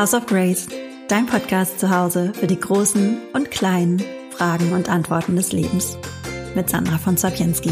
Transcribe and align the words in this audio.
House 0.00 0.14
of 0.14 0.24
Grace, 0.24 0.66
dein 1.08 1.26
Podcast 1.26 1.78
zu 1.78 1.90
Hause 1.94 2.32
für 2.32 2.46
die 2.46 2.58
großen 2.58 3.18
und 3.34 3.50
kleinen 3.50 4.02
Fragen 4.30 4.72
und 4.72 4.88
Antworten 4.88 5.36
des 5.36 5.52
Lebens. 5.52 5.98
Mit 6.54 6.70
Sandra 6.70 6.96
von 6.96 7.18
Sapienski. 7.18 7.70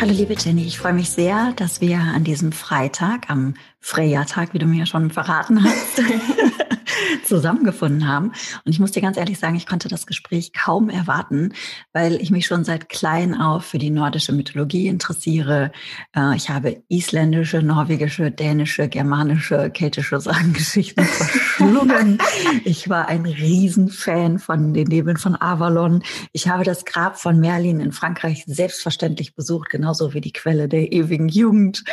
Hallo 0.00 0.12
liebe 0.12 0.36
Jenny, 0.38 0.64
ich 0.64 0.78
freue 0.78 0.92
mich 0.92 1.10
sehr, 1.10 1.52
dass 1.56 1.80
wir 1.80 1.98
an 1.98 2.22
diesem 2.22 2.52
Freitag, 2.52 3.30
am 3.30 3.54
Freya-Tag, 3.80 4.54
wie 4.54 4.60
du 4.60 4.66
mir 4.66 4.86
schon 4.86 5.10
verraten 5.10 5.64
hast, 5.64 6.00
zusammengefunden 7.24 8.08
haben. 8.08 8.32
Und 8.64 8.72
ich 8.72 8.80
muss 8.80 8.92
dir 8.92 9.02
ganz 9.02 9.16
ehrlich 9.16 9.38
sagen, 9.38 9.56
ich 9.56 9.66
konnte 9.66 9.88
das 9.88 10.06
Gespräch 10.06 10.52
kaum 10.52 10.88
erwarten, 10.88 11.52
weil 11.92 12.16
ich 12.16 12.30
mich 12.30 12.46
schon 12.46 12.64
seit 12.64 12.88
klein 12.88 13.34
auf 13.34 13.64
für 13.64 13.78
die 13.78 13.90
nordische 13.90 14.32
Mythologie 14.32 14.88
interessiere. 14.88 15.72
Äh, 16.14 16.36
ich 16.36 16.50
habe 16.50 16.82
isländische, 16.88 17.62
norwegische, 17.62 18.30
dänische, 18.30 18.88
germanische, 18.88 19.70
keltische 19.70 20.20
Sagengeschichten 20.20 21.04
verschlungen. 21.04 22.18
ich 22.64 22.88
war 22.88 23.08
ein 23.08 23.24
Riesenfan 23.24 24.38
von 24.38 24.74
den 24.74 24.88
Nebeln 24.88 25.16
von 25.16 25.40
Avalon. 25.40 26.02
Ich 26.32 26.48
habe 26.48 26.64
das 26.64 26.84
Grab 26.84 27.18
von 27.18 27.40
Merlin 27.40 27.80
in 27.80 27.92
Frankreich 27.92 28.44
selbstverständlich 28.46 29.34
besucht, 29.34 29.70
genauso 29.70 30.14
wie 30.14 30.20
die 30.20 30.32
Quelle 30.32 30.68
der 30.68 30.92
ewigen 30.92 31.28
Jugend. 31.28 31.84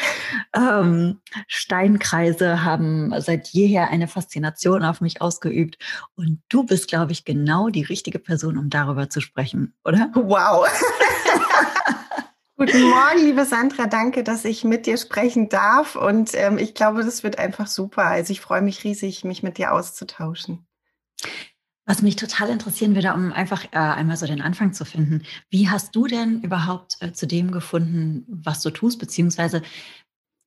Ähm, 0.56 1.20
Steinkreise 1.48 2.64
haben 2.64 3.14
seit 3.20 3.48
jeher 3.50 3.90
eine 3.90 4.08
Faszination 4.08 4.84
auf 4.84 4.99
mich 5.02 5.22
ausgeübt. 5.22 5.78
Und 6.16 6.42
du 6.50 6.64
bist, 6.64 6.88
glaube 6.88 7.12
ich, 7.12 7.26
genau 7.26 7.70
die 7.70 7.84
richtige 7.84 8.20
Person, 8.20 8.58
um 8.58 8.70
darüber 8.70 9.10
zu 9.10 9.22
sprechen, 9.22 9.74
oder? 9.84 10.12
Wow. 10.14 10.68
Guten 12.60 12.90
Morgen, 12.90 13.20
liebe 13.20 13.46
Sandra. 13.46 13.88
Danke, 13.88 14.22
dass 14.22 14.44
ich 14.44 14.66
mit 14.66 14.86
dir 14.86 14.98
sprechen 14.98 15.48
darf. 15.48 15.96
Und 15.96 16.32
ähm, 16.34 16.58
ich 16.58 16.74
glaube, 16.74 17.06
das 17.06 17.24
wird 17.24 17.40
einfach 17.40 17.68
super. 17.68 18.04
Also 18.04 18.34
ich 18.34 18.42
freue 18.42 18.62
mich 18.62 18.84
riesig, 18.84 19.24
mich 19.24 19.44
mit 19.44 19.58
dir 19.58 19.72
auszutauschen. 19.72 20.68
Was 21.86 22.02
mich 22.02 22.18
total 22.18 22.50
interessieren 22.50 22.96
würde, 22.96 23.14
um 23.14 23.32
einfach 23.32 23.64
äh, 23.72 23.78
einmal 23.78 24.18
so 24.18 24.28
den 24.28 24.42
Anfang 24.42 24.74
zu 24.74 24.84
finden. 24.84 25.24
Wie 25.50 25.70
hast 25.70 25.96
du 25.96 26.06
denn 26.06 26.42
überhaupt 26.42 26.98
äh, 27.00 27.14
zu 27.14 27.28
dem 27.28 27.52
gefunden, 27.52 28.26
was 28.28 28.62
du 28.62 28.72
tust? 28.72 29.00
Beziehungsweise 29.00 29.62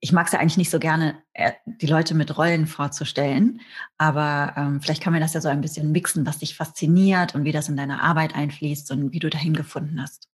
ich 0.04 0.12
mag 0.12 0.26
es 0.26 0.32
ja 0.32 0.40
eigentlich 0.40 0.56
nicht 0.56 0.70
so 0.70 0.80
gerne, 0.80 1.22
äh, 1.32 1.52
die 1.64 1.86
Leute 1.86 2.14
mit 2.14 2.36
Rollen 2.36 2.66
vorzustellen, 2.66 3.60
aber 3.98 4.52
ähm, 4.56 4.80
vielleicht 4.82 5.00
kann 5.00 5.12
man 5.12 5.22
das 5.22 5.32
ja 5.32 5.40
so 5.40 5.48
ein 5.48 5.60
bisschen 5.60 5.92
mixen, 5.92 6.26
was 6.26 6.38
dich 6.38 6.56
fasziniert 6.56 7.36
und 7.36 7.44
wie 7.44 7.52
das 7.52 7.68
in 7.68 7.76
deine 7.76 8.02
Arbeit 8.02 8.34
einfließt 8.34 8.90
und 8.90 9.12
wie 9.12 9.20
du 9.20 9.30
dahin 9.30 9.54
gefunden 9.54 10.02
hast. 10.02 10.28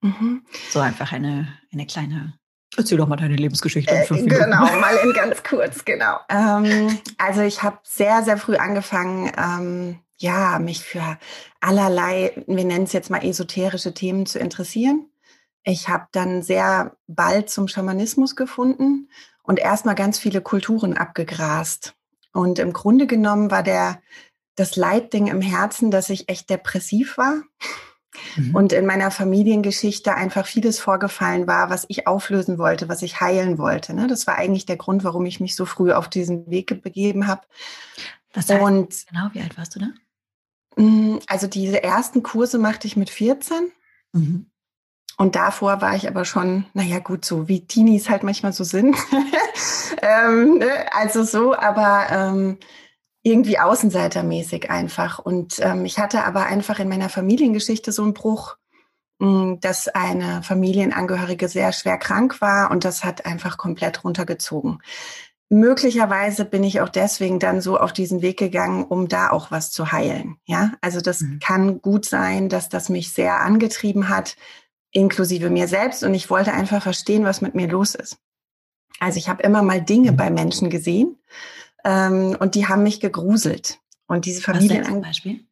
Mhm. 0.00 0.42
So 0.70 0.80
einfach 0.80 1.12
eine, 1.12 1.48
eine 1.70 1.86
kleine 1.86 2.32
Erzähl 2.76 2.96
doch 2.96 3.08
mal 3.08 3.16
deine 3.16 3.36
Lebensgeschichte. 3.36 3.92
Äh, 3.92 4.06
genau, 4.26 4.64
mal 4.78 4.96
in 5.02 5.12
ganz 5.12 5.42
kurz, 5.42 5.84
genau. 5.84 6.18
Ähm, 6.28 6.98
also 7.18 7.42
ich 7.42 7.62
habe 7.62 7.78
sehr, 7.82 8.22
sehr 8.22 8.38
früh 8.38 8.56
angefangen, 8.56 9.30
ähm, 9.36 9.98
ja, 10.18 10.58
mich 10.60 10.84
für 10.84 11.18
allerlei, 11.60 12.32
wir 12.46 12.64
nennen 12.64 12.84
es 12.84 12.92
jetzt 12.92 13.10
mal 13.10 13.24
esoterische 13.24 13.92
Themen 13.92 14.24
zu 14.24 14.38
interessieren. 14.38 15.09
Ich 15.70 15.88
habe 15.88 16.08
dann 16.10 16.42
sehr 16.42 16.96
bald 17.06 17.48
zum 17.48 17.68
Schamanismus 17.68 18.34
gefunden 18.34 19.08
und 19.44 19.60
erstmal 19.60 19.94
ganz 19.94 20.18
viele 20.18 20.40
Kulturen 20.40 20.96
abgegrast. 20.96 21.94
Und 22.32 22.58
im 22.58 22.72
Grunde 22.72 23.06
genommen 23.06 23.52
war 23.52 23.62
der, 23.62 24.02
das 24.56 24.74
Leitding 24.74 25.28
im 25.28 25.40
Herzen, 25.40 25.92
dass 25.92 26.10
ich 26.10 26.28
echt 26.28 26.50
depressiv 26.50 27.16
war. 27.16 27.42
Mhm. 28.34 28.54
Und 28.56 28.72
in 28.72 28.84
meiner 28.84 29.12
Familiengeschichte 29.12 30.12
einfach 30.14 30.44
vieles 30.44 30.80
vorgefallen 30.80 31.46
war, 31.46 31.70
was 31.70 31.86
ich 31.86 32.08
auflösen 32.08 32.58
wollte, 32.58 32.88
was 32.88 33.02
ich 33.02 33.20
heilen 33.20 33.56
wollte. 33.56 33.94
Ne? 33.94 34.08
Das 34.08 34.26
war 34.26 34.36
eigentlich 34.36 34.66
der 34.66 34.76
Grund, 34.76 35.04
warum 35.04 35.24
ich 35.24 35.38
mich 35.38 35.54
so 35.54 35.66
früh 35.66 35.92
auf 35.92 36.08
diesen 36.08 36.50
Weg 36.50 36.82
begeben 36.82 37.28
habe. 37.28 37.42
Was 38.32 38.48
heißt, 38.48 38.60
und 38.60 39.06
genau, 39.08 39.28
wie 39.32 39.40
alt 39.40 39.56
warst 39.56 39.76
du 39.76 39.78
da? 39.78 40.82
Mm, 40.82 41.20
also 41.28 41.46
diese 41.46 41.82
ersten 41.84 42.24
Kurse 42.24 42.58
machte 42.58 42.88
ich 42.88 42.96
mit 42.96 43.10
14. 43.10 43.70
Mhm. 44.12 44.49
Und 45.20 45.36
davor 45.36 45.82
war 45.82 45.94
ich 45.94 46.08
aber 46.08 46.24
schon, 46.24 46.64
naja, 46.72 46.98
gut, 46.98 47.26
so 47.26 47.46
wie 47.46 47.66
Teenies 47.66 48.08
halt 48.08 48.22
manchmal 48.22 48.54
so 48.54 48.64
sind. 48.64 48.96
ähm, 50.00 50.56
ne? 50.56 50.70
Also 50.92 51.24
so, 51.24 51.54
aber 51.54 52.06
ähm, 52.10 52.56
irgendwie 53.22 53.58
außenseitermäßig 53.58 54.70
einfach. 54.70 55.18
Und 55.18 55.58
ähm, 55.58 55.84
ich 55.84 55.98
hatte 55.98 56.24
aber 56.24 56.46
einfach 56.46 56.78
in 56.78 56.88
meiner 56.88 57.10
Familiengeschichte 57.10 57.92
so 57.92 58.02
einen 58.02 58.14
Bruch, 58.14 58.56
mh, 59.18 59.28
hm, 59.28 59.60
dass 59.60 59.88
eine 59.88 60.42
Familienangehörige 60.42 61.48
sehr 61.48 61.72
schwer 61.72 61.98
krank 61.98 62.40
war 62.40 62.70
und 62.70 62.86
das 62.86 63.04
hat 63.04 63.26
einfach 63.26 63.58
komplett 63.58 64.04
runtergezogen. 64.04 64.78
Möglicherweise 65.50 66.46
bin 66.46 66.64
ich 66.64 66.80
auch 66.80 66.88
deswegen 66.88 67.38
dann 67.38 67.60
so 67.60 67.78
auf 67.78 67.92
diesen 67.92 68.22
Weg 68.22 68.38
gegangen, 68.38 68.84
um 68.84 69.06
da 69.06 69.28
auch 69.32 69.50
was 69.50 69.70
zu 69.70 69.92
heilen. 69.92 70.36
Ja, 70.46 70.72
also 70.80 71.02
das 71.02 71.20
mhm. 71.20 71.40
kann 71.40 71.82
gut 71.82 72.06
sein, 72.06 72.48
dass 72.48 72.70
das 72.70 72.88
mich 72.88 73.12
sehr 73.12 73.42
angetrieben 73.42 74.08
hat, 74.08 74.36
inklusive 74.92 75.50
mir 75.50 75.68
selbst. 75.68 76.02
Und 76.02 76.14
ich 76.14 76.30
wollte 76.30 76.52
einfach 76.52 76.82
verstehen, 76.82 77.24
was 77.24 77.40
mit 77.40 77.54
mir 77.54 77.68
los 77.68 77.94
ist. 77.94 78.18
Also 78.98 79.18
ich 79.18 79.28
habe 79.28 79.42
immer 79.42 79.62
mal 79.62 79.80
Dinge 79.80 80.12
bei 80.12 80.30
Menschen 80.30 80.70
gesehen 80.70 81.16
ähm, 81.84 82.36
und 82.38 82.54
die 82.54 82.68
haben 82.68 82.82
mich 82.82 83.00
gegruselt. 83.00 83.78
Und 84.06 84.24
diese 84.24 84.42
Familien. 84.42 84.84
zum 84.84 85.00
Beispiel? 85.00 85.46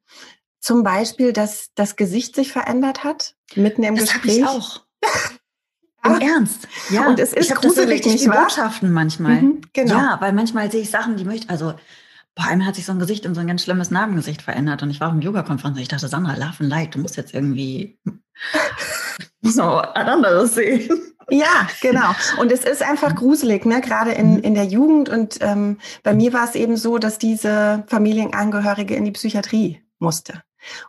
Zum 0.60 0.82
Beispiel, 0.82 1.32
dass 1.32 1.71
das 1.75 1.97
Gesicht 1.97 2.34
sich 2.34 2.53
verändert 2.53 3.04
hat, 3.04 3.37
mitten 3.54 3.84
im 3.84 3.94
das 3.94 4.12
Gespräch. 4.12 4.41
Das 4.41 4.56
ich 4.56 4.62
auch. 4.62 4.81
Im 6.04 6.21
Ernst, 6.21 6.69
ja. 6.91 7.09
Und 7.09 7.19
es 7.19 7.32
ist 7.32 7.50
ich 7.50 7.56
gruselig, 7.56 8.03
das 8.03 8.12
so 8.12 8.31
nicht? 8.31 8.31
Botschaften 8.31 8.93
manchmal. 8.93 9.43
Mhm, 9.43 9.60
genau. 9.72 9.94
Ja, 9.94 10.16
weil 10.21 10.32
manchmal 10.32 10.71
sehe 10.71 10.82
ich 10.82 10.91
Sachen, 10.91 11.16
die 11.16 11.25
möchte, 11.25 11.50
also 11.50 11.75
bei 12.37 12.44
einem 12.44 12.65
hat 12.65 12.77
sich 12.77 12.87
so 12.87 12.93
ein 12.93 13.00
Gesicht 13.00 13.25
in 13.25 13.34
so 13.34 13.41
ein 13.41 13.48
ganz 13.48 13.65
schlimmes 13.65 13.91
Narbengesicht 13.91 14.43
verändert 14.43 14.82
und 14.82 14.91
ich 14.91 15.00
war 15.00 15.09
auf 15.09 15.12
einem 15.12 15.22
Yoga-Konferenz 15.22 15.77
und 15.77 15.82
ich 15.82 15.88
dachte, 15.88 16.06
Sandra, 16.06 16.34
Love 16.34 16.60
and 16.60 16.71
Light, 16.71 16.94
du 16.94 17.00
musst 17.00 17.16
jetzt 17.16 17.34
irgendwie 17.34 17.98
so 19.42 19.62
ein 19.62 20.08
anderes 20.08 20.54
sehen. 20.54 21.14
Ja, 21.30 21.68
genau. 21.82 22.10
Und 22.38 22.50
es 22.52 22.64
ist 22.64 22.82
einfach 22.82 23.14
gruselig, 23.14 23.66
ne? 23.66 23.80
gerade 23.80 24.12
in, 24.12 24.36
mhm. 24.36 24.42
in 24.42 24.54
der 24.54 24.64
Jugend. 24.64 25.08
Und 25.08 25.38
ähm, 25.40 25.78
bei 26.02 26.14
mir 26.14 26.32
war 26.32 26.44
es 26.44 26.54
eben 26.54 26.76
so, 26.76 26.98
dass 26.98 27.18
diese 27.18 27.84
Familienangehörige 27.86 28.94
in 28.94 29.04
die 29.04 29.12
Psychiatrie 29.12 29.82
musste. 29.98 30.42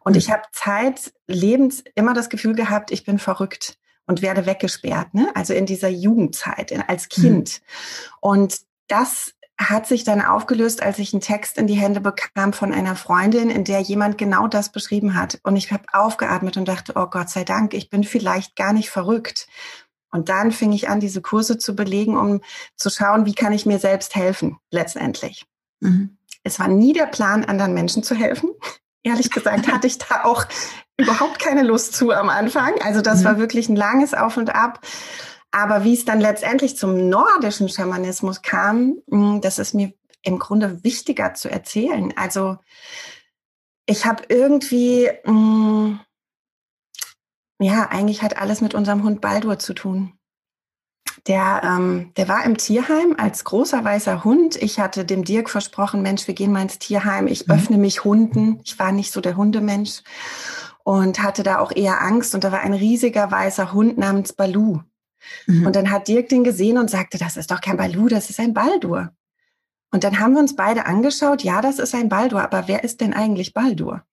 Und 0.03 0.16
ich 0.16 0.31
habe 0.31 0.44
zeitlebens 0.51 1.84
immer 1.95 2.13
das 2.13 2.29
Gefühl 2.29 2.56
gehabt, 2.56 2.91
ich 2.91 3.03
bin 3.03 3.19
verrückt 3.19 3.78
und 4.07 4.22
werde 4.22 4.46
weggesperrt, 4.46 5.13
ne? 5.13 5.29
also 5.35 5.53
in 5.53 5.66
dieser 5.66 5.90
Jugendzeit, 5.90 6.72
in, 6.72 6.81
als 6.81 7.09
Kind. 7.09 7.61
Mhm. 7.61 8.07
Und 8.22 8.59
das 8.88 9.34
hat 9.59 9.86
sich 9.86 10.06
dann 10.06 10.22
aufgelöst, 10.22 10.81
als 10.81 11.00
ich 11.00 11.14
einen 11.14 11.22
Text 11.22 11.58
in 11.58 11.68
die 11.68 11.75
Hände 11.75 12.00
bekam 12.00 12.53
von 12.53 12.74
einer 12.74 12.96
Freundin, 12.96 13.50
in 13.50 13.66
der 13.66 13.81
jemand 13.81 14.18
genau 14.18 14.47
das 14.47 14.72
beschrieben 14.72 15.16
hat. 15.16 15.40
Und 15.44 15.58
ich 15.58 15.72
habe 15.74 15.84
aufgeatmet 15.92 16.56
und 16.56 16.66
dachte, 16.66 16.94
oh 16.96 17.08
Gott 17.08 17.30
sei 17.30 17.44
Dank, 17.44 17.74
ich 17.74 17.90
bin 17.90 18.06
vielleicht 18.06 18.56
gar 18.56 18.72
nicht 18.72 18.90
verrückt. 18.90 19.47
Und 20.12 20.30
dann 20.30 20.53
fing 20.53 20.72
ich 20.72 20.88
an, 20.88 21.02
diese 21.02 21.22
Kurse 21.22 21.58
zu 21.58 21.75
belegen, 21.75 22.18
um 22.18 22.42
zu 22.78 22.90
schauen, 22.90 23.25
wie 23.25 23.36
kann 23.36 23.52
ich 23.52 23.66
mir 23.66 23.80
selbst 23.80 24.16
helfen, 24.16 24.58
letztendlich. 24.72 25.46
Mhm. 25.81 26.18
Es 26.44 26.58
war 26.58 26.70
nie 26.70 26.94
der 26.94 27.06
Plan, 27.06 27.44
anderen 27.44 27.74
Menschen 27.74 28.02
zu 28.02 28.16
helfen. 28.16 28.52
Ehrlich 29.03 29.30
gesagt 29.30 29.72
hatte 29.72 29.88
ich 29.88 29.97
da 29.97 30.24
auch 30.24 30.46
überhaupt 30.97 31.38
keine 31.40 31.64
Lust 31.64 31.94
zu 31.94 32.12
am 32.12 32.30
Anfang. 32.30 32.76
Also 32.81 33.02
das 33.02 33.22
mhm. 33.22 33.26
war 33.26 33.38
wirklich 33.40 33.68
ein 33.68 33.76
langes 33.76 34.14
Auf 34.14 34.38
und 34.38 34.56
Ab. 34.56 34.80
Aber 35.52 35.84
wie 35.84 35.94
es 35.94 36.06
dann 36.06 36.22
letztendlich 36.22 36.78
zum 36.78 37.10
nordischen 37.10 37.70
Schamanismus 37.70 38.42
kam, 38.42 38.98
hm, 39.10 39.42
das 39.42 39.60
ist 39.60 39.74
mir 39.74 39.94
im 40.22 40.38
Grunde 40.38 40.84
wichtiger 40.84 41.34
zu 41.34 41.50
erzählen. 41.50 42.14
Also 42.16 42.58
ich 43.86 44.06
habe 44.06 44.24
irgendwie, 44.30 45.09
mh, 45.24 45.32
hm, 45.32 46.00
ja, 47.62 47.90
eigentlich 47.90 48.22
hat 48.22 48.38
alles 48.38 48.62
mit 48.62 48.74
unserem 48.74 49.04
Hund 49.04 49.22
Baldur 49.22 49.59
zu 49.59 49.74
tun. 49.74 50.14
Der, 51.28 51.62
ähm, 51.64 52.14
der 52.16 52.28
war 52.30 52.46
im 52.46 52.58
Tierheim 52.58 53.16
als 53.18 53.44
großer 53.44 53.84
weißer 53.84 54.24
Hund. 54.24 54.56
Ich 54.56 54.80
hatte 54.80 55.04
dem 55.04 55.26
Dirk 55.26 55.50
versprochen, 55.50 56.02
Mensch, 56.02 56.28
wir 56.28 56.34
gehen 56.34 56.52
mal 56.52 56.62
ins 56.62 56.79
Tierheim. 56.79 57.28
Ich 57.28 57.47
mhm. 57.47 57.53
öffne 57.53 57.78
mich 57.78 58.03
Hunden. 58.03 58.62
Ich 58.64 58.79
war 58.79 58.91
nicht 58.91 59.12
so 59.12 59.20
der 59.20 59.35
Hundemensch 59.35 60.03
und 60.84 61.22
hatte 61.22 61.44
da 61.44 61.59
auch 61.59 61.72
eher 61.76 62.02
Angst. 62.02 62.34
Und 62.35 62.44
da 62.44 62.52
war 62.52 62.62
ein 62.62 62.73
riesiger 62.73 63.29
weißer 63.29 63.73
Hund 63.73 63.97
namens 63.97 64.32
Balu. 64.34 64.79
Mhm. 65.48 65.66
Und 65.66 65.76
dann 65.76 65.92
hat 65.92 66.08
Dirk 66.08 66.30
den 66.30 66.44
gesehen 66.44 66.78
und 66.78 66.90
sagte, 66.90 67.18
das 67.18 67.38
ist 67.38 67.52
doch 67.52 67.62
kein 67.62 67.78
Balu, 67.78 68.08
das 68.08 68.30
ist 68.30 68.40
ein 68.40 68.54
Baldur. 68.54 69.12
Und 69.92 70.04
dann 70.04 70.20
haben 70.20 70.34
wir 70.34 70.40
uns 70.40 70.56
beide 70.56 70.86
angeschaut, 70.86 71.44
ja, 71.44 71.62
das 71.62 71.80
ist 71.80 71.96
ein 71.96 72.10
Baldur, 72.10 72.42
aber 72.42 72.68
wer 72.68 72.84
ist 72.84 73.02
denn 73.02 73.14
eigentlich 73.14 73.54
Baldur? 73.54 74.04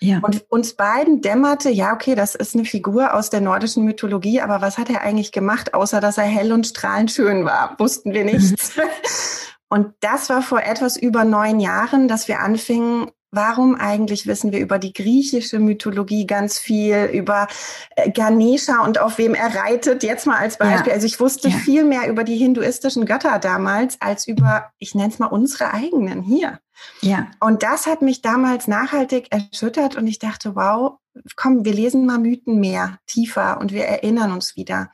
Ja. 0.00 0.18
Und 0.20 0.50
uns 0.50 0.74
beiden 0.74 1.20
dämmerte, 1.20 1.70
ja, 1.70 1.94
okay, 1.94 2.16
das 2.16 2.34
ist 2.34 2.56
eine 2.56 2.64
Figur 2.64 3.14
aus 3.14 3.30
der 3.30 3.40
nordischen 3.40 3.84
Mythologie, 3.84 4.40
aber 4.40 4.60
was 4.60 4.76
hat 4.76 4.90
er 4.90 5.02
eigentlich 5.02 5.30
gemacht, 5.30 5.74
außer 5.74 6.00
dass 6.00 6.18
er 6.18 6.24
hell 6.24 6.52
und 6.52 6.66
strahlend 6.66 7.12
schön 7.12 7.44
war? 7.44 7.76
Wussten 7.78 8.12
wir 8.12 8.24
nichts. 8.24 8.72
und 9.68 9.94
das 10.00 10.28
war 10.28 10.42
vor 10.42 10.60
etwas 10.60 10.96
über 10.96 11.24
neun 11.24 11.60
Jahren, 11.60 12.08
dass 12.08 12.26
wir 12.26 12.40
anfingen, 12.40 13.12
warum 13.32 13.74
eigentlich 13.74 14.26
wissen 14.26 14.52
wir 14.52 14.60
über 14.60 14.78
die 14.78 14.92
griechische 14.92 15.58
Mythologie 15.58 16.26
ganz 16.26 16.58
viel, 16.58 17.08
über 17.12 17.48
äh, 17.96 18.10
Ganesha 18.10 18.84
und 18.84 19.00
auf 19.00 19.18
wem 19.18 19.34
er 19.34 19.54
reitet, 19.54 20.02
jetzt 20.02 20.26
mal 20.26 20.36
als 20.36 20.58
Beispiel. 20.58 20.90
Ja. 20.90 20.94
Also 20.94 21.06
ich 21.06 21.18
wusste 21.18 21.48
ja. 21.48 21.56
viel 21.56 21.84
mehr 21.84 22.08
über 22.08 22.24
die 22.24 22.36
hinduistischen 22.36 23.06
Götter 23.06 23.38
damals 23.38 24.00
als 24.00 24.28
über, 24.28 24.70
ich 24.78 24.94
nenne 24.94 25.08
es 25.08 25.18
mal, 25.18 25.26
unsere 25.26 25.72
eigenen 25.72 26.22
hier. 26.22 26.60
Ja. 27.00 27.28
Und 27.40 27.62
das 27.62 27.86
hat 27.86 28.02
mich 28.02 28.20
damals 28.20 28.68
nachhaltig 28.68 29.28
erschüttert 29.30 29.96
und 29.96 30.06
ich 30.06 30.18
dachte, 30.18 30.54
wow, 30.54 30.98
komm, 31.34 31.64
wir 31.64 31.72
lesen 31.72 32.04
mal 32.06 32.18
Mythen 32.18 32.60
mehr, 32.60 32.98
tiefer 33.06 33.58
und 33.60 33.72
wir 33.72 33.84
erinnern 33.84 34.32
uns 34.32 34.56
wieder. 34.56 34.90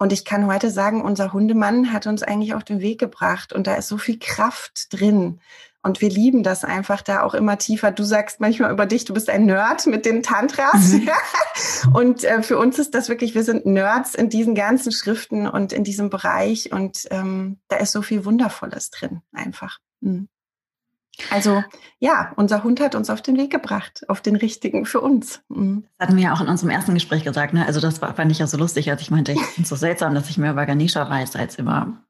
Und 0.00 0.12
ich 0.12 0.24
kann 0.24 0.46
heute 0.46 0.70
sagen, 0.70 1.02
unser 1.02 1.32
Hundemann 1.32 1.92
hat 1.92 2.06
uns 2.06 2.22
eigentlich 2.22 2.54
auf 2.54 2.62
den 2.62 2.80
Weg 2.80 3.00
gebracht 3.00 3.52
und 3.52 3.66
da 3.66 3.74
ist 3.74 3.88
so 3.88 3.98
viel 3.98 4.18
Kraft 4.20 4.92
drin. 4.92 5.40
Und 5.88 6.02
wir 6.02 6.10
lieben 6.10 6.42
das 6.42 6.64
einfach 6.64 7.00
da 7.00 7.22
auch 7.22 7.32
immer 7.32 7.56
tiefer. 7.56 7.90
Du 7.90 8.04
sagst 8.04 8.40
manchmal 8.40 8.70
über 8.70 8.84
dich, 8.84 9.06
du 9.06 9.14
bist 9.14 9.30
ein 9.30 9.46
Nerd 9.46 9.86
mit 9.86 10.04
den 10.04 10.22
Tantras. 10.22 10.92
Mhm. 10.92 11.08
und 11.94 12.24
äh, 12.24 12.42
für 12.42 12.58
uns 12.58 12.78
ist 12.78 12.94
das 12.94 13.08
wirklich, 13.08 13.34
wir 13.34 13.42
sind 13.42 13.64
Nerds 13.64 14.14
in 14.14 14.28
diesen 14.28 14.54
ganzen 14.54 14.92
Schriften 14.92 15.48
und 15.48 15.72
in 15.72 15.84
diesem 15.84 16.10
Bereich. 16.10 16.72
Und 16.72 17.08
ähm, 17.10 17.58
da 17.68 17.76
ist 17.78 17.92
so 17.92 18.02
viel 18.02 18.26
Wundervolles 18.26 18.90
drin, 18.90 19.22
einfach. 19.32 19.78
Mhm. 20.00 20.28
Also 21.30 21.64
ja, 21.98 22.34
unser 22.36 22.62
Hund 22.64 22.80
hat 22.80 22.94
uns 22.94 23.08
auf 23.08 23.22
den 23.22 23.38
Weg 23.38 23.50
gebracht, 23.50 24.04
auf 24.08 24.20
den 24.20 24.36
richtigen 24.36 24.84
für 24.84 25.00
uns. 25.00 25.40
Mhm. 25.48 25.86
Das 25.96 26.08
hatten 26.08 26.18
wir 26.18 26.24
ja 26.24 26.34
auch 26.34 26.42
in 26.42 26.48
unserem 26.48 26.68
ersten 26.68 26.92
Gespräch 26.92 27.24
gesagt. 27.24 27.54
Ne? 27.54 27.64
Also 27.64 27.80
das 27.80 28.02
war, 28.02 28.12
fand 28.14 28.30
ich 28.30 28.40
ja 28.40 28.46
so 28.46 28.58
lustig, 28.58 28.90
als 28.90 29.00
ich 29.00 29.10
meinte, 29.10 29.32
ich 29.32 29.40
finde 29.40 29.62
es 29.62 29.70
so 29.70 29.76
seltsam, 29.76 30.14
dass 30.14 30.28
ich 30.28 30.36
mehr 30.36 30.52
über 30.52 30.66
Ganesha 30.66 31.08
weiß 31.08 31.34
als 31.36 31.58
über 31.58 32.04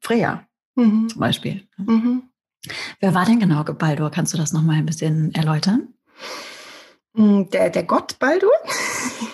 Freya 0.00 0.46
mhm. 0.74 1.10
zum 1.10 1.20
Beispiel. 1.20 1.68
Mhm. 1.76 2.30
Wer 3.00 3.14
war 3.14 3.24
denn 3.24 3.40
genau 3.40 3.62
Baldur? 3.64 4.10
Kannst 4.10 4.32
du 4.34 4.38
das 4.38 4.52
nochmal 4.52 4.76
ein 4.76 4.86
bisschen 4.86 5.34
erläutern? 5.34 5.88
Hm, 7.14 7.48
der, 7.50 7.70
der 7.70 7.84
Gott 7.84 8.18
Baldur? 8.18 8.50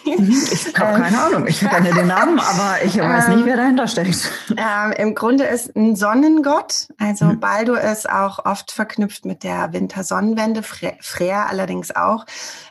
Mhm, 0.05 0.47
ich 0.53 0.67
habe 0.67 0.73
keine 1.03 1.21
Ahnung. 1.21 1.47
Ich 1.49 1.61
kenne 1.61 1.93
den 1.93 2.07
Namen, 2.07 2.39
aber 2.39 2.85
ich 2.85 2.97
weiß 2.97 3.29
nicht, 3.29 3.45
wer 3.45 3.57
dahinter 3.57 3.89
steckt. 3.89 4.31
Ähm, 4.51 4.93
Im 4.97 5.15
Grunde 5.15 5.45
ist 5.45 5.75
ein 5.75 5.97
Sonnengott. 5.97 6.89
Also 6.99 7.25
mhm. 7.27 7.41
Baldur 7.41 7.81
ist 7.81 8.09
auch 8.09 8.45
oft 8.45 8.71
verknüpft 8.71 9.25
mit 9.25 9.43
der 9.43 9.73
Wintersonnenwende, 9.73 10.63
Freya 10.63 11.47
allerdings 11.47 11.95
auch. 11.95 12.25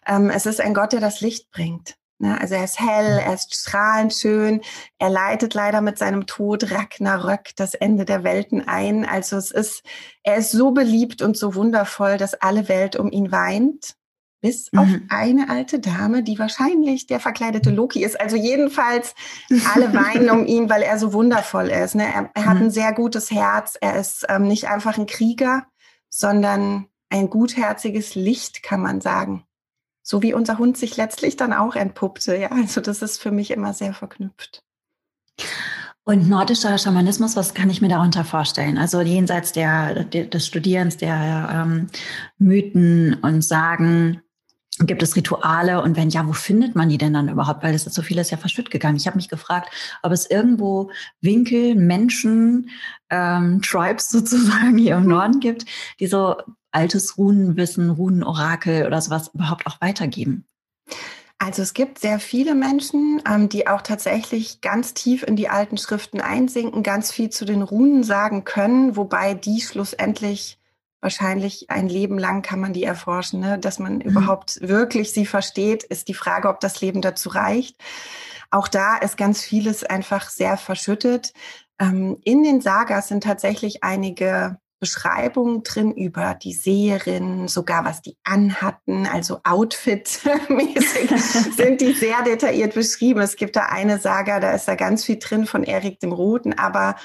Ähm, 0.07 0.29
es 0.29 0.45
ist 0.45 0.61
ein 0.61 0.73
Gott, 0.73 0.93
der 0.93 1.01
das 1.01 1.19
Licht 1.19 1.51
bringt. 1.51 1.95
Ne? 2.21 2.39
Also 2.39 2.55
er 2.55 2.63
ist 2.63 2.79
hell, 2.79 3.19
er 3.19 3.33
ist 3.33 3.53
strahlend 3.53 4.13
schön. 4.13 4.61
Er 4.99 5.09
leitet 5.09 5.53
leider 5.53 5.81
mit 5.81 5.97
seinem 5.97 6.27
Tod 6.27 6.71
Ragnarök 6.71 7.55
das 7.55 7.73
Ende 7.73 8.05
der 8.05 8.23
Welten 8.23 8.67
ein. 8.67 9.05
Also 9.05 9.37
es 9.37 9.51
ist, 9.51 9.83
er 10.23 10.37
ist 10.37 10.51
so 10.51 10.71
beliebt 10.71 11.21
und 11.21 11.35
so 11.35 11.55
wundervoll, 11.55 12.17
dass 12.17 12.35
alle 12.35 12.69
Welt 12.69 12.95
um 12.95 13.11
ihn 13.11 13.31
weint 13.31 13.95
bis 14.41 14.71
mhm. 14.71 14.79
auf 14.79 14.87
eine 15.09 15.49
alte 15.49 15.79
Dame, 15.79 16.23
die 16.23 16.39
wahrscheinlich 16.39 17.07
der 17.07 17.19
verkleidete 17.19 17.69
Loki 17.69 18.03
ist. 18.03 18.19
Also 18.19 18.35
jedenfalls 18.35 19.15
alle 19.73 19.93
weinen 19.93 20.29
um 20.29 20.45
ihn, 20.45 20.69
weil 20.69 20.81
er 20.81 20.99
so 20.99 21.13
wundervoll 21.13 21.69
ist. 21.69 21.95
Ne? 21.95 22.05
Er, 22.05 22.29
er, 22.33 22.45
hat 22.45 22.57
mhm. 22.57 22.65
ein 22.65 22.71
sehr 22.71 22.93
gutes 22.93 23.31
Herz. 23.31 23.77
Er 23.79 23.99
ist 23.99 24.25
ähm, 24.29 24.43
nicht 24.43 24.67
einfach 24.67 24.97
ein 24.97 25.05
Krieger, 25.05 25.65
sondern 26.09 26.87
ein 27.09 27.29
gutherziges 27.29 28.15
Licht, 28.15 28.63
kann 28.63 28.81
man 28.81 29.01
sagen. 29.01 29.45
So 30.03 30.21
wie 30.21 30.33
unser 30.33 30.57
Hund 30.57 30.77
sich 30.77 30.97
letztlich 30.97 31.37
dann 31.37 31.53
auch 31.53 31.75
entpuppte. 31.75 32.35
Ja, 32.35 32.49
also 32.51 32.81
das 32.81 33.01
ist 33.01 33.21
für 33.21 33.31
mich 33.31 33.51
immer 33.51 33.73
sehr 33.73 33.93
verknüpft. 33.93 34.63
Und 36.03 36.27
nordischer 36.27 36.77
Schamanismus, 36.77 37.35
was 37.35 37.53
kann 37.53 37.69
ich 37.69 37.81
mir 37.81 37.89
darunter 37.89 38.25
vorstellen? 38.25 38.77
Also 38.77 39.01
jenseits 39.01 39.51
der, 39.51 40.03
des 40.03 40.47
Studierens 40.47 40.97
der 40.97 41.49
ähm, 41.53 41.87
Mythen 42.39 43.13
und 43.21 43.43
Sagen, 43.43 44.21
Gibt 44.79 45.03
es 45.03 45.15
Rituale 45.15 45.81
und 45.83 45.95
wenn 45.97 46.09
ja, 46.09 46.25
wo 46.25 46.33
findet 46.33 46.75
man 46.75 46.89
die 46.89 46.97
denn 46.97 47.13
dann 47.13 47.29
überhaupt? 47.29 47.61
Weil 47.61 47.75
es 47.75 47.85
ist 47.85 47.93
so 47.93 48.01
vieles 48.01 48.31
ja 48.31 48.37
verschütt 48.37 48.71
gegangen. 48.71 48.95
Ich 48.95 49.05
habe 49.05 49.17
mich 49.17 49.29
gefragt, 49.29 49.69
ob 50.01 50.11
es 50.11 50.29
irgendwo 50.29 50.91
Winkel, 51.19 51.75
Menschen, 51.75 52.69
ähm, 53.09 53.61
Tribes 53.61 54.09
sozusagen 54.09 54.77
hier 54.77 54.95
im 54.95 55.07
Norden 55.07 55.39
gibt, 55.39 55.65
die 55.99 56.07
so 56.07 56.35
altes 56.71 57.17
Runenwissen, 57.17 57.89
Runenorakel 57.89 58.85
oder 58.85 59.01
sowas 59.01 59.31
überhaupt 59.33 59.67
auch 59.67 59.81
weitergeben. 59.81 60.45
Also 61.37 61.63
es 61.63 61.73
gibt 61.73 61.97
sehr 61.97 62.19
viele 62.19 62.53
Menschen, 62.53 63.19
ähm, 63.27 63.49
die 63.49 63.67
auch 63.67 63.81
tatsächlich 63.81 64.61
ganz 64.61 64.93
tief 64.93 65.23
in 65.23 65.35
die 65.35 65.49
alten 65.49 65.77
Schriften 65.77 66.21
einsinken, 66.21 66.83
ganz 66.83 67.11
viel 67.11 67.31
zu 67.31 67.45
den 67.45 67.63
Runen 67.63 68.03
sagen 68.03 68.43
können, 68.43 68.95
wobei 68.95 69.33
die 69.33 69.59
schlussendlich 69.61 70.59
wahrscheinlich 71.01 71.71
ein 71.71 71.89
Leben 71.89 72.19
lang 72.19 72.43
kann 72.43 72.59
man 72.59 72.73
die 72.73 72.83
erforschen. 72.83 73.39
Ne? 73.39 73.57
Dass 73.57 73.79
man 73.79 73.95
mhm. 73.95 74.01
überhaupt 74.01 74.59
wirklich 74.61 75.13
sie 75.13 75.25
versteht, 75.25 75.83
ist 75.83 76.07
die 76.07 76.13
Frage, 76.13 76.47
ob 76.47 76.59
das 76.59 76.79
Leben 76.79 77.01
dazu 77.01 77.29
reicht. 77.29 77.75
Auch 78.51 78.67
da 78.67 78.97
ist 78.97 79.17
ganz 79.17 79.41
vieles 79.41 79.83
einfach 79.83 80.29
sehr 80.29 80.57
verschüttet. 80.57 81.33
Ähm, 81.79 82.17
in 82.23 82.43
den 82.43 82.61
Sagas 82.61 83.07
sind 83.07 83.23
tatsächlich 83.23 83.83
einige 83.83 84.59
Beschreibungen 84.81 85.63
drin 85.63 85.93
über 85.93 86.33
die 86.33 86.53
Seherinnen, 86.53 87.47
sogar 87.47 87.85
was 87.85 88.01
die 88.01 88.17
anhatten, 88.25 89.05
also 89.05 89.39
Outfit-mäßig 89.45 91.09
sind 91.55 91.79
die 91.79 91.93
sehr 91.93 92.21
detailliert 92.23 92.73
beschrieben. 92.73 93.21
Es 93.21 93.37
gibt 93.37 93.55
da 93.55 93.67
eine 93.67 93.99
Saga, 93.99 94.41
da 94.41 94.51
ist 94.51 94.67
da 94.67 94.75
ganz 94.75 95.05
viel 95.05 95.19
drin 95.19 95.45
von 95.45 95.63
Erik 95.63 96.01
dem 96.01 96.11
Roten, 96.11 96.53
aber 96.53 96.97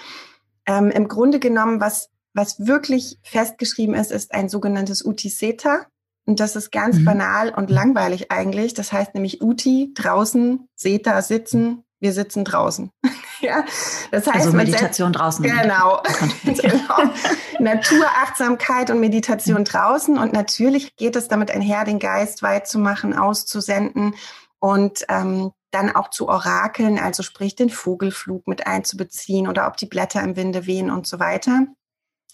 ähm, 0.67 0.90
im 0.90 1.06
Grunde 1.06 1.38
genommen, 1.38 1.81
was 1.81 2.08
was 2.37 2.67
wirklich 2.67 3.19
festgeschrieben 3.23 3.94
ist, 3.94 4.12
ist 4.12 4.34
ein 4.34 4.50
sogenanntes 4.50 5.02
Uti-Seta. 5.05 5.87
Und 6.26 6.38
das 6.38 6.55
ist 6.55 6.70
ganz 6.70 6.99
mhm. 6.99 7.05
banal 7.06 7.55
und 7.55 7.70
langweilig 7.70 8.31
eigentlich. 8.31 8.75
Das 8.75 8.93
heißt 8.93 9.14
nämlich 9.14 9.43
Uti, 9.43 9.93
draußen, 9.94 10.69
Seta, 10.75 11.22
sitzen, 11.22 11.84
wir 12.06 12.12
sitzen 12.12 12.44
draußen. 12.44 12.91
ja, 13.41 13.64
das 14.12 14.26
heißt, 14.29 14.47
also 14.47 14.53
Meditation 14.53 15.08
setzt, 15.08 15.20
draußen. 15.20 15.44
Genau. 15.44 16.00
genau. 16.44 17.12
Naturachtsamkeit 17.58 18.91
und 18.91 19.00
Meditation 19.00 19.64
draußen. 19.64 20.17
Und 20.17 20.32
natürlich 20.32 20.94
geht 20.94 21.17
es 21.17 21.26
damit 21.26 21.50
einher, 21.50 21.85
den 21.85 21.99
Geist 21.99 22.43
weit 22.43 22.69
zu 22.69 22.79
machen, 22.79 23.12
auszusenden 23.12 24.14
und 24.61 25.05
ähm, 25.08 25.50
dann 25.73 25.94
auch 25.94 26.11
zu 26.11 26.29
orakeln, 26.29 27.00
also 27.00 27.25
sprich 27.25 27.56
den 27.56 27.70
Vogelflug 27.70 28.47
mit 28.47 28.69
einzubeziehen 28.69 29.49
oder 29.49 29.67
ob 29.67 29.76
die 29.76 29.87
Blätter 29.87 30.23
im 30.23 30.37
Winde 30.37 30.67
wehen 30.67 30.91
und 30.91 31.08
so 31.08 31.19
weiter 31.19 31.67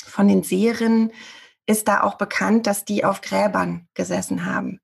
von 0.05 0.29
den 0.29 0.43
Seherinnen 0.43 1.13
ist 1.67 1.89
da 1.89 2.03
auch 2.03 2.15
bekannt, 2.15 2.67
dass 2.67 2.85
die 2.85 3.05
auf 3.05 3.21
Gräbern 3.21 3.89
gesessen 3.95 4.47
haben, 4.47 4.81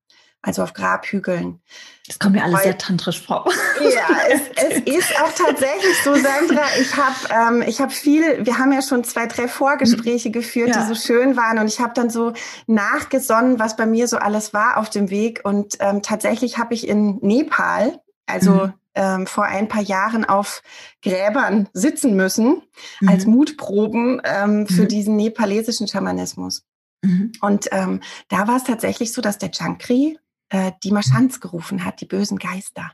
also 0.49 0.63
auf 0.63 0.73
Grabhügeln. 0.73 1.61
Das 2.07 2.19
kommt 2.19 2.35
mir 2.35 2.43
alles 2.43 2.57
Weil, 2.57 2.63
sehr 2.63 2.79
tantrisch 2.79 3.23
vor. 3.23 3.45
Ja, 3.83 4.09
es, 4.31 4.41
es, 4.57 4.79
ist 4.79 5.15
auch 5.21 5.31
tatsächlich 5.31 6.03
so, 6.03 6.15
Sandra. 6.15 6.63
Ich 6.81 6.97
habe 6.97 7.59
ähm, 7.59 7.63
ich 7.69 7.83
hab 7.83 7.93
viel, 7.93 8.47
wir 8.47 8.57
haben 8.57 8.73
ja 8.73 8.81
schon 8.81 9.05
zwei, 9.05 9.27
drei 9.27 9.47
Vorgespräche 9.47 10.31
geführt, 10.31 10.71
ja. 10.71 10.81
die 10.81 10.89
so 10.89 10.95
schön 10.95 11.37
waren. 11.37 11.59
Und 11.59 11.67
ich 11.67 11.81
habe 11.81 11.93
dann 11.93 12.09
so 12.09 12.33
nachgesonnen, 12.67 13.59
was 13.59 13.77
bei 13.77 13.85
mir 13.85 14.09
so 14.09 14.17
alles 14.17 14.55
war 14.55 14.79
auf 14.79 14.89
dem 14.89 15.11
Weg. 15.11 15.43
Und 15.45 15.77
ähm, 15.81 16.01
tatsächlich 16.01 16.57
habe 16.57 16.73
ich 16.73 16.89
in 16.89 17.19
Nepal, 17.21 18.01
also 18.27 18.53
mhm 18.53 18.73
ähm, 18.95 19.29
vor 19.29 19.45
ein 19.45 19.69
paar 19.69 19.83
Jahren 19.83 20.25
auf 20.25 20.61
Gräbern 21.03 21.69
sitzen 21.73 22.17
müssen 22.17 22.63
mhm. 23.01 23.09
als 23.09 23.27
Mutproben 23.27 24.21
ähm, 24.25 24.67
für 24.67 24.83
mhm. 24.83 24.89
diesen 24.89 25.17
nepalesischen 25.17 25.87
Schamanismus. 25.87 26.65
Mhm. 27.03 27.33
Und 27.41 27.69
ähm, 27.71 28.01
da 28.29 28.49
war 28.49 28.57
es 28.57 28.65
tatsächlich 28.65 29.13
so, 29.13 29.23
dass 29.23 29.39
der 29.39 29.51
Chankri 29.53 30.19
äh, 30.51 30.73
die 30.83 30.93
Maschanz 30.93 31.41
gerufen 31.41 31.85
hat, 31.85 32.01
die 32.01 32.07
bösen 32.07 32.39
Geister. 32.39 32.93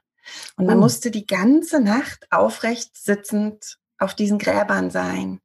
Und 0.56 0.66
man 0.66 0.78
oh. 0.78 0.82
musste 0.82 1.10
die 1.10 1.26
ganze 1.26 1.80
Nacht 1.80 2.26
aufrecht 2.30 2.96
sitzend 2.96 3.78
auf 3.98 4.14
diesen 4.14 4.38
Gräbern 4.38 4.90
sein 4.90 5.40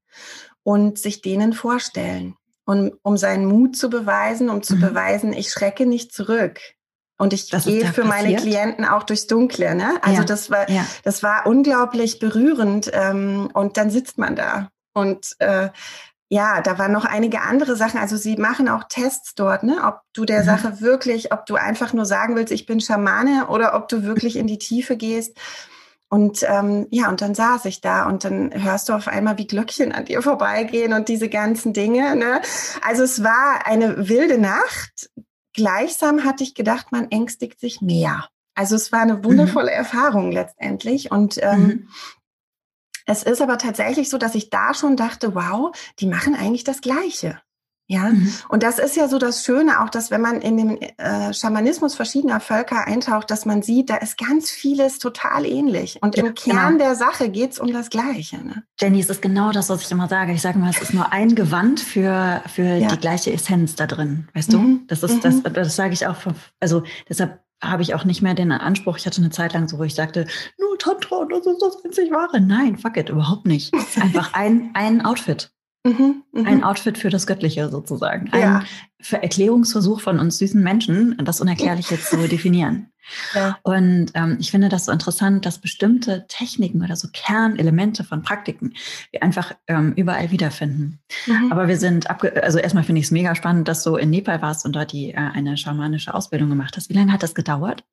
und 0.63 0.97
sich 0.97 1.21
denen 1.21 1.53
vorstellen. 1.53 2.35
Und 2.65 2.93
um 3.01 3.17
seinen 3.17 3.45
Mut 3.45 3.75
zu 3.75 3.89
beweisen, 3.89 4.49
um 4.49 4.61
zu 4.61 4.75
mhm. 4.75 4.81
beweisen, 4.81 5.33
ich 5.33 5.49
schrecke 5.49 5.85
nicht 5.85 6.13
zurück. 6.13 6.59
Und 7.17 7.33
ich 7.33 7.49
das 7.49 7.65
gehe 7.65 7.81
für 7.81 8.03
passiert? 8.03 8.07
meine 8.07 8.35
Klienten 8.35 8.85
auch 8.85 9.03
durchs 9.03 9.27
Dunkle. 9.27 9.75
Ne? 9.75 9.99
Also 10.01 10.21
ja. 10.21 10.23
das 10.23 10.49
war, 10.49 10.69
ja. 10.69 10.85
das 11.03 11.21
war 11.21 11.45
unglaublich 11.47 12.19
berührend. 12.19 12.89
Ähm, 12.93 13.49
und 13.53 13.75
dann 13.75 13.89
sitzt 13.89 14.17
man 14.17 14.35
da. 14.35 14.69
Und 14.93 15.35
äh, 15.39 15.69
ja, 16.31 16.61
da 16.61 16.77
waren 16.77 16.91
noch 16.91 17.05
einige 17.05 17.41
andere 17.41 17.75
Sachen. 17.75 17.99
Also 17.99 18.15
sie 18.15 18.37
machen 18.37 18.69
auch 18.69 18.83
Tests 18.87 19.33
dort, 19.33 19.63
ne? 19.63 19.81
ob 19.83 20.01
du 20.13 20.25
der 20.25 20.41
mhm. 20.41 20.45
Sache 20.45 20.81
wirklich, 20.81 21.33
ob 21.33 21.47
du 21.47 21.55
einfach 21.55 21.91
nur 21.91 22.05
sagen 22.05 22.35
willst, 22.35 22.53
ich 22.53 22.67
bin 22.67 22.79
Schamane 22.79 23.47
oder 23.47 23.75
ob 23.75 23.87
du 23.87 24.03
wirklich 24.03 24.35
in 24.35 24.45
die 24.45 24.59
Tiefe 24.59 24.95
gehst. 24.95 25.35
Und 26.07 26.43
ähm, 26.47 26.87
ja, 26.91 27.09
und 27.09 27.21
dann 27.21 27.35
saß 27.35 27.65
ich 27.65 27.81
da 27.81 28.07
und 28.07 28.23
dann 28.23 28.51
hörst 28.53 28.89
du 28.89 28.93
auf 28.93 29.07
einmal, 29.07 29.37
wie 29.37 29.47
Glöckchen 29.47 29.91
an 29.91 30.05
dir 30.05 30.21
vorbeigehen 30.21 30.93
und 30.93 31.07
diese 31.07 31.29
ganzen 31.29 31.73
Dinge. 31.73 32.15
Ne? 32.15 32.41
Also 32.87 33.03
es 33.03 33.23
war 33.23 33.65
eine 33.65 34.09
wilde 34.09 34.39
Nacht, 34.39 35.09
gleichsam 35.53 36.23
hatte 36.23 36.43
ich 36.43 36.53
gedacht, 36.53 36.91
man 36.91 37.09
ängstigt 37.11 37.59
sich 37.59 37.81
mehr. 37.81 38.27
Also 38.55 38.75
es 38.75 38.91
war 38.91 39.01
eine 39.01 39.15
mhm. 39.15 39.23
wundervolle 39.23 39.71
mhm. 39.71 39.77
Erfahrung 39.77 40.31
letztendlich. 40.31 41.11
Und 41.11 41.39
ähm, 41.41 41.61
mhm. 41.61 41.87
Es 43.09 43.23
ist 43.23 43.41
aber 43.41 43.57
tatsächlich 43.57 44.07
so, 44.09 44.19
dass 44.19 44.35
ich 44.35 44.51
da 44.51 44.75
schon 44.75 44.95
dachte, 44.95 45.33
wow, 45.33 45.75
die 45.99 46.05
machen 46.05 46.35
eigentlich 46.35 46.63
das 46.63 46.81
Gleiche. 46.81 47.41
Ja, 47.91 48.11
mhm. 48.11 48.31
und 48.49 48.61
das 48.61 48.77
ist 48.77 48.95
ja 48.95 49.07
so 49.07 49.17
das 49.17 49.43
Schöne 49.43 49.81
auch, 49.81 49.89
dass 49.89 50.11
wenn 50.11 50.21
man 50.21 50.41
in 50.41 50.57
den 50.57 50.81
äh, 50.99 51.33
Schamanismus 51.33 51.95
verschiedener 51.95 52.39
Völker 52.39 52.85
eintaucht, 52.85 53.31
dass 53.31 53.47
man 53.47 53.63
sieht, 53.63 53.89
da 53.89 53.95
ist 53.95 54.19
ganz 54.19 54.51
vieles 54.51 54.99
total 54.99 55.43
ähnlich. 55.43 55.97
Und 56.03 56.15
im 56.15 56.35
Kern 56.35 56.73
genau. 56.73 56.85
der 56.85 56.95
Sache 56.95 57.29
geht 57.29 57.53
es 57.53 57.57
um 57.57 57.73
das 57.73 57.89
Gleiche. 57.89 58.37
Ne? 58.45 58.61
Jenny, 58.79 58.99
es 58.99 59.09
ist 59.09 59.23
genau 59.23 59.51
das, 59.51 59.69
was 59.69 59.81
ich 59.81 59.89
immer 59.89 60.07
sage. 60.07 60.33
Ich 60.33 60.43
sage 60.43 60.59
mal, 60.59 60.69
es 60.69 60.79
ist 60.79 60.93
nur 60.93 61.11
ein 61.11 61.33
Gewand 61.33 61.79
für, 61.79 62.43
für 62.45 62.75
ja. 62.75 62.89
die 62.89 62.97
gleiche 62.97 63.33
Essenz 63.33 63.73
da 63.73 63.87
drin. 63.87 64.27
Weißt 64.35 64.53
du? 64.53 64.59
Mhm. 64.59 64.83
Das 64.85 65.01
ist, 65.01 65.15
mhm. 65.15 65.41
das, 65.41 65.53
das 65.53 65.75
sage 65.75 65.93
ich 65.93 66.05
auch, 66.05 66.17
also 66.59 66.83
deshalb 67.09 67.39
habe 67.61 67.83
ich 67.83 67.93
auch 67.93 68.05
nicht 68.05 68.21
mehr 68.21 68.33
den 68.33 68.51
Anspruch. 68.51 68.97
Ich 68.97 69.05
hatte 69.05 69.21
eine 69.21 69.31
Zeit 69.31 69.53
lang 69.53 69.67
so, 69.67 69.77
wo 69.77 69.83
ich 69.83 69.95
sagte, 69.95 70.27
nur 70.57 70.77
Tantra 70.77 71.17
und 71.17 71.31
das 71.31 71.45
ist 71.45 71.61
das 71.61 71.83
einzig 71.83 72.11
Wahre. 72.11 72.39
Nein, 72.39 72.77
fuck 72.77 72.97
it, 72.97 73.09
überhaupt 73.09 73.45
nicht. 73.45 73.73
Einfach 74.01 74.33
ein, 74.33 74.71
ein 74.73 75.05
Outfit. 75.05 75.51
Mhm, 75.85 76.23
ein 76.33 76.57
mhm. 76.57 76.63
Outfit 76.63 76.97
für 76.97 77.09
das 77.09 77.25
Göttliche 77.25 77.69
sozusagen. 77.69 78.29
Ein 78.31 78.41
ja. 78.41 78.63
Erklärungsversuch 79.11 80.01
von 80.01 80.19
uns 80.19 80.37
süßen 80.37 80.61
Menschen, 80.61 81.17
das 81.23 81.39
Unerklärliche 81.39 81.99
zu 81.99 82.27
definieren. 82.27 82.87
Ja. 83.33 83.57
Und 83.63 84.11
ähm, 84.13 84.37
ich 84.39 84.51
finde 84.51 84.69
das 84.69 84.85
so 84.85 84.91
interessant, 84.91 85.43
dass 85.43 85.57
bestimmte 85.57 86.27
Techniken 86.27 86.83
oder 86.83 86.95
so 86.95 87.07
Kernelemente 87.11 88.03
von 88.03 88.21
Praktiken 88.21 88.75
wir 89.09 89.23
einfach 89.23 89.55
ähm, 89.65 89.93
überall 89.95 90.29
wiederfinden. 90.29 90.99
Mhm. 91.25 91.51
Aber 91.51 91.67
wir 91.67 91.77
sind, 91.77 92.07
abge 92.07 92.43
also 92.43 92.59
erstmal 92.59 92.83
finde 92.83 92.99
ich 92.99 93.05
es 93.05 93.11
mega 93.11 93.33
spannend, 93.33 93.67
dass 93.67 93.83
du 93.83 93.95
in 93.95 94.11
Nepal 94.11 94.43
warst 94.43 94.63
und 94.63 94.75
dort 94.75 94.91
die, 94.91 95.11
äh, 95.11 95.15
eine 95.15 95.57
schamanische 95.57 96.13
Ausbildung 96.13 96.49
gemacht 96.49 96.77
hast. 96.77 96.89
Wie 96.89 96.93
lange 96.93 97.11
hat 97.11 97.23
das 97.23 97.33
gedauert? 97.33 97.83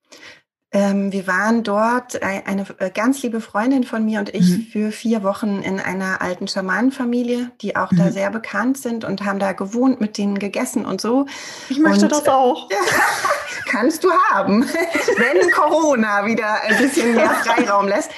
Ähm, 0.76 1.10
wir 1.10 1.26
waren 1.26 1.62
dort, 1.62 2.22
eine 2.22 2.66
äh, 2.80 2.90
ganz 2.90 3.22
liebe 3.22 3.40
Freundin 3.40 3.84
von 3.84 4.04
mir 4.04 4.18
und 4.18 4.34
ich, 4.34 4.58
mhm. 4.58 4.66
für 4.70 4.92
vier 4.92 5.22
Wochen 5.22 5.62
in 5.62 5.80
einer 5.80 6.20
alten 6.20 6.48
Schamanenfamilie, 6.48 7.50
die 7.62 7.76
auch 7.76 7.92
mhm. 7.92 7.96
da 7.96 8.12
sehr 8.12 8.30
bekannt 8.30 8.76
sind 8.76 9.02
und 9.02 9.24
haben 9.24 9.38
da 9.38 9.52
gewohnt, 9.52 10.02
mit 10.02 10.18
denen 10.18 10.38
gegessen 10.38 10.84
und 10.84 11.00
so. 11.00 11.24
Ich 11.70 11.78
möchte 11.78 12.04
und, 12.04 12.12
das 12.12 12.28
auch. 12.28 12.68
kannst 13.70 14.04
du 14.04 14.12
haben, 14.30 14.64
wenn 15.16 15.50
Corona 15.50 16.26
wieder 16.26 16.60
ein 16.64 16.76
bisschen 16.76 17.14
mehr 17.14 17.30
Freiraum 17.30 17.88
lässt. 17.88 18.10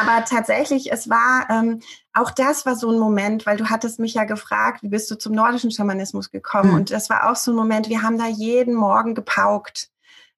Aber 0.00 0.24
tatsächlich, 0.24 0.90
es 0.90 1.08
war, 1.08 1.46
ähm, 1.50 1.82
auch 2.14 2.32
das 2.32 2.66
war 2.66 2.74
so 2.74 2.90
ein 2.90 2.98
Moment, 2.98 3.46
weil 3.46 3.58
du 3.58 3.70
hattest 3.70 4.00
mich 4.00 4.14
ja 4.14 4.24
gefragt, 4.24 4.82
wie 4.82 4.88
bist 4.88 5.08
du 5.08 5.14
zum 5.14 5.34
nordischen 5.34 5.70
Schamanismus 5.70 6.32
gekommen? 6.32 6.70
Mhm. 6.70 6.76
Und 6.76 6.90
das 6.90 7.10
war 7.10 7.30
auch 7.30 7.36
so 7.36 7.52
ein 7.52 7.56
Moment, 7.56 7.88
wir 7.88 8.02
haben 8.02 8.18
da 8.18 8.26
jeden 8.26 8.74
Morgen 8.74 9.14
gepaukt 9.14 9.91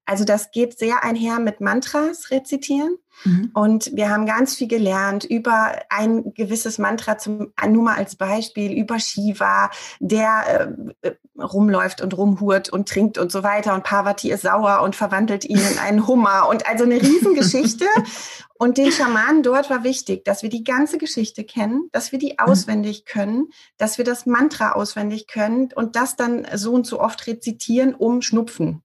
also 0.05 0.23
das 0.23 0.51
geht 0.51 0.77
sehr 0.77 1.03
einher 1.03 1.39
mit 1.39 1.61
Mantras 1.61 2.29
rezitieren. 2.29 2.97
Mhm. 3.23 3.51
Und 3.53 3.91
wir 3.95 4.09
haben 4.09 4.25
ganz 4.25 4.55
viel 4.55 4.67
gelernt 4.67 5.23
über 5.23 5.71
ein 5.89 6.33
gewisses 6.33 6.77
Mantra, 6.77 7.17
zum, 7.17 7.53
nur 7.67 7.83
mal 7.83 7.95
als 7.95 8.15
Beispiel, 8.15 8.71
über 8.73 8.99
Shiva, 8.99 9.71
der 9.99 10.75
äh, 11.01 11.11
rumläuft 11.41 12.01
und 12.01 12.15
rumhurt 12.15 12.69
und 12.69 12.87
trinkt 12.87 13.17
und 13.17 13.31
so 13.31 13.41
weiter. 13.41 13.73
Und 13.73 13.83
Parvati 13.83 14.31
ist 14.31 14.43
sauer 14.43 14.81
und 14.81 14.95
verwandelt 14.95 15.45
ihn 15.45 15.57
in 15.57 15.79
einen 15.79 16.07
Hummer. 16.07 16.47
Und 16.49 16.67
also 16.67 16.83
eine 16.83 17.01
Riesengeschichte. 17.01 17.85
und 18.59 18.77
den 18.77 18.91
Schamanen 18.91 19.41
dort 19.41 19.69
war 19.69 19.83
wichtig, 19.83 20.23
dass 20.25 20.43
wir 20.43 20.49
die 20.49 20.63
ganze 20.63 20.97
Geschichte 20.97 21.43
kennen, 21.45 21.89
dass 21.93 22.11
wir 22.11 22.19
die 22.19 22.33
mhm. 22.33 22.45
auswendig 22.45 23.05
können, 23.05 23.47
dass 23.77 23.97
wir 23.97 24.05
das 24.05 24.25
Mantra 24.27 24.73
auswendig 24.73 25.27
können 25.27 25.69
und 25.73 25.95
das 25.95 26.15
dann 26.15 26.45
so 26.53 26.73
und 26.73 26.85
so 26.85 26.99
oft 26.99 27.25
rezitieren, 27.25 27.95
um 27.95 28.21
Schnupfen 28.21 28.83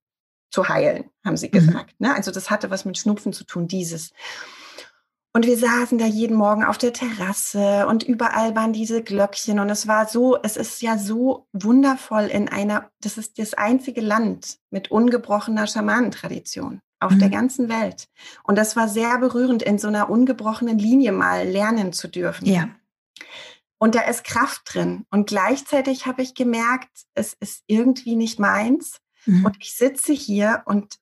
zu 0.50 0.69
heilen, 0.69 1.11
haben 1.25 1.37
sie 1.37 1.49
mhm. 1.49 1.52
gesagt. 1.52 1.95
Mhm. 1.99 2.11
Also 2.11 2.30
das 2.30 2.50
hatte 2.50 2.71
was 2.71 2.85
mit 2.85 2.99
Schnupfen 2.99 3.33
zu 3.33 3.45
tun, 3.45 3.69
dieses. 3.69 4.12
Und 5.33 5.47
wir 5.47 5.57
saßen 5.57 5.97
da 5.99 6.07
jeden 6.07 6.37
Morgen 6.37 6.64
auf 6.64 6.76
der 6.76 6.92
Terrasse 6.92 7.87
und 7.87 8.02
überall 8.02 8.57
waren 8.57 8.73
diese 8.73 9.02
Glöckchen 9.02 9.61
und 9.61 9.71
es 9.71 9.87
war 9.87 10.09
so, 10.09 10.37
es 10.42 10.57
ist 10.57 10.83
ja 10.83 10.99
so 10.99 11.47
wundervoll 11.52 12.25
in 12.25 12.49
einer, 12.49 12.90
das 13.00 13.16
ist 13.16 13.38
das 13.38 13.54
einzige 13.54 14.00
Land 14.00 14.59
mit 14.71 14.90
ungebrochener 14.90 15.69
Schamanentradition 15.69 16.80
auf 16.99 17.12
mhm. 17.12 17.19
der 17.21 17.30
ganzen 17.30 17.69
Welt. 17.69 18.09
Und 18.42 18.57
das 18.57 18.75
war 18.75 18.88
sehr 18.88 19.19
berührend, 19.19 19.62
in 19.62 19.78
so 19.78 19.87
einer 19.87 20.11
ungebrochenen 20.11 20.78
Linie 20.78 21.12
mal 21.12 21.47
lernen 21.47 21.92
zu 21.92 22.09
dürfen. 22.09 22.47
Ja. 22.47 22.69
Und 23.78 23.95
da 23.95 24.02
ist 24.02 24.25
Kraft 24.25 24.62
drin. 24.66 25.07
Und 25.11 25.28
gleichzeitig 25.28 26.07
habe 26.07 26.23
ich 26.23 26.35
gemerkt, 26.35 26.90
es 27.14 27.35
ist 27.40 27.62
irgendwie 27.66 28.14
nicht 28.14 28.38
meins. 28.38 28.99
Mhm. 29.27 29.45
Und 29.45 29.57
ich 29.61 29.75
sitze 29.75 30.12
hier 30.12 30.62
und 30.67 30.99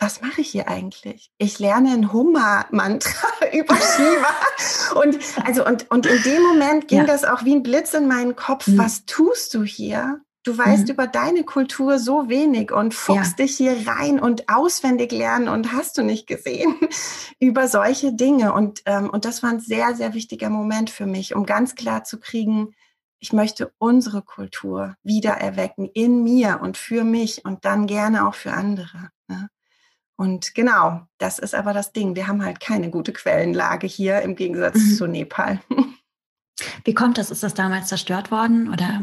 was 0.00 0.20
mache 0.20 0.42
ich 0.42 0.50
hier 0.50 0.68
eigentlich? 0.68 1.32
Ich 1.38 1.58
lerne 1.58 1.92
ein 1.92 2.12
Hummer-Mantra 2.12 3.28
über 3.52 3.74
Shiva. 3.74 5.00
und, 5.00 5.18
also, 5.44 5.66
und, 5.66 5.90
und 5.90 6.06
in 6.06 6.22
dem 6.22 6.42
Moment 6.42 6.88
ging 6.88 6.98
ja. 6.98 7.04
das 7.04 7.24
auch 7.24 7.44
wie 7.44 7.54
ein 7.54 7.62
Blitz 7.62 7.94
in 7.94 8.06
meinen 8.06 8.36
Kopf. 8.36 8.68
Mhm. 8.68 8.78
Was 8.78 9.06
tust 9.06 9.54
du 9.54 9.64
hier? 9.64 10.20
Du 10.44 10.56
weißt 10.56 10.84
mhm. 10.84 10.92
über 10.92 11.06
deine 11.08 11.42
Kultur 11.42 11.98
so 11.98 12.28
wenig 12.28 12.70
und 12.70 12.94
fuchst 12.94 13.38
ja. 13.38 13.44
dich 13.44 13.56
hier 13.56 13.86
rein 13.86 14.20
und 14.20 14.48
auswendig 14.48 15.10
lernen 15.10 15.48
und 15.48 15.72
hast 15.72 15.98
du 15.98 16.02
nicht 16.02 16.26
gesehen 16.26 16.76
über 17.40 17.66
solche 17.66 18.12
Dinge. 18.12 18.52
Und, 18.52 18.82
ähm, 18.86 19.10
und 19.10 19.24
das 19.24 19.42
war 19.42 19.50
ein 19.50 19.60
sehr, 19.60 19.94
sehr 19.96 20.14
wichtiger 20.14 20.48
Moment 20.48 20.90
für 20.90 21.06
mich, 21.06 21.34
um 21.34 21.44
ganz 21.44 21.74
klar 21.74 22.04
zu 22.04 22.20
kriegen, 22.20 22.74
ich 23.20 23.32
möchte 23.32 23.72
unsere 23.78 24.22
Kultur 24.22 24.96
wiedererwecken 25.02 25.90
in 25.92 26.22
mir 26.22 26.60
und 26.62 26.76
für 26.76 27.04
mich 27.04 27.44
und 27.44 27.64
dann 27.64 27.86
gerne 27.86 28.26
auch 28.26 28.34
für 28.34 28.52
andere. 28.52 29.10
Ne? 29.26 29.48
Und 30.16 30.54
genau, 30.54 31.02
das 31.18 31.38
ist 31.38 31.54
aber 31.54 31.72
das 31.72 31.92
Ding. 31.92 32.16
Wir 32.16 32.26
haben 32.26 32.44
halt 32.44 32.60
keine 32.60 32.90
gute 32.90 33.12
Quellenlage 33.12 33.86
hier 33.86 34.22
im 34.22 34.36
Gegensatz 34.36 34.76
mhm. 34.76 34.94
zu 34.94 35.06
Nepal. 35.06 35.60
Wie 36.84 36.94
kommt 36.94 37.18
das? 37.18 37.30
Ist 37.30 37.42
das 37.42 37.54
damals 37.54 37.88
zerstört 37.88 38.30
worden 38.30 38.72
oder? 38.72 39.02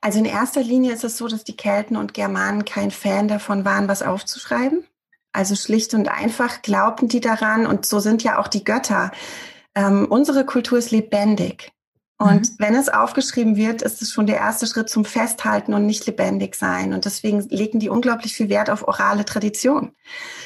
Also 0.00 0.18
in 0.18 0.24
erster 0.24 0.62
Linie 0.62 0.92
ist 0.92 1.04
es 1.04 1.16
so, 1.16 1.28
dass 1.28 1.44
die 1.44 1.56
Kelten 1.56 1.96
und 1.96 2.14
Germanen 2.14 2.64
kein 2.64 2.90
Fan 2.90 3.28
davon 3.28 3.64
waren, 3.64 3.88
was 3.88 4.02
aufzuschreiben. 4.02 4.84
Also 5.32 5.54
schlicht 5.54 5.92
und 5.94 6.08
einfach 6.08 6.62
glaubten 6.62 7.08
die 7.08 7.20
daran 7.20 7.66
und 7.66 7.84
so 7.84 7.98
sind 8.00 8.22
ja 8.22 8.38
auch 8.38 8.48
die 8.48 8.64
Götter. 8.64 9.10
Ähm, 9.74 10.06
unsere 10.08 10.46
Kultur 10.46 10.78
ist 10.78 10.90
lebendig. 10.90 11.72
Und 12.18 12.52
mhm. 12.52 12.54
wenn 12.58 12.74
es 12.74 12.88
aufgeschrieben 12.88 13.56
wird, 13.56 13.82
ist 13.82 14.00
es 14.00 14.10
schon 14.10 14.26
der 14.26 14.36
erste 14.36 14.66
Schritt 14.66 14.88
zum 14.88 15.04
Festhalten 15.04 15.74
und 15.74 15.84
nicht 15.84 16.06
lebendig 16.06 16.54
sein. 16.54 16.94
Und 16.94 17.04
deswegen 17.04 17.40
legen 17.50 17.78
die 17.78 17.90
unglaublich 17.90 18.32
viel 18.32 18.48
Wert 18.48 18.70
auf 18.70 18.88
orale 18.88 19.26
Tradition 19.26 19.92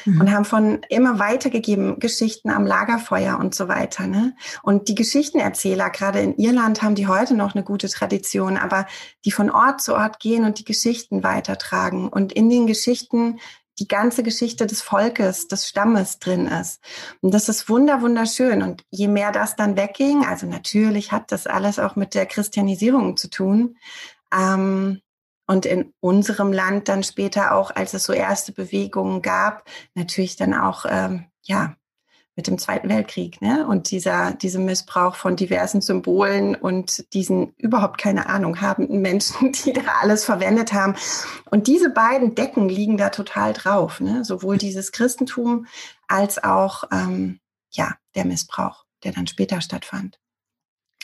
mhm. 0.03 0.19
und 0.19 0.31
haben 0.31 0.43
von 0.43 0.81
immer 0.89 1.17
weitergegeben 1.17 1.99
Geschichten 1.99 2.49
am 2.49 2.65
Lagerfeuer 2.65 3.39
und 3.39 3.55
so 3.55 3.69
weiter. 3.69 4.05
Ne? 4.05 4.35
Und 4.63 4.89
die 4.89 4.95
Geschichtenerzähler, 4.95 5.89
gerade 5.91 6.19
in 6.19 6.35
Irland, 6.35 6.81
haben 6.81 6.95
die 6.95 7.07
heute 7.07 7.35
noch 7.35 7.55
eine 7.55 7.63
gute 7.63 7.87
Tradition, 7.87 8.57
aber 8.57 8.85
die 9.23 9.31
von 9.31 9.49
Ort 9.49 9.81
zu 9.81 9.95
Ort 9.95 10.19
gehen 10.19 10.43
und 10.43 10.59
die 10.59 10.65
Geschichten 10.65 11.23
weitertragen. 11.23 12.09
Und 12.09 12.33
in 12.33 12.49
den 12.49 12.67
Geschichten 12.67 13.39
die 13.81 13.87
ganze 13.87 14.21
Geschichte 14.21 14.67
des 14.67 14.83
Volkes, 14.83 15.47
des 15.47 15.67
Stammes 15.67 16.19
drin 16.19 16.45
ist. 16.45 16.81
Und 17.21 17.33
das 17.33 17.49
ist 17.49 17.67
wunder, 17.67 18.01
wunderschön. 18.01 18.61
Und 18.61 18.83
je 18.91 19.07
mehr 19.07 19.31
das 19.31 19.55
dann 19.55 19.75
wegging, 19.75 20.23
also 20.23 20.45
natürlich 20.45 21.11
hat 21.11 21.31
das 21.31 21.47
alles 21.47 21.79
auch 21.79 21.95
mit 21.95 22.13
der 22.13 22.27
Christianisierung 22.27 23.17
zu 23.17 23.27
tun. 23.29 23.77
Ähm, 24.31 25.01
und 25.47 25.65
in 25.65 25.93
unserem 25.99 26.53
Land 26.53 26.87
dann 26.87 27.03
später 27.03 27.55
auch, 27.55 27.71
als 27.75 27.93
es 27.95 28.03
so 28.03 28.13
erste 28.13 28.53
Bewegungen 28.53 29.21
gab, 29.21 29.67
natürlich 29.95 30.35
dann 30.35 30.53
auch, 30.53 30.85
ähm, 30.87 31.25
ja, 31.41 31.75
mit 32.41 32.47
dem 32.47 32.57
Zweiten 32.57 32.89
Weltkrieg, 32.89 33.39
ne? 33.39 33.67
Und 33.67 33.91
dieser, 33.91 34.31
diesem 34.31 34.65
Missbrauch 34.65 35.13
von 35.13 35.35
diversen 35.35 35.79
Symbolen 35.79 36.55
und 36.55 37.13
diesen 37.13 37.53
überhaupt 37.57 37.99
keine 37.99 38.29
Ahnung 38.29 38.61
habenden 38.61 38.99
Menschen, 38.99 39.51
die 39.65 39.73
da 39.73 39.81
alles 40.01 40.25
verwendet 40.25 40.73
haben. 40.73 40.95
Und 41.51 41.67
diese 41.67 41.91
beiden 41.91 42.33
Decken 42.33 42.67
liegen 42.67 42.97
da 42.97 43.09
total 43.09 43.53
drauf, 43.53 43.99
ne? 43.99 44.25
Sowohl 44.25 44.57
dieses 44.57 44.91
Christentum 44.91 45.67
als 46.07 46.43
auch, 46.43 46.85
ähm, 46.91 47.39
ja, 47.69 47.93
der 48.15 48.25
Missbrauch, 48.25 48.85
der 49.03 49.11
dann 49.11 49.27
später 49.27 49.61
stattfand. 49.61 50.19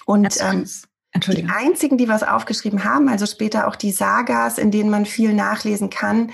Und 0.07 0.41
ähm, 0.41 0.67
die 1.13 1.45
einzigen, 1.45 1.99
die 1.99 2.07
was 2.07 2.23
aufgeschrieben 2.23 2.83
haben, 2.83 3.09
also 3.09 3.27
später 3.27 3.67
auch 3.67 3.75
die 3.75 3.91
Sagas, 3.91 4.57
in 4.57 4.71
denen 4.71 4.89
man 4.89 5.05
viel 5.05 5.35
nachlesen 5.35 5.91
kann, 5.91 6.31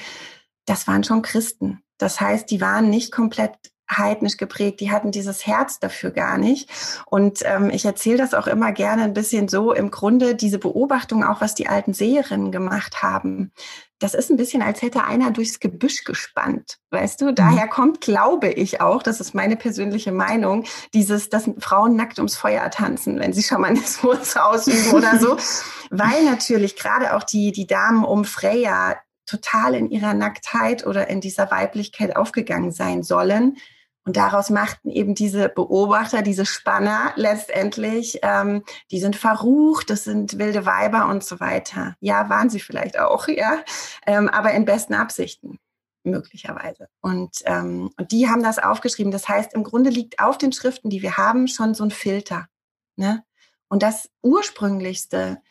das 0.66 0.88
waren 0.88 1.04
schon 1.04 1.24
Christen. 1.24 1.84
Das 1.98 2.22
heißt, 2.22 2.50
die 2.50 2.62
waren 2.62 2.90
nicht 2.90 3.12
komplett 3.12 3.73
heidnisch 3.98 4.38
geprägt, 4.38 4.80
die 4.80 4.92
hatten 4.92 5.12
dieses 5.12 5.46
Herz 5.46 5.80
dafür 5.80 6.12
gar 6.12 6.38
nicht. 6.38 6.70
Und 7.06 7.40
ähm, 7.44 7.70
ich 7.70 7.86
erzähle 7.86 8.18
das 8.18 8.34
auch 8.34 8.48
immer 8.48 8.72
gerne 8.72 9.04
ein 9.04 9.14
bisschen 9.14 9.48
so, 9.48 9.74
im 9.74 9.92
Grunde 9.92 10.36
diese 10.36 10.60
Beobachtung 10.60 11.24
auch, 11.24 11.42
was 11.42 11.56
die 11.56 11.68
alten 11.68 11.94
Seherinnen 11.94 12.52
gemacht 12.52 13.02
haben. 13.02 13.52
Das 14.00 14.14
ist 14.14 14.30
ein 14.30 14.38
bisschen, 14.38 14.62
als 14.62 14.82
hätte 14.82 15.06
einer 15.06 15.32
durchs 15.32 15.62
Gebüsch 15.62 16.04
gespannt, 16.04 16.80
weißt 16.92 17.22
du? 17.22 17.34
Daher 17.34 17.68
mhm. 17.68 17.70
kommt, 17.70 18.02
glaube 18.02 18.50
ich 18.50 18.82
auch, 18.82 19.02
das 19.02 19.22
ist 19.22 19.34
meine 19.34 19.56
persönliche 19.56 20.12
Meinung, 20.12 20.66
dieses, 20.94 21.30
dass 21.30 21.50
Frauen 21.60 21.96
nackt 21.96 22.18
ums 22.20 22.36
Feuer 22.36 22.70
tanzen, 22.70 23.20
wenn 23.20 23.32
sie 23.32 23.44
Schamanismus 23.44 24.36
ausüben 24.36 24.92
oder 24.92 25.20
so. 25.20 25.38
Weil 25.90 26.26
natürlich 26.26 26.76
gerade 26.76 27.16
auch 27.16 27.24
die, 27.24 27.52
die 27.54 27.68
Damen 27.68 28.04
um 28.04 28.26
Freya 28.26 28.98
total 29.26 29.74
in 29.74 29.90
ihrer 29.90 30.14
Nacktheit 30.14 30.86
oder 30.86 31.08
in 31.08 31.22
dieser 31.22 31.50
Weiblichkeit 31.50 32.16
aufgegangen 32.16 32.72
sein 32.72 33.04
sollen 33.04 33.58
Und 34.06 34.18
daraus 34.18 34.50
machten 34.50 34.90
eben 34.90 35.16
diese 35.16 35.48
Beobachter, 35.48 36.22
diese 36.22 36.46
Spanner 36.46 37.14
letztendlich, 37.16 38.20
ähm, 38.22 38.64
die 38.92 39.00
sind 39.00 39.16
verrucht, 39.16 39.90
das 39.90 40.04
sind 40.04 40.38
wilde 40.38 40.66
Weiber 40.66 41.08
und 41.08 41.24
so 41.24 41.40
weiter. 41.40 41.96
Ja, 42.02 42.30
waren 42.30 42.50
sie 42.50 42.60
vielleicht 42.60 43.00
auch, 43.00 43.28
ja, 43.30 43.64
ähm, 44.06 44.28
aber 44.28 44.52
in 44.52 44.66
besten 44.66 44.94
Absichten 44.94 45.58
möglicherweise. 46.04 46.90
Und, 47.02 47.44
ähm, 47.46 47.92
und 47.98 48.12
die 48.12 48.28
haben 48.28 48.44
das 48.44 48.60
aufgeschrieben. 48.60 49.12
Das 49.12 49.30
heißt, 49.30 49.54
im 49.54 49.64
Grunde 49.64 49.90
liegt 49.90 50.20
auf 50.20 50.38
den 50.38 50.52
Schriften, 50.52 50.90
die 50.90 51.02
wir 51.02 51.18
haben, 51.18 51.48
schon 51.48 51.74
so 51.74 51.86
ein 51.86 51.92
Filter. 51.92 52.48
Ne? 52.98 53.24
Und 53.70 53.84
das 53.84 54.10
ursprünglichste, 54.22 55.42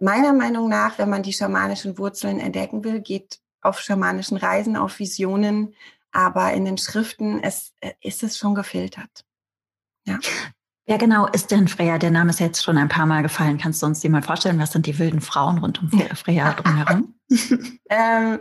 meiner 0.00 0.34
Meinung 0.34 0.68
nach, 0.68 0.98
wenn 0.98 1.08
man 1.08 1.22
die 1.22 1.32
schamanischen 1.32 1.96
Wurzeln 1.98 2.38
entdecken 2.38 2.84
will, 2.84 3.00
geht 3.00 3.40
auf 3.62 3.80
schamanischen 3.80 4.36
Reisen, 4.36 4.76
auf 4.76 4.98
Visionen, 4.98 5.74
aber 6.16 6.54
in 6.54 6.64
den 6.64 6.78
Schriften 6.78 7.40
ist, 7.40 7.74
äh, 7.80 7.92
ist 8.00 8.22
es 8.22 8.38
schon 8.38 8.54
gefiltert. 8.54 9.24
Ja. 10.06 10.18
Wer 10.86 10.98
genau 10.98 11.26
ist 11.26 11.50
denn 11.50 11.68
Freya? 11.68 11.98
Der 11.98 12.10
Name 12.10 12.30
ist 12.30 12.40
jetzt 12.40 12.62
schon 12.62 12.78
ein 12.78 12.88
paar 12.88 13.06
Mal 13.06 13.22
gefallen. 13.22 13.58
Kannst 13.58 13.82
du 13.82 13.86
uns 13.86 14.00
die 14.00 14.08
mal 14.08 14.22
vorstellen? 14.22 14.58
Was 14.58 14.72
sind 14.72 14.86
die 14.86 14.98
wilden 14.98 15.20
Frauen 15.20 15.58
rund 15.58 15.82
um 15.82 15.90
Freya 16.14 16.52
drumherum? 16.54 17.14
ähm, 17.90 18.38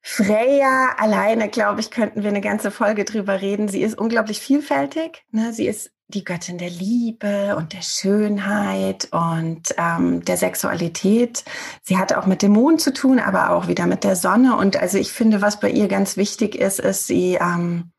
Freya 0.00 0.94
alleine, 0.96 1.48
glaube 1.48 1.80
ich, 1.80 1.90
könnten 1.90 2.22
wir 2.22 2.30
eine 2.30 2.40
ganze 2.40 2.70
Folge 2.70 3.04
drüber 3.04 3.40
reden. 3.40 3.68
Sie 3.68 3.82
ist 3.82 3.98
unglaublich 3.98 4.40
vielfältig. 4.40 5.24
Ne? 5.32 5.52
Sie 5.52 5.66
ist 5.66 5.92
die 6.14 6.24
Göttin 6.24 6.58
der 6.58 6.70
Liebe 6.70 7.56
und 7.56 7.72
der 7.72 7.82
Schönheit 7.82 9.08
und 9.10 9.74
ähm, 9.78 10.24
der 10.24 10.36
Sexualität. 10.36 11.44
Sie 11.82 11.96
hat 11.96 12.12
auch 12.12 12.26
mit 12.26 12.42
dem 12.42 12.52
Mond 12.52 12.80
zu 12.80 12.92
tun, 12.92 13.18
aber 13.18 13.50
auch 13.50 13.68
wieder 13.68 13.86
mit 13.86 14.04
der 14.04 14.16
Sonne. 14.16 14.56
Und 14.56 14.76
also 14.76 14.98
ich 14.98 15.12
finde, 15.12 15.40
was 15.40 15.60
bei 15.60 15.70
ihr 15.70 15.88
ganz 15.88 16.16
wichtig 16.16 16.54
ist, 16.54 16.80
ist, 16.80 17.06
sie, 17.06 17.38
ähm, 17.40 17.92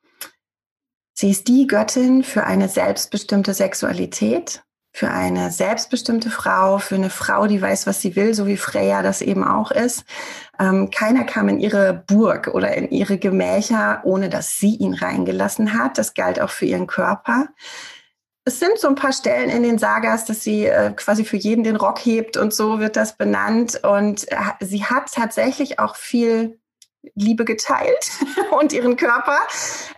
sie 1.14 1.32
ist 1.32 1.48
die 1.48 1.68
Göttin 1.68 2.24
für 2.24 2.44
eine 2.44 2.70
selbstbestimmte 2.70 3.54
Sexualität, 3.54 4.64
für 4.96 5.10
eine 5.10 5.50
selbstbestimmte 5.50 6.30
Frau, 6.30 6.78
für 6.78 6.96
eine 6.96 7.10
Frau, 7.10 7.48
die 7.48 7.60
weiß, 7.60 7.88
was 7.88 8.00
sie 8.00 8.16
will, 8.16 8.36
so 8.36 8.46
wie 8.46 8.58
Freya 8.58 9.02
das 9.02 9.24
eben 9.24 9.44
auch 9.44 9.72
ist. 9.72 10.06
Ähm, 10.60 10.92
keiner 10.92 11.24
kam 11.24 11.50
in 11.50 11.60
ihre 11.60 12.04
Burg 12.06 12.50
oder 12.50 12.76
in 12.76 12.90
ihre 12.92 13.18
Gemächer, 13.18 14.02
ohne 14.04 14.30
dass 14.30 14.60
sie 14.60 14.76
ihn 14.76 14.94
reingelassen 14.94 15.74
hat. 15.74 15.98
Das 15.98 16.14
galt 16.14 16.40
auch 16.40 16.52
für 16.52 16.66
ihren 16.66 16.86
Körper 16.86 17.48
es 18.46 18.60
sind 18.60 18.78
so 18.78 18.90
ein 18.90 18.96
paar 18.96 19.14
Stellen 19.14 19.50
in 19.50 19.64
den 19.64 19.78
Sagas, 19.78 20.26
dass 20.26 20.44
sie 20.44 20.66
äh, 20.66 20.92
quasi 20.92 21.24
für 21.24 21.38
jeden 21.38 21.64
den 21.64 21.78
Rock 21.78 22.06
hebt 22.06 22.36
und 22.36 22.54
so 22.54 22.80
wird 22.80 22.98
das 22.98 23.16
benannt. 23.16 23.80
Und 23.84 24.30
äh, 24.32 24.36
sie 24.60 24.84
hat 24.84 25.14
tatsächlich 25.14 25.80
auch 25.80 25.96
viel 25.96 26.60
Liebe 27.16 27.46
geteilt 27.46 28.12
und 28.60 28.74
ihren 28.74 28.98
Körper, 28.98 29.40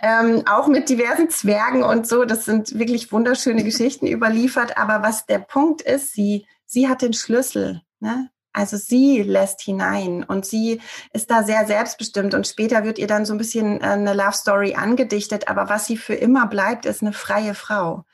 ähm, 0.02 0.44
auch 0.48 0.68
mit 0.68 0.90
diversen 0.90 1.30
Zwergen 1.30 1.84
und 1.84 2.08
so. 2.08 2.26
Das 2.26 2.46
sind 2.46 2.78
wirklich 2.78 3.12
wunderschöne 3.12 3.64
Geschichten 3.64 4.06
überliefert. 4.06 4.78
Aber 4.78 5.02
was 5.02 5.26
der 5.26 5.40
Punkt 5.40 5.82
ist, 5.82 6.14
sie, 6.14 6.46
sie 6.66 6.88
hat 6.88 7.02
den 7.02 7.14
Schlüssel. 7.14 7.82
Ne? 8.00 8.30
Also 8.54 8.78
sie 8.78 9.24
lässt 9.24 9.62
hinein 9.62 10.24
und 10.24 10.46
sie 10.46 10.82
ist 11.14 11.32
da 11.32 11.44
sehr 11.44 11.66
selbstbestimmt 11.66 12.36
und 12.36 12.48
später 12.48 12.84
wird 12.84 13.00
ihr 13.00 13.08
dann 13.08 13.26
so 13.26 13.34
ein 13.34 13.40
bisschen 13.40 13.82
äh, 13.82 13.86
eine 13.86 14.14
Love 14.14 14.34
Story 14.34 14.76
angedichtet, 14.76 15.48
aber 15.48 15.68
was 15.68 15.88
sie 15.88 15.98
für 15.98 16.14
immer 16.14 16.46
bleibt, 16.46 16.86
ist 16.86 17.02
eine 17.02 17.12
freie 17.12 17.56
Frau. 17.56 18.06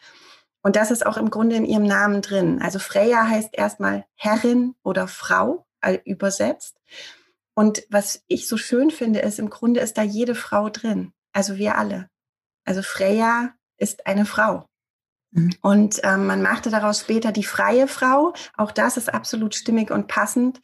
Und 0.62 0.76
das 0.76 0.92
ist 0.92 1.06
auch 1.06 1.18
im 1.18 1.30
Grunde 1.30 1.56
in 1.56 1.66
ihrem 1.66 1.86
Namen 1.86 2.22
drin. 2.22 2.62
Also 2.62 2.80
Freya 2.80 3.28
heißt 3.28 3.50
erstmal 3.54 4.06
Herrin 4.16 4.76
oder 4.84 5.08
Frau 5.08 5.66
übersetzt. 6.06 6.78
Und 7.56 7.84
was 7.90 8.24
ich 8.28 8.48
so 8.48 8.58
schön 8.58 8.92
finde, 8.92 9.20
ist, 9.20 9.40
im 9.40 9.50
Grunde 9.50 9.80
ist 9.80 9.98
da 9.98 10.04
jede 10.04 10.36
Frau 10.36 10.70
drin. 10.70 11.14
Also 11.34 11.58
wir 11.58 11.78
alle. 11.78 12.10
Also 12.66 12.82
Freya 12.82 13.54
ist 13.78 14.06
eine 14.06 14.26
Frau. 14.26 14.68
Mhm. 15.32 15.56
Und 15.62 16.02
ähm, 16.04 16.28
man 16.28 16.42
machte 16.42 16.70
daraus 16.70 17.02
später 17.02 17.32
die 17.32 17.44
freie 17.44 17.88
Frau. 17.88 18.34
Auch 18.56 18.72
das 18.72 18.98
ist 18.98 19.14
absolut 19.14 19.56
stimmig 19.56 19.92
und 19.92 20.08
passend. 20.08 20.62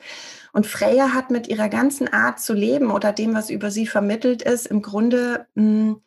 Und 0.54 0.68
Freya 0.68 1.13
hat 1.13 1.32
mit 1.32 1.48
ihrer 1.48 1.70
ganzen 1.70 2.12
Art 2.12 2.39
zu 2.39 2.54
leben 2.54 2.92
oder 2.92 3.13
dem, 3.13 3.34
was 3.34 3.50
über 3.50 3.72
sie 3.72 3.88
vermittelt 3.88 4.42
ist, 4.42 4.68
im 4.68 4.82
Grunde 4.82 5.48
mh, 5.56 5.63
hm, 5.63 6.01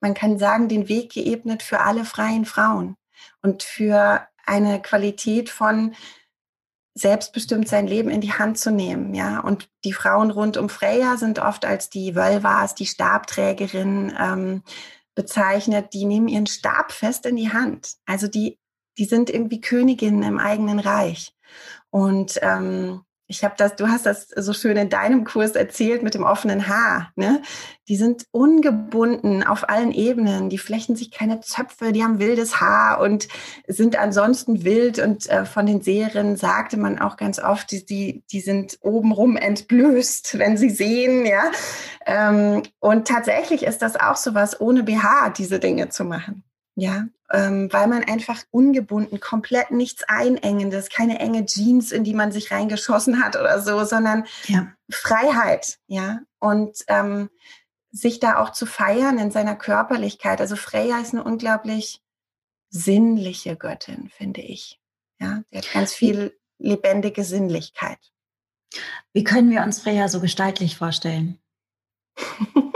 man 0.00 0.14
kann 0.14 0.38
sagen, 0.38 0.68
den 0.68 0.88
Weg 0.88 1.12
geebnet 1.12 1.62
für 1.62 1.80
alle 1.80 2.04
freien 2.04 2.44
Frauen 2.44 2.96
und 3.42 3.62
für 3.62 4.26
eine 4.46 4.80
Qualität 4.80 5.50
von 5.50 5.94
selbstbestimmt 6.94 7.68
sein 7.68 7.86
Leben 7.86 8.10
in 8.10 8.20
die 8.20 8.32
Hand 8.32 8.58
zu 8.58 8.70
nehmen, 8.70 9.14
ja. 9.14 9.40
Und 9.40 9.68
die 9.84 9.92
Frauen 9.92 10.30
rund 10.30 10.56
um 10.56 10.68
Freya 10.68 11.16
sind 11.16 11.38
oft 11.38 11.64
als 11.64 11.88
die 11.88 12.14
Wölvas, 12.14 12.74
die 12.74 12.86
Stabträgerin 12.86 14.12
ähm, 14.18 14.62
bezeichnet. 15.14 15.92
Die 15.94 16.04
nehmen 16.04 16.28
ihren 16.28 16.46
Stab 16.46 16.92
fest 16.92 17.26
in 17.26 17.36
die 17.36 17.52
Hand. 17.52 17.96
Also 18.06 18.26
die, 18.26 18.58
die 18.98 19.04
sind 19.04 19.30
irgendwie 19.30 19.60
Königinnen 19.60 20.22
im 20.24 20.38
eigenen 20.38 20.80
Reich. 20.80 21.32
Und 21.90 22.38
ähm, 22.42 23.02
ich 23.30 23.44
habe 23.44 23.54
das, 23.56 23.76
du 23.76 23.86
hast 23.86 24.06
das 24.06 24.28
so 24.28 24.52
schön 24.52 24.76
in 24.76 24.88
deinem 24.88 25.22
Kurs 25.22 25.52
erzählt 25.52 26.02
mit 26.02 26.14
dem 26.14 26.24
offenen 26.24 26.66
Haar. 26.66 27.12
Ne? 27.14 27.42
Die 27.86 27.94
sind 27.94 28.26
ungebunden 28.32 29.44
auf 29.44 29.68
allen 29.68 29.92
Ebenen. 29.92 30.50
Die 30.50 30.58
flechten 30.58 30.96
sich 30.96 31.12
keine 31.12 31.40
Zöpfe, 31.40 31.92
die 31.92 32.02
haben 32.02 32.18
wildes 32.18 32.60
Haar 32.60 33.00
und 33.00 33.28
sind 33.68 33.96
ansonsten 33.96 34.64
wild. 34.64 34.98
Und 34.98 35.30
äh, 35.30 35.44
von 35.44 35.66
den 35.66 35.80
Seherinnen 35.80 36.36
sagte 36.36 36.76
man 36.76 36.98
auch 36.98 37.16
ganz 37.16 37.38
oft, 37.38 37.70
die, 37.70 37.86
die, 37.86 38.24
die 38.32 38.40
sind 38.40 38.78
obenrum 38.80 39.36
entblößt, 39.36 40.36
wenn 40.40 40.56
sie 40.56 40.70
sehen. 40.70 41.24
Ja? 41.24 41.52
Ähm, 42.06 42.64
und 42.80 43.06
tatsächlich 43.06 43.62
ist 43.62 43.80
das 43.80 43.94
auch 43.94 44.16
so 44.16 44.34
was, 44.34 44.60
ohne 44.60 44.82
BH 44.82 45.30
diese 45.30 45.60
Dinge 45.60 45.88
zu 45.88 46.04
machen. 46.04 46.42
Ja, 46.80 47.08
ähm, 47.30 47.70
weil 47.70 47.88
man 47.88 48.04
einfach 48.04 48.42
ungebunden, 48.50 49.20
komplett 49.20 49.70
nichts 49.70 50.02
Einengendes, 50.04 50.88
keine 50.88 51.18
enge 51.18 51.44
Jeans, 51.44 51.92
in 51.92 52.04
die 52.04 52.14
man 52.14 52.32
sich 52.32 52.50
reingeschossen 52.52 53.22
hat 53.22 53.36
oder 53.36 53.60
so, 53.60 53.84
sondern 53.84 54.24
ja. 54.46 54.72
Freiheit, 54.90 55.78
ja. 55.88 56.20
Und 56.38 56.78
ähm, 56.88 57.28
sich 57.90 58.18
da 58.18 58.38
auch 58.38 58.52
zu 58.52 58.64
feiern 58.64 59.18
in 59.18 59.30
seiner 59.30 59.56
Körperlichkeit. 59.56 60.40
Also 60.40 60.56
Freya 60.56 61.00
ist 61.00 61.12
eine 61.12 61.22
unglaublich 61.22 62.00
sinnliche 62.70 63.56
Göttin, 63.56 64.08
finde 64.08 64.40
ich. 64.40 64.80
Ja, 65.20 65.42
die 65.52 65.58
hat 65.58 65.70
ganz 65.74 65.92
viel 65.92 66.34
lebendige 66.56 67.24
Sinnlichkeit. 67.24 67.98
Wie 69.12 69.24
können 69.24 69.50
wir 69.50 69.64
uns 69.64 69.82
Freya 69.82 70.08
so 70.08 70.20
gestaltlich 70.20 70.78
vorstellen? 70.78 71.38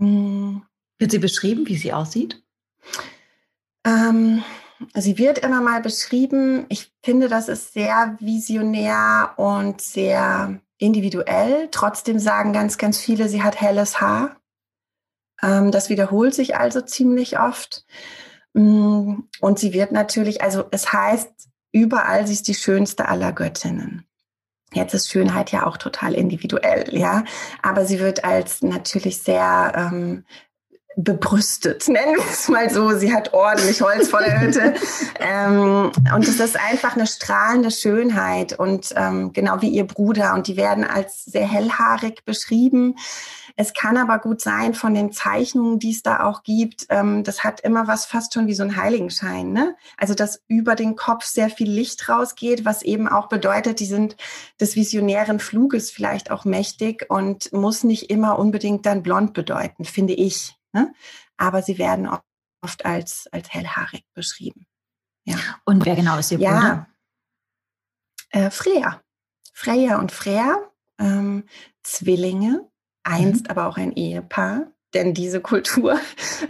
Hm. 0.00 0.62
Wird 0.98 1.10
sie 1.10 1.18
beschrieben, 1.18 1.66
wie 1.66 1.76
sie 1.76 1.92
aussieht? 1.92 2.40
Ähm, 3.88 4.44
sie 4.94 5.18
wird 5.18 5.38
immer 5.38 5.60
mal 5.60 5.80
beschrieben. 5.80 6.66
Ich 6.68 6.92
finde, 7.02 7.28
das 7.28 7.48
ist 7.48 7.72
sehr 7.72 8.16
visionär 8.20 9.32
und 9.36 9.80
sehr 9.80 10.60
individuell. 10.78 11.68
Trotzdem 11.70 12.18
sagen 12.18 12.52
ganz, 12.52 12.78
ganz 12.78 12.98
viele, 12.98 13.28
sie 13.28 13.42
hat 13.42 13.60
helles 13.60 14.00
Haar. 14.00 14.36
Ähm, 15.42 15.70
das 15.70 15.88
wiederholt 15.88 16.34
sich 16.34 16.56
also 16.56 16.80
ziemlich 16.80 17.38
oft. 17.38 17.86
Mm, 18.52 19.20
und 19.40 19.58
sie 19.58 19.72
wird 19.72 19.92
natürlich, 19.92 20.42
also 20.42 20.64
es 20.70 20.92
heißt 20.92 21.48
überall, 21.72 22.26
sie 22.26 22.34
ist 22.34 22.48
die 22.48 22.54
schönste 22.54 23.08
aller 23.08 23.32
Göttinnen. 23.32 24.04
Jetzt 24.74 24.92
ist 24.92 25.10
Schönheit 25.10 25.50
ja 25.50 25.66
auch 25.66 25.78
total 25.78 26.14
individuell, 26.14 26.94
ja. 26.94 27.24
Aber 27.62 27.86
sie 27.86 28.00
wird 28.00 28.24
als 28.24 28.60
natürlich 28.62 29.22
sehr 29.22 29.72
ähm, 29.74 30.24
bebrüstet, 31.00 31.86
nennen 31.86 32.16
wir 32.16 32.24
es 32.28 32.48
mal 32.48 32.68
so. 32.70 32.90
Sie 32.96 33.14
hat 33.14 33.32
ordentlich 33.32 33.80
Holz 33.80 34.08
vor 34.08 34.18
der 34.18 34.40
Hütte. 34.40 34.74
ähm, 35.20 35.92
und 36.14 36.26
es 36.26 36.40
ist 36.40 36.58
einfach 36.58 36.96
eine 36.96 37.06
strahlende 37.06 37.70
Schönheit 37.70 38.58
und 38.58 38.92
ähm, 38.96 39.32
genau 39.32 39.62
wie 39.62 39.68
ihr 39.68 39.86
Bruder. 39.86 40.34
Und 40.34 40.48
die 40.48 40.56
werden 40.56 40.84
als 40.84 41.24
sehr 41.24 41.46
hellhaarig 41.46 42.24
beschrieben. 42.24 42.96
Es 43.54 43.74
kann 43.74 43.96
aber 43.96 44.18
gut 44.18 44.40
sein 44.40 44.74
von 44.74 44.92
den 44.92 45.12
Zeichnungen, 45.12 45.78
die 45.78 45.92
es 45.92 46.02
da 46.02 46.24
auch 46.24 46.42
gibt, 46.42 46.86
ähm, 46.90 47.22
das 47.24 47.42
hat 47.42 47.60
immer 47.60 47.86
was 47.86 48.04
fast 48.04 48.34
schon 48.34 48.46
wie 48.46 48.54
so 48.54 48.64
ein 48.64 48.76
Heiligenschein. 48.76 49.52
Ne? 49.52 49.76
Also 49.96 50.14
dass 50.14 50.42
über 50.48 50.74
den 50.74 50.96
Kopf 50.96 51.24
sehr 51.24 51.48
viel 51.48 51.70
Licht 51.70 52.08
rausgeht, 52.08 52.64
was 52.64 52.82
eben 52.82 53.08
auch 53.08 53.28
bedeutet, 53.28 53.78
die 53.78 53.86
sind 53.86 54.16
des 54.60 54.74
visionären 54.74 55.38
Fluges 55.38 55.90
vielleicht 55.90 56.30
auch 56.32 56.44
mächtig 56.44 57.06
und 57.08 57.52
muss 57.52 57.84
nicht 57.84 58.10
immer 58.10 58.38
unbedingt 58.38 58.84
dann 58.84 59.02
blond 59.02 59.32
bedeuten, 59.32 59.84
finde 59.84 60.14
ich. 60.14 60.57
Ne? 60.72 60.92
Aber 61.36 61.62
sie 61.62 61.78
werden 61.78 62.08
oft 62.60 62.84
als, 62.84 63.28
als 63.32 63.52
hellhaarig 63.52 64.04
beschrieben. 64.14 64.66
Ja. 65.24 65.36
Und 65.64 65.84
wer 65.84 65.96
genau 65.96 66.18
ist 66.18 66.30
ihr 66.30 66.38
Bruder? 66.38 66.88
Ja, 68.32 68.46
äh, 68.46 68.50
Freya. 68.50 69.02
Freya 69.52 69.98
und 69.98 70.12
Freya, 70.12 70.56
ähm, 70.98 71.44
Zwillinge, 71.82 72.70
einst 73.02 73.44
mhm. 73.44 73.50
aber 73.50 73.66
auch 73.66 73.76
ein 73.76 73.92
Ehepaar. 73.92 74.72
Denn 74.94 75.12
diese 75.14 75.40
Kultur. 75.40 75.98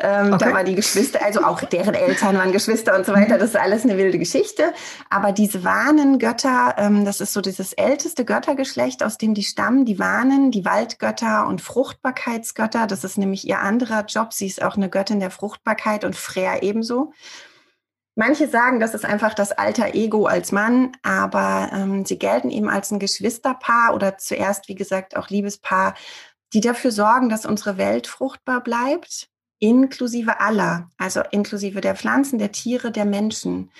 Ähm, 0.00 0.32
okay. 0.32 0.44
Da 0.44 0.52
waren 0.52 0.66
die 0.66 0.74
Geschwister, 0.74 1.24
also 1.24 1.42
auch 1.42 1.60
deren 1.62 1.94
Eltern 1.94 2.36
waren 2.36 2.52
Geschwister 2.52 2.96
und 2.96 3.04
so 3.04 3.12
weiter. 3.12 3.34
Mhm. 3.34 3.40
Das 3.40 3.50
ist 3.50 3.56
alles 3.56 3.84
eine 3.84 3.96
wilde 3.96 4.18
Geschichte. 4.18 4.72
Aber 5.10 5.32
diese 5.32 5.64
Wahnengötter, 5.64 6.74
ähm, 6.76 7.04
das 7.04 7.20
ist 7.20 7.32
so 7.32 7.40
dieses 7.40 7.72
älteste 7.72 8.24
Göttergeschlecht, 8.24 9.02
aus 9.02 9.18
dem 9.18 9.34
die 9.34 9.42
stammen. 9.42 9.84
Die 9.84 9.98
Wahnen, 9.98 10.50
die 10.50 10.64
Waldgötter 10.64 11.46
und 11.46 11.62
Fruchtbarkeitsgötter. 11.62 12.86
Das 12.86 13.02
ist 13.02 13.18
nämlich 13.18 13.46
ihr 13.48 13.60
anderer 13.60 14.04
Job. 14.04 14.32
Sie 14.32 14.46
ist 14.46 14.62
auch 14.62 14.76
eine 14.76 14.88
Göttin 14.88 15.20
der 15.20 15.30
Fruchtbarkeit 15.30 16.04
und 16.04 16.14
Freya 16.14 16.62
ebenso. 16.62 17.12
Manche 18.20 18.48
sagen, 18.48 18.80
das 18.80 18.94
ist 18.94 19.04
einfach 19.04 19.32
das 19.32 19.52
alter 19.52 19.94
Ego 19.94 20.26
als 20.26 20.50
Mann, 20.50 20.90
aber 21.04 21.70
ähm, 21.72 22.04
sie 22.04 22.18
gelten 22.18 22.50
eben 22.50 22.68
als 22.68 22.90
ein 22.90 22.98
Geschwisterpaar 22.98 23.94
oder 23.94 24.18
zuerst, 24.18 24.66
wie 24.66 24.74
gesagt, 24.74 25.16
auch 25.16 25.28
Liebespaar, 25.28 25.94
die 26.52 26.60
dafür 26.60 26.90
sorgen, 26.90 27.28
dass 27.28 27.46
unsere 27.46 27.76
Welt 27.76 28.06
fruchtbar 28.06 28.62
bleibt, 28.62 29.28
inklusive 29.58 30.40
aller, 30.40 30.88
also 30.96 31.22
inklusive 31.30 31.80
der 31.80 31.96
Pflanzen, 31.96 32.38
der 32.38 32.52
Tiere, 32.52 32.90
der 32.90 33.04
Menschen. 33.04 33.70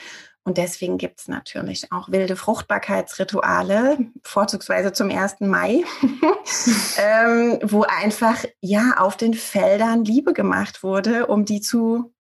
Und 0.45 0.57
deswegen 0.57 0.97
gibt 0.97 1.21
es 1.21 1.29
natürlich 1.29 1.93
auch 1.93 2.11
wilde 2.11 2.35
Fruchtbarkeitsrituale, 2.35 3.99
vorzugsweise 4.23 4.93
zum 4.93 5.11
1. 5.11 5.41
Mai, 5.41 5.85
ähm, 6.97 7.59
wo 7.63 7.83
einfach 7.83 8.45
ja 8.61 8.95
auf 8.97 9.17
den 9.19 9.35
Feldern 9.35 10.05
Liebe 10.05 10.33
gemacht 10.33 10.83
wurde, 10.83 11.27
um 11.27 11.45
die 11.45 11.61
zu 11.61 12.15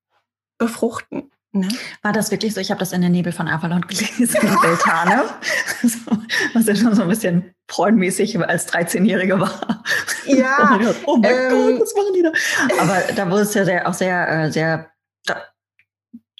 befruchten. 0.58 1.30
Ne? 1.52 1.68
War 2.02 2.12
das 2.12 2.30
wirklich 2.30 2.52
so? 2.52 2.60
Ich 2.60 2.70
habe 2.70 2.78
das 2.78 2.92
in 2.92 3.00
den 3.00 3.12
Nebel 3.12 3.32
von 3.32 3.48
Avalon 3.48 3.80
gelesen 3.80 4.28
Beltane, 4.60 5.24
was 6.52 6.66
ja 6.66 6.76
schon 6.76 6.94
so 6.94 7.02
ein 7.02 7.08
bisschen 7.08 7.54
freundmäßig 7.70 8.38
als 8.38 8.70
13-Jährige 8.72 9.40
war. 9.40 9.82
Ja. 10.26 10.78
oh 11.06 11.16
mein 11.16 11.32
ähm, 11.32 11.50
Gott, 11.50 11.80
was 11.80 11.94
machen 11.94 12.14
die 12.14 12.22
da? 12.22 12.32
Aber 12.82 13.12
da 13.14 13.30
wurde 13.30 13.42
es 13.42 13.54
ja 13.54 13.64
sehr, 13.64 13.88
auch 13.88 13.94
sehr, 13.94 14.28
äh, 14.28 14.52
sehr, 14.52 14.90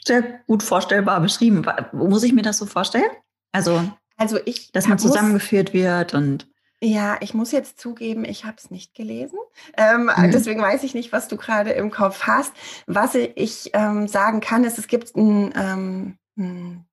sehr 0.05 0.41
gut 0.47 0.63
vorstellbar 0.63 1.21
beschrieben. 1.21 1.65
Muss 1.93 2.23
ich 2.23 2.35
mir 2.35 2.43
das 2.43 2.59
so 2.59 2.67
vorstellen? 2.67 3.11
Also, 3.53 3.83
also 4.19 4.39
ich, 4.45 4.73
dass 4.73 4.89
man 4.89 4.99
zusammengeführt 4.99 5.73
wird 5.73 6.13
und 6.13 6.47
ja, 6.81 7.17
ich 7.21 7.35
muss 7.35 7.51
jetzt 7.51 7.81
zugeben, 7.81 8.25
ich 8.25 8.45
habe 8.45 8.57
es 8.59 8.71
nicht 8.71 8.95
gelesen. 8.95 9.39
Ähm, 9.77 10.11
mhm. 10.17 10.31
Deswegen 10.31 10.63
weiß 10.63 10.85
ich 10.85 10.95
nicht, 10.95 11.13
was 11.13 11.29
du 11.29 11.37
gerade 11.37 11.71
im 11.71 11.91
Kopf 11.91 12.23
hast. 12.23 12.53
Was 12.87 13.15
ich 13.15 13.71
ähm, 13.73 14.07
sagen 14.07 14.41
kann, 14.41 14.65
ist, 14.65 14.79
es 14.79 14.87
gibt 14.87 15.17
einen, 15.17 15.53
ähm, 15.57 16.19
einen 16.37 16.89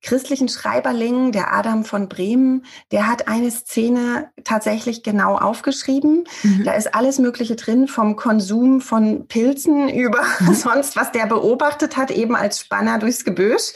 christlichen 0.00 0.48
Schreiberling, 0.48 1.32
der 1.32 1.52
Adam 1.52 1.84
von 1.84 2.08
Bremen, 2.08 2.64
der 2.92 3.06
hat 3.06 3.28
eine 3.28 3.50
Szene 3.50 4.30
tatsächlich 4.44 5.02
genau 5.02 5.36
aufgeschrieben. 5.36 6.24
Mhm. 6.42 6.64
Da 6.64 6.72
ist 6.72 6.94
alles 6.94 7.18
Mögliche 7.18 7.56
drin, 7.56 7.88
vom 7.88 8.16
Konsum 8.16 8.80
von 8.80 9.26
Pilzen 9.26 9.88
über 9.88 10.22
mhm. 10.40 10.54
sonst, 10.54 10.96
was 10.96 11.12
der 11.12 11.26
beobachtet 11.26 11.96
hat, 11.96 12.10
eben 12.10 12.34
als 12.36 12.60
Spanner 12.60 12.98
durchs 12.98 13.24
Gebüsch. 13.24 13.74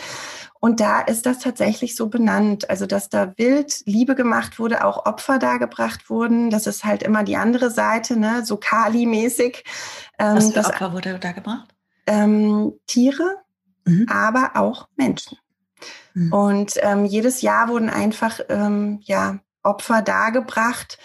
Und 0.65 0.79
da 0.79 1.01
ist 1.01 1.27
das 1.27 1.41
tatsächlich 1.41 1.97
so 1.97 2.07
benannt. 2.09 2.71
Also, 2.71 2.87
dass 2.87 3.09
da 3.09 3.37
wild 3.37 3.83
Liebe 3.85 4.15
gemacht 4.15 4.61
wurde, 4.61 4.85
auch 4.85 5.07
Opfer 5.07 5.41
dargebracht 5.41 6.09
wurden. 6.09 6.51
Das 6.51 6.69
ist 6.69 6.85
halt 6.85 7.03
immer 7.03 7.25
die 7.25 7.37
andere 7.37 7.69
Seite, 7.69 8.17
ne? 8.17 8.47
so 8.47 8.59
Kali-mäßig. 8.59 9.65
Ähm, 10.21 10.37
Was 10.37 10.47
für 10.47 10.53
das, 10.53 10.69
Opfer 10.69 10.93
wurde 10.93 11.19
da 11.19 11.33
gebracht? 11.33 11.75
Ähm, 12.07 12.75
Tiere, 12.87 13.39
mhm. 13.85 14.07
aber 14.09 14.53
auch 14.55 14.87
Menschen. 14.95 15.37
Mhm. 16.15 16.33
Und 16.33 16.75
ähm, 16.77 17.07
jedes 17.07 17.43
Jahr 17.43 17.69
wurden 17.69 17.91
einfach 17.91 18.39
ähm, 18.49 19.01
ja, 19.03 19.41
Opfer 19.65 20.01
dargebracht 20.01 20.97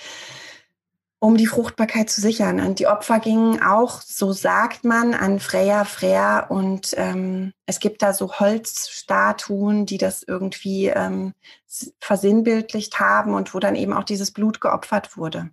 um 1.19 1.35
die 1.37 1.47
Fruchtbarkeit 1.47 2.09
zu 2.09 2.21
sichern. 2.21 2.59
Und 2.59 2.79
die 2.79 2.87
Opfer 2.87 3.19
gingen 3.19 3.61
auch, 3.61 4.01
so 4.01 4.33
sagt 4.33 4.83
man, 4.83 5.13
an 5.13 5.39
Freya, 5.39 5.83
Freya. 5.83 6.41
Und 6.41 6.93
ähm, 6.97 7.53
es 7.65 7.79
gibt 7.79 8.01
da 8.01 8.13
so 8.13 8.39
Holzstatuen, 8.39 9.85
die 9.85 9.97
das 9.97 10.23
irgendwie 10.23 10.87
ähm, 10.87 11.33
versinnbildlicht 11.99 12.99
haben 12.99 13.33
und 13.33 13.53
wo 13.53 13.59
dann 13.59 13.75
eben 13.75 13.93
auch 13.93 14.03
dieses 14.03 14.31
Blut 14.31 14.61
geopfert 14.61 15.17
wurde 15.17 15.49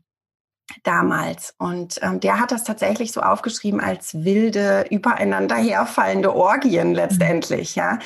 damals. 0.83 1.55
Und 1.59 1.99
ähm, 2.03 2.21
der 2.21 2.41
hat 2.41 2.51
das 2.51 2.65
tatsächlich 2.65 3.13
so 3.13 3.21
aufgeschrieben 3.21 3.81
als 3.81 4.25
wilde, 4.25 4.87
übereinander 4.91 5.57
herfallende 5.57 6.35
Orgien 6.35 6.91
mhm. 6.91 6.95
letztendlich, 6.95 7.75
ja. 7.75 7.99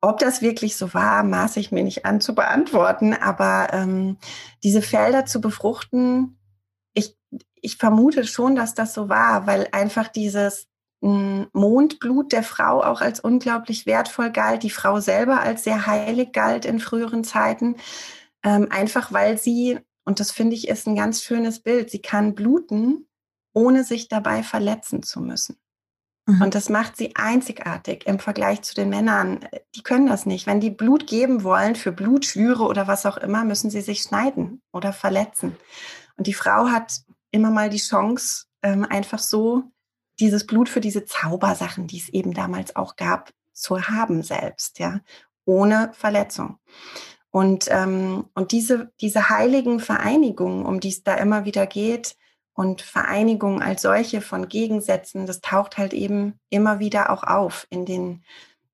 Ob 0.00 0.20
das 0.20 0.42
wirklich 0.42 0.76
so 0.76 0.94
war, 0.94 1.24
maße 1.24 1.58
ich 1.58 1.72
mir 1.72 1.82
nicht 1.82 2.04
an 2.06 2.20
zu 2.20 2.34
beantworten. 2.36 3.14
Aber 3.14 3.68
ähm, 3.72 4.16
diese 4.62 4.80
Felder 4.80 5.26
zu 5.26 5.40
befruchten, 5.40 6.37
ich 7.62 7.76
vermute 7.76 8.24
schon, 8.26 8.56
dass 8.56 8.74
das 8.74 8.94
so 8.94 9.08
war, 9.08 9.46
weil 9.46 9.68
einfach 9.72 10.08
dieses 10.08 10.66
hm, 11.02 11.48
Mondblut 11.52 12.32
der 12.32 12.42
Frau 12.42 12.82
auch 12.82 13.00
als 13.00 13.20
unglaublich 13.20 13.86
wertvoll 13.86 14.30
galt, 14.30 14.62
die 14.62 14.70
Frau 14.70 15.00
selber 15.00 15.40
als 15.40 15.64
sehr 15.64 15.86
heilig 15.86 16.32
galt 16.32 16.64
in 16.64 16.80
früheren 16.80 17.24
Zeiten, 17.24 17.76
ähm, 18.42 18.68
einfach 18.70 19.12
weil 19.12 19.38
sie, 19.38 19.78
und 20.04 20.20
das 20.20 20.30
finde 20.30 20.56
ich 20.56 20.68
ist 20.68 20.86
ein 20.86 20.96
ganz 20.96 21.22
schönes 21.22 21.60
Bild, 21.60 21.90
sie 21.90 22.02
kann 22.02 22.34
bluten, 22.34 23.08
ohne 23.52 23.84
sich 23.84 24.08
dabei 24.08 24.42
verletzen 24.42 25.02
zu 25.02 25.20
müssen. 25.20 25.56
Mhm. 26.28 26.42
Und 26.42 26.54
das 26.54 26.68
macht 26.68 26.96
sie 26.96 27.16
einzigartig 27.16 28.06
im 28.06 28.18
Vergleich 28.18 28.62
zu 28.62 28.74
den 28.74 28.90
Männern. 28.90 29.40
Die 29.74 29.82
können 29.82 30.06
das 30.06 30.26
nicht. 30.26 30.46
Wenn 30.46 30.60
die 30.60 30.70
Blut 30.70 31.06
geben 31.06 31.42
wollen 31.42 31.74
für 31.74 31.90
Blutschwüre 31.90 32.64
oder 32.64 32.86
was 32.86 33.06
auch 33.06 33.16
immer, 33.16 33.44
müssen 33.44 33.70
sie 33.70 33.80
sich 33.80 34.02
schneiden 34.02 34.62
oder 34.72 34.92
verletzen. 34.92 35.56
Und 36.16 36.26
die 36.26 36.34
Frau 36.34 36.68
hat 36.68 37.00
immer 37.30 37.50
mal 37.50 37.70
die 37.70 37.78
Chance, 37.78 38.46
ähm, 38.62 38.84
einfach 38.84 39.18
so 39.18 39.64
dieses 40.20 40.46
Blut 40.46 40.68
für 40.68 40.80
diese 40.80 41.04
Zaubersachen, 41.04 41.86
die 41.86 41.98
es 41.98 42.08
eben 42.08 42.34
damals 42.34 42.74
auch 42.76 42.96
gab, 42.96 43.30
zu 43.52 43.88
haben 43.88 44.22
selbst, 44.22 44.78
ja, 44.78 45.00
ohne 45.44 45.90
Verletzung. 45.94 46.58
Und, 47.30 47.66
ähm, 47.70 48.26
und 48.34 48.52
diese, 48.52 48.92
diese 49.00 49.28
heiligen 49.28 49.80
Vereinigungen, 49.80 50.64
um 50.64 50.80
die 50.80 50.88
es 50.88 51.02
da 51.02 51.14
immer 51.14 51.44
wieder 51.44 51.66
geht, 51.66 52.16
und 52.58 52.82
Vereinigung 52.82 53.62
als 53.62 53.82
solche 53.82 54.20
von 54.20 54.48
Gegensätzen, 54.48 55.26
das 55.26 55.40
taucht 55.40 55.78
halt 55.78 55.92
eben 55.92 56.40
immer 56.50 56.80
wieder 56.80 57.10
auch 57.10 57.22
auf 57.22 57.68
in 57.70 57.86
den 57.86 58.24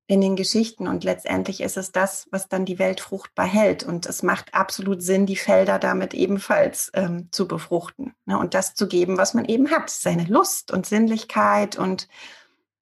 in 0.07 0.21
den 0.21 0.35
Geschichten. 0.35 0.87
Und 0.87 1.03
letztendlich 1.03 1.61
ist 1.61 1.77
es 1.77 1.91
das, 1.91 2.27
was 2.31 2.47
dann 2.47 2.65
die 2.65 2.79
Welt 2.79 2.99
fruchtbar 2.99 3.47
hält. 3.47 3.83
Und 3.83 4.05
es 4.05 4.23
macht 4.23 4.53
absolut 4.53 5.01
Sinn, 5.01 5.25
die 5.25 5.35
Felder 5.35 5.79
damit 5.79 6.13
ebenfalls 6.13 6.91
ähm, 6.93 7.29
zu 7.31 7.47
befruchten 7.47 8.13
ne? 8.25 8.37
und 8.37 8.53
das 8.53 8.75
zu 8.75 8.87
geben, 8.87 9.17
was 9.17 9.33
man 9.33 9.45
eben 9.45 9.71
hat. 9.71 9.89
Seine 9.89 10.25
Lust 10.25 10.71
und 10.71 10.85
Sinnlichkeit 10.85 11.77
und 11.77 12.07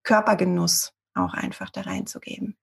Körpergenuss 0.03 0.93
auch 1.13 1.33
einfach 1.33 1.69
da 1.69 1.81
reinzugeben. 1.81 2.57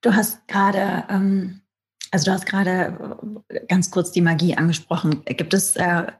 Du 0.00 0.14
hast 0.14 0.46
gerade, 0.46 1.04
ähm, 1.08 1.62
also 2.10 2.26
du 2.26 2.32
hast 2.32 2.46
gerade 2.46 3.42
äh, 3.48 3.66
ganz 3.66 3.90
kurz 3.90 4.12
die 4.12 4.20
Magie 4.20 4.56
angesprochen. 4.56 5.24
Gibt 5.24 5.54
es 5.54 5.76
äh, 5.76 6.12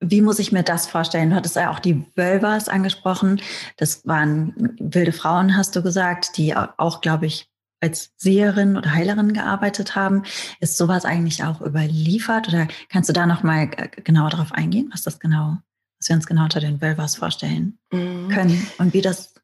wie 0.00 0.22
muss 0.22 0.38
ich 0.38 0.52
mir 0.52 0.62
das 0.62 0.86
vorstellen? 0.86 1.30
Du 1.30 1.36
hattest 1.36 1.56
ja 1.56 1.70
auch 1.70 1.80
die 1.80 2.04
Wölvers 2.14 2.68
angesprochen. 2.68 3.40
Das 3.76 4.06
waren 4.06 4.76
wilde 4.78 5.12
Frauen, 5.12 5.56
hast 5.56 5.74
du 5.74 5.82
gesagt, 5.82 6.36
die 6.36 6.54
auch, 6.56 7.00
glaube 7.00 7.26
ich, 7.26 7.48
als 7.80 8.12
Seherin 8.16 8.76
oder 8.76 8.92
Heilerin 8.92 9.32
gearbeitet 9.32 9.94
haben. 9.94 10.24
Ist 10.60 10.76
sowas 10.76 11.04
eigentlich 11.04 11.44
auch 11.44 11.60
überliefert 11.60 12.48
oder 12.48 12.68
kannst 12.88 13.08
du 13.08 13.12
da 13.12 13.26
noch 13.26 13.42
mal 13.42 13.68
genauer 13.68 14.30
darauf 14.30 14.52
eingehen, 14.52 14.88
was 14.92 15.02
das 15.02 15.20
genau, 15.20 15.58
was 15.98 16.08
wir 16.08 16.16
uns 16.16 16.26
genau 16.26 16.44
unter 16.44 16.60
den 16.60 16.80
Wölvers 16.80 17.16
vorstellen 17.16 17.78
mhm. 17.92 18.28
können 18.28 18.66
und 18.78 18.94
wie 18.94 19.02
das 19.02 19.34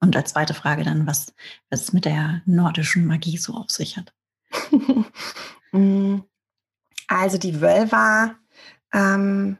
und 0.00 0.16
als 0.16 0.32
zweite 0.32 0.52
Frage 0.52 0.82
dann, 0.82 1.06
was, 1.06 1.32
was 1.70 1.82
es 1.82 1.92
mit 1.92 2.04
der 2.04 2.42
nordischen 2.44 3.06
Magie 3.06 3.38
so 3.38 3.54
auf 3.54 3.70
sich 3.70 3.96
hat? 3.96 4.12
Mhm. 5.74 6.24
also 7.08 7.38
die 7.38 7.62
Wölver 7.62 8.34
ähm, 8.92 9.56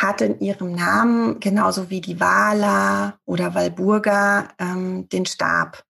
hat 0.00 0.20
in 0.20 0.40
ihrem 0.40 0.72
Namen, 0.72 1.40
genauso 1.40 1.90
wie 1.90 2.00
die 2.00 2.20
Wala 2.20 3.18
oder 3.24 3.54
Walburga, 3.54 4.48
ähm, 4.58 5.08
den 5.08 5.26
Stab. 5.26 5.84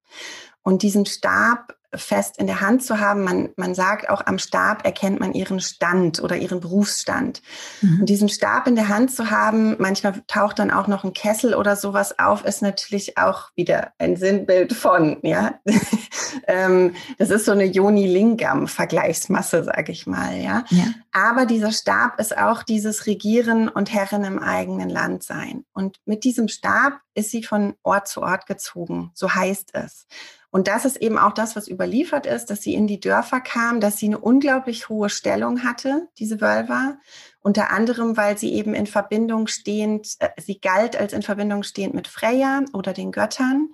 Und 0.63 0.83
diesen 0.83 1.07
Stab 1.07 1.77
fest 1.95 2.39
in 2.39 2.47
der 2.47 2.61
Hand 2.61 2.83
zu 2.83 3.01
haben. 3.01 3.25
Man, 3.25 3.51
man 3.57 3.75
sagt 3.75 4.09
auch, 4.09 4.25
am 4.27 4.39
Stab 4.39 4.85
erkennt 4.85 5.19
man 5.19 5.33
ihren 5.33 5.61
Stand 5.61 6.23
oder 6.23 6.37
ihren 6.37 6.61
Berufsstand. 6.61 7.43
Mhm. 7.81 8.01
Und 8.01 8.09
diesen 8.09 8.29
Stab 8.29 8.67
in 8.67 8.77
der 8.77 8.89
Hand 8.89 9.11
zu 9.13 9.31
haben, 9.31 9.77
manchmal 9.79 10.23
taucht 10.29 10.59
dann 10.59 10.71
auch 10.71 10.87
noch 10.87 11.05
ein 11.05 11.13
Kessel 11.13 11.55
oder 11.55 11.77
sowas 11.77 12.19
auf, 12.19 12.45
ist 12.45 12.63
natürlich 12.63 13.19
auch 13.19 13.51
wieder 13.57 13.93
ein 13.99 14.17
Sinnbild 14.17 14.73
von, 14.73 15.19
ja. 15.23 15.55
ähm, 16.47 16.95
das 17.19 17.31
ist 17.31 17.45
so 17.45 17.53
eine 17.53 17.65
Joni 17.65 18.07
Lingam-Vergleichsmasse, 18.07 19.65
sage 19.65 19.91
ich 19.93 20.07
mal, 20.07 20.37
ja? 20.37 20.65
ja. 20.71 20.85
Aber 21.13 21.45
dieser 21.45 21.73
Stab 21.73 22.21
ist 22.21 22.37
auch 22.37 22.63
dieses 22.63 23.07
Regieren 23.07 23.69
und 23.69 23.93
Herrin 23.93 24.23
im 24.25 24.39
eigenen 24.39 24.89
Land 24.89 25.25
sein. 25.25 25.65
Und 25.73 25.99
mit 26.05 26.23
diesem 26.23 26.47
Stab 26.47 27.01
ist 27.15 27.31
sie 27.31 27.43
von 27.43 27.75
Ort 27.83 28.07
zu 28.07 28.23
Ort 28.23 28.47
gezogen, 28.47 29.11
so 29.15 29.35
heißt 29.35 29.71
es. 29.75 30.07
Und 30.51 30.67
das 30.67 30.85
ist 30.85 30.97
eben 30.97 31.17
auch 31.17 31.33
das, 31.33 31.55
was 31.55 31.69
überliefert 31.69 32.27
ist, 32.27 32.47
dass 32.47 32.63
sie 32.63 32.75
in 32.75 32.89
die 32.89 32.99
Dörfer 32.99 33.41
kam, 33.41 33.81
dass 33.81 33.99
sie 33.99 34.07
eine 34.07 34.19
unglaublich 34.19 34.89
hohe 34.89 35.09
Stellung 35.09 35.63
hatte, 35.63 36.09
diese 36.19 36.41
Wölver. 36.41 36.99
Unter 37.41 37.71
anderem, 37.71 38.17
weil 38.17 38.37
sie 38.37 38.53
eben 38.55 38.75
in 38.75 38.87
Verbindung 38.87 39.47
stehend, 39.47 40.17
äh, 40.19 40.29
sie 40.39 40.61
galt 40.61 40.97
als 40.97 41.13
in 41.13 41.23
Verbindung 41.23 41.63
stehend 41.63 41.95
mit 41.95 42.09
Freya 42.09 42.65
oder 42.73 42.93
den 42.93 43.13
Göttern. 43.13 43.71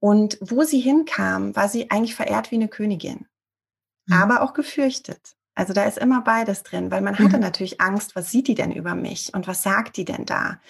Und 0.00 0.36
wo 0.40 0.64
sie 0.64 0.80
hinkam, 0.80 1.56
war 1.56 1.68
sie 1.68 1.90
eigentlich 1.90 2.14
verehrt 2.14 2.50
wie 2.50 2.56
eine 2.56 2.68
Königin, 2.68 3.26
mhm. 4.06 4.14
aber 4.14 4.42
auch 4.42 4.52
gefürchtet. 4.52 5.36
Also 5.54 5.74
da 5.74 5.84
ist 5.84 5.98
immer 5.98 6.22
beides 6.22 6.62
drin, 6.62 6.90
weil 6.90 7.02
man 7.02 7.14
mhm. 7.14 7.18
hatte 7.18 7.38
natürlich 7.38 7.80
Angst, 7.80 8.16
was 8.16 8.30
sieht 8.30 8.48
die 8.48 8.54
denn 8.54 8.72
über 8.72 8.94
mich 8.94 9.32
und 9.34 9.46
was 9.46 9.62
sagt 9.62 9.96
die 9.96 10.04
denn 10.04 10.24
da? 10.24 10.60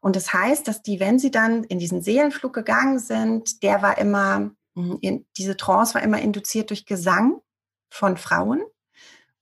Und 0.00 0.16
das 0.16 0.32
heißt, 0.32 0.66
dass 0.66 0.82
die, 0.82 0.98
wenn 0.98 1.18
sie 1.18 1.30
dann 1.30 1.64
in 1.64 1.78
diesen 1.78 2.02
Seelenflug 2.02 2.52
gegangen 2.52 2.98
sind, 2.98 3.62
der 3.62 3.82
war 3.82 3.98
immer, 3.98 4.50
diese 5.36 5.56
Trance 5.56 5.94
war 5.94 6.02
immer 6.02 6.20
induziert 6.20 6.70
durch 6.70 6.86
Gesang 6.86 7.40
von 7.90 8.16
Frauen. 8.16 8.62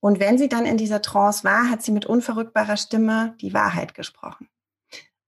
Und 0.01 0.21
wenn 0.21 0.39
sie 0.39 0.49
dann 0.49 0.67
in 0.67 0.77
dieser 0.77 1.03
Trance 1.03 1.45
war, 1.45 1.71
hat 1.71 1.83
sie 1.83 1.93
mit 1.93 2.07
unverrückbarer 2.07 2.77
Stimme 2.77 3.35
die 3.41 3.53
Wahrheit 3.53 3.95
gesprochen. 3.95 4.49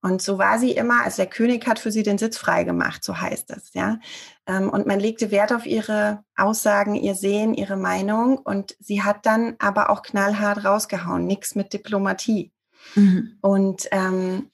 Und 0.02 0.22
so 0.22 0.38
war 0.38 0.58
sie 0.58 0.72
immer, 0.72 1.04
also 1.04 1.18
der 1.18 1.26
König 1.26 1.66
hat 1.66 1.78
für 1.78 1.92
sie 1.92 2.02
den 2.02 2.16
Sitz 2.16 2.38
frei 2.38 2.64
gemacht, 2.64 3.04
so 3.04 3.20
heißt 3.20 3.50
es, 3.50 3.74
ja. 3.74 3.98
Ähm, 4.46 4.70
und 4.70 4.86
man 4.86 4.98
legte 4.98 5.30
Wert 5.30 5.52
auf 5.52 5.66
ihre 5.66 6.24
Aussagen, 6.36 6.94
ihr 6.94 7.14
Sehen, 7.14 7.52
ihre 7.52 7.76
Meinung. 7.76 8.38
Und 8.38 8.76
sie 8.80 9.02
hat 9.02 9.26
dann 9.26 9.56
aber 9.58 9.90
auch 9.90 10.02
knallhart 10.02 10.64
rausgehauen, 10.64 11.26
nichts 11.26 11.54
mit 11.54 11.74
Diplomatie. 11.74 12.50
Mhm. 12.94 13.36
Und 13.42 13.88
ähm, 13.90 14.50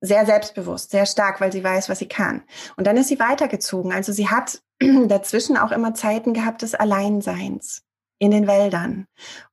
sehr 0.00 0.26
selbstbewusst, 0.26 0.90
sehr 0.90 1.06
stark, 1.06 1.40
weil 1.40 1.52
sie 1.52 1.62
weiß, 1.62 1.88
was 1.88 2.00
sie 2.00 2.08
kann. 2.08 2.42
Und 2.76 2.86
dann 2.86 2.96
ist 2.96 3.08
sie 3.08 3.20
weitergezogen. 3.20 3.92
Also 3.92 4.12
sie 4.12 4.28
hat 4.28 4.60
dazwischen 5.08 5.56
auch 5.56 5.72
immer 5.72 5.94
Zeiten 5.94 6.34
gehabt 6.34 6.62
des 6.62 6.74
Alleinseins 6.74 7.82
in 8.20 8.30
den 8.30 8.46
Wäldern. 8.46 9.06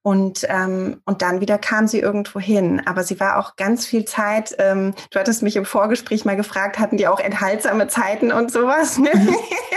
Und, 0.03 0.45
ähm, 0.49 1.01
und 1.05 1.21
dann 1.21 1.39
wieder 1.39 1.57
kam 1.57 1.87
sie 1.87 1.99
irgendwo 1.99 2.39
hin. 2.39 2.81
Aber 2.85 3.03
sie 3.03 3.19
war 3.19 3.37
auch 3.37 3.55
ganz 3.55 3.85
viel 3.85 4.05
Zeit, 4.05 4.55
ähm, 4.59 4.93
du 5.09 5.19
hattest 5.19 5.41
mich 5.41 5.55
im 5.55 5.65
Vorgespräch 5.65 6.25
mal 6.25 6.35
gefragt, 6.35 6.77
hatten 6.77 6.97
die 6.97 7.07
auch 7.07 7.19
enthaltsame 7.19 7.87
Zeiten 7.87 8.31
und 8.31 8.51
sowas? 8.51 8.97
Ne? 8.97 9.09
Mhm. 9.13 9.35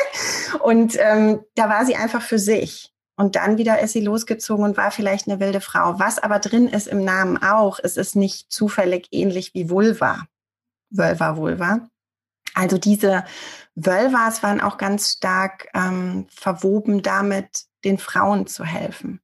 und 0.60 0.96
ähm, 0.98 1.40
da 1.54 1.68
war 1.68 1.86
sie 1.86 1.94
einfach 1.94 2.22
für 2.22 2.38
sich. 2.38 2.92
Und 3.16 3.36
dann 3.36 3.58
wieder 3.58 3.80
ist 3.80 3.92
sie 3.92 4.00
losgezogen 4.00 4.64
und 4.64 4.76
war 4.76 4.90
vielleicht 4.90 5.28
eine 5.28 5.40
wilde 5.40 5.60
Frau. 5.60 5.98
Was 5.98 6.18
aber 6.18 6.38
drin 6.38 6.66
ist 6.66 6.88
im 6.88 7.04
Namen 7.04 7.40
auch, 7.40 7.78
es 7.80 7.96
ist 7.96 8.16
nicht 8.16 8.50
zufällig 8.50 9.08
ähnlich 9.12 9.54
wie 9.54 9.70
Vulva. 9.70 10.24
Vulva, 10.90 11.36
Vulva. 11.36 11.89
Also 12.60 12.76
diese 12.76 13.24
Vulvas 13.74 14.42
waren 14.42 14.60
auch 14.60 14.76
ganz 14.76 15.12
stark 15.12 15.68
ähm, 15.72 16.26
verwoben 16.28 17.00
damit, 17.00 17.64
den 17.84 17.96
Frauen 17.96 18.46
zu 18.46 18.66
helfen. 18.66 19.22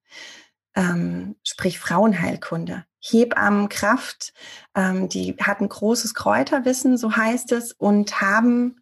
Ähm, 0.75 1.37
sprich 1.45 1.79
Frauenheilkunde. 1.79 2.87
Hebammenkraft, 2.99 4.33
ähm, 4.75 5.11
die 5.11 5.37
hatten 5.39 5.69
großes 5.69 6.15
Kräuterwissen, 6.15 6.97
so 6.97 7.15
heißt 7.15 7.53
es, 7.53 7.73
und 7.73 8.23
haben, 8.23 8.81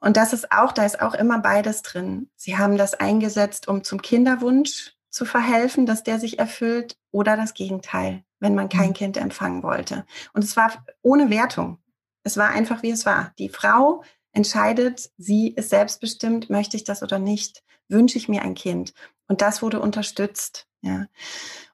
und 0.00 0.16
das 0.16 0.32
ist 0.32 0.50
auch, 0.50 0.72
da 0.72 0.84
ist 0.84 1.00
auch 1.00 1.14
immer 1.14 1.38
beides 1.38 1.82
drin. 1.82 2.28
Sie 2.34 2.58
haben 2.58 2.76
das 2.76 2.94
eingesetzt, 2.94 3.68
um 3.68 3.84
zum 3.84 4.02
Kinderwunsch 4.02 4.96
zu 5.08 5.24
verhelfen, 5.24 5.86
dass 5.86 6.02
der 6.02 6.18
sich 6.18 6.40
erfüllt, 6.40 6.96
oder 7.12 7.36
das 7.36 7.54
Gegenteil, 7.54 8.24
wenn 8.40 8.56
man 8.56 8.68
kein 8.68 8.88
mhm. 8.88 8.94
Kind 8.94 9.16
empfangen 9.16 9.62
wollte. 9.62 10.04
Und 10.32 10.42
es 10.42 10.56
war 10.56 10.84
ohne 11.02 11.30
Wertung. 11.30 11.78
Es 12.26 12.36
war 12.36 12.48
einfach, 12.48 12.82
wie 12.82 12.90
es 12.90 13.06
war. 13.06 13.32
Die 13.38 13.48
Frau 13.48 14.02
entscheidet, 14.32 15.10
sie 15.16 15.50
ist 15.50 15.70
selbstbestimmt, 15.70 16.50
möchte 16.50 16.76
ich 16.76 16.82
das 16.82 17.04
oder 17.04 17.20
nicht, 17.20 17.62
wünsche 17.88 18.18
ich 18.18 18.28
mir 18.28 18.42
ein 18.42 18.56
Kind. 18.56 18.94
Und 19.28 19.42
das 19.42 19.62
wurde 19.62 19.78
unterstützt. 19.78 20.66
Ja. 20.82 21.06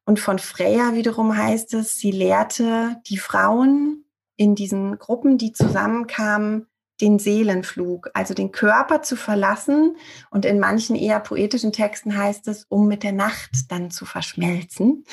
Und 0.05 0.21
von 0.21 0.39
Freya 0.39 0.93
wiederum 0.93 1.35
heißt 1.35 1.73
es, 1.73 1.97
sie 1.97 2.11
lehrte 2.11 3.01
die 3.07 3.17
Frauen 3.17 4.05
in 4.37 4.55
diesen 4.55 4.99
Gruppen, 4.99 5.39
die 5.39 5.55
zusammenkamen, 5.55 6.67
den 7.01 7.19
Seelenflug, 7.19 8.11
also 8.13 8.35
den 8.35 8.53
Körper 8.53 9.01
zu 9.01 9.17
verlassen. 9.17 9.97
Und 10.31 10.45
in 10.45 10.61
manchen 10.61 10.97
eher 10.97 11.19
poetischen 11.19 11.73
Texten 11.73 12.15
heißt 12.15 12.47
es, 12.49 12.67
um 12.69 12.89
mit 12.89 13.05
der 13.05 13.13
Nacht 13.13 13.71
dann 13.71 13.91
zu 13.91 14.05
verschmelzen 14.05 15.07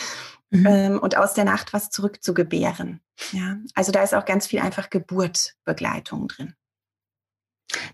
mhm. 0.50 0.66
ähm, 0.66 1.00
und 1.00 1.18
aus 1.18 1.34
der 1.34 1.46
Nacht 1.46 1.74
was 1.74 1.90
zurückzugebären. 1.90 3.02
Ja, 3.32 3.58
also 3.76 3.92
da 3.92 4.04
ist 4.04 4.14
auch 4.14 4.26
ganz 4.26 4.48
viel 4.48 4.60
einfach 4.60 4.90
Geburtbegleitung 4.90 6.28
drin. 6.28 6.56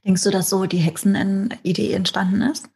Denkst 0.05 0.23
du, 0.23 0.31
dass 0.31 0.49
so 0.49 0.65
die 0.65 0.77
Hexen-Idee 0.77 1.93
entstanden 1.93 2.41
ist? 2.41 2.69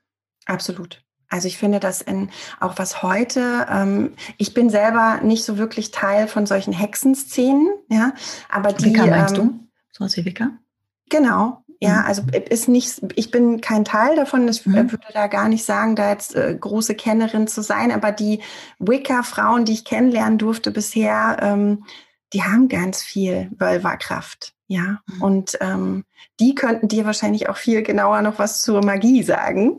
Absolut. 0.45 1.03
Also 1.29 1.47
ich 1.47 1.57
finde 1.57 1.79
das 1.79 2.01
in 2.01 2.29
auch 2.59 2.77
was 2.77 3.03
heute, 3.03 3.67
ähm, 3.69 4.15
ich 4.37 4.55
bin 4.55 4.69
selber 4.69 5.19
nicht 5.21 5.45
so 5.45 5.57
wirklich 5.59 5.91
Teil 5.91 6.27
von 6.27 6.47
solchen 6.47 6.73
Hexenszenen, 6.73 7.67
ja, 7.87 8.13
aber 8.49 8.73
die. 8.73 8.85
Wicca 8.85 9.05
meinst 9.05 9.37
ähm, 9.37 9.69
du? 9.91 10.05
So 10.07 10.17
wie 10.17 10.25
Wicca? 10.25 10.49
Genau, 11.09 11.63
ja, 11.81 12.01
mhm. 12.01 12.05
also 12.05 12.21
ist 12.49 12.67
nicht, 12.67 13.01
ich 13.15 13.31
bin 13.31 13.61
kein 13.61 13.85
Teil 13.85 14.15
davon, 14.15 14.47
ich 14.47 14.65
mhm. 14.65 14.91
würde 14.91 14.99
da 15.13 15.27
gar 15.27 15.47
nicht 15.47 15.63
sagen, 15.63 15.95
da 15.95 16.09
jetzt 16.09 16.35
äh, 16.35 16.55
große 16.59 16.95
Kennerin 16.95 17.47
zu 17.47 17.61
sein, 17.61 17.91
aber 17.91 18.11
die 18.11 18.41
Wicca-Frauen, 18.79 19.65
die 19.65 19.73
ich 19.73 19.85
kennenlernen 19.85 20.37
durfte 20.37 20.71
bisher, 20.71 21.37
ähm, 21.41 21.85
die 22.33 22.43
haben 22.43 22.67
ganz 22.67 23.01
viel 23.01 23.49
Wölverkraft. 23.57 24.53
Ja, 24.71 24.99
mhm. 25.07 25.21
und 25.23 25.57
ähm, 25.61 26.05
die 26.39 26.53
könnten 26.53 26.89
dir 26.89 27.03
wahrscheinlich 27.03 27.49
auch 27.49 27.57
viel 27.57 27.81
genauer 27.81 28.21
noch 28.21 28.37
was 28.37 28.61
zur 28.61 28.85
Magie 28.85 29.23
sagen, 29.23 29.77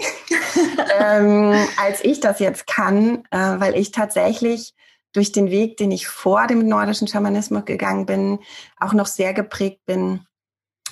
ähm, 1.01 1.55
als 1.77 2.03
ich 2.03 2.19
das 2.19 2.41
jetzt 2.41 2.67
kann, 2.67 3.23
äh, 3.31 3.39
weil 3.39 3.77
ich 3.77 3.93
tatsächlich 3.93 4.75
durch 5.13 5.31
den 5.31 5.51
Weg, 5.51 5.77
den 5.77 5.93
ich 5.93 6.09
vor 6.09 6.49
dem 6.49 6.67
nordischen 6.67 7.07
Schamanismus 7.07 7.65
gegangen 7.67 8.05
bin, 8.05 8.41
auch 8.81 8.93
noch 8.93 9.07
sehr 9.07 9.33
geprägt 9.33 9.81
bin, 9.87 10.27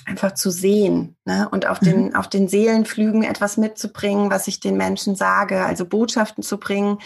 einfach 0.05 0.33
zu 0.33 0.51
sehen 0.51 1.17
ne? 1.25 1.47
und 1.51 1.67
auf, 1.67 1.81
mhm. 1.81 1.85
den, 1.85 2.15
auf 2.15 2.27
den 2.27 2.47
Seelenflügen 2.47 3.23
etwas 3.23 3.57
mitzubringen, 3.57 4.31
was 4.31 4.47
ich 4.47 4.59
den 4.59 4.77
Menschen 4.77 5.15
sage, 5.15 5.65
also 5.65 5.85
Botschaften 5.85 6.43
zu 6.43 6.57
bringen 6.57 6.99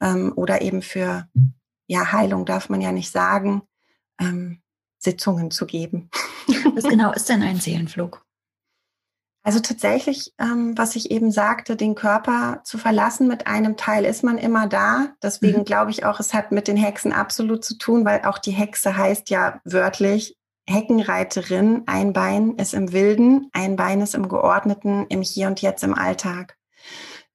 ähm, 0.00 0.32
oder 0.36 0.62
eben 0.62 0.82
für 0.82 1.28
ja, 1.86 2.12
Heilung 2.12 2.44
darf 2.44 2.68
man 2.68 2.80
ja 2.80 2.92
nicht 2.92 3.10
sagen, 3.10 3.62
ähm, 4.20 4.60
Sitzungen 4.98 5.50
zu 5.50 5.66
geben. 5.66 6.10
Was 6.74 6.84
genau 6.84 7.12
ist 7.12 7.28
denn 7.28 7.42
ein 7.42 7.60
Seelenflug? 7.60 8.24
Also 9.44 9.60
tatsächlich, 9.60 10.34
ähm, 10.38 10.76
was 10.76 10.96
ich 10.96 11.10
eben 11.10 11.30
sagte, 11.30 11.76
den 11.76 11.94
Körper 11.94 12.60
zu 12.64 12.76
verlassen 12.76 13.28
mit 13.28 13.46
einem 13.46 13.76
Teil 13.76 14.04
ist 14.04 14.22
man 14.22 14.36
immer 14.36 14.66
da. 14.66 15.14
Deswegen 15.22 15.60
mhm. 15.60 15.64
glaube 15.64 15.90
ich 15.90 16.04
auch, 16.04 16.20
es 16.20 16.34
hat 16.34 16.52
mit 16.52 16.68
den 16.68 16.76
Hexen 16.76 17.12
absolut 17.12 17.64
zu 17.64 17.78
tun, 17.78 18.04
weil 18.04 18.22
auch 18.24 18.38
die 18.38 18.50
Hexe 18.50 18.96
heißt 18.96 19.30
ja 19.30 19.60
wörtlich 19.64 20.37
Heckenreiterin. 20.68 21.82
Ein 21.86 22.12
Bein 22.12 22.54
ist 22.56 22.74
im 22.74 22.92
Wilden, 22.92 23.48
ein 23.52 23.76
Bein 23.76 24.00
ist 24.00 24.14
im 24.14 24.28
Geordneten, 24.28 25.06
im 25.08 25.22
Hier 25.22 25.46
und 25.48 25.60
Jetzt 25.60 25.82
im 25.82 25.94
Alltag. 25.94 26.56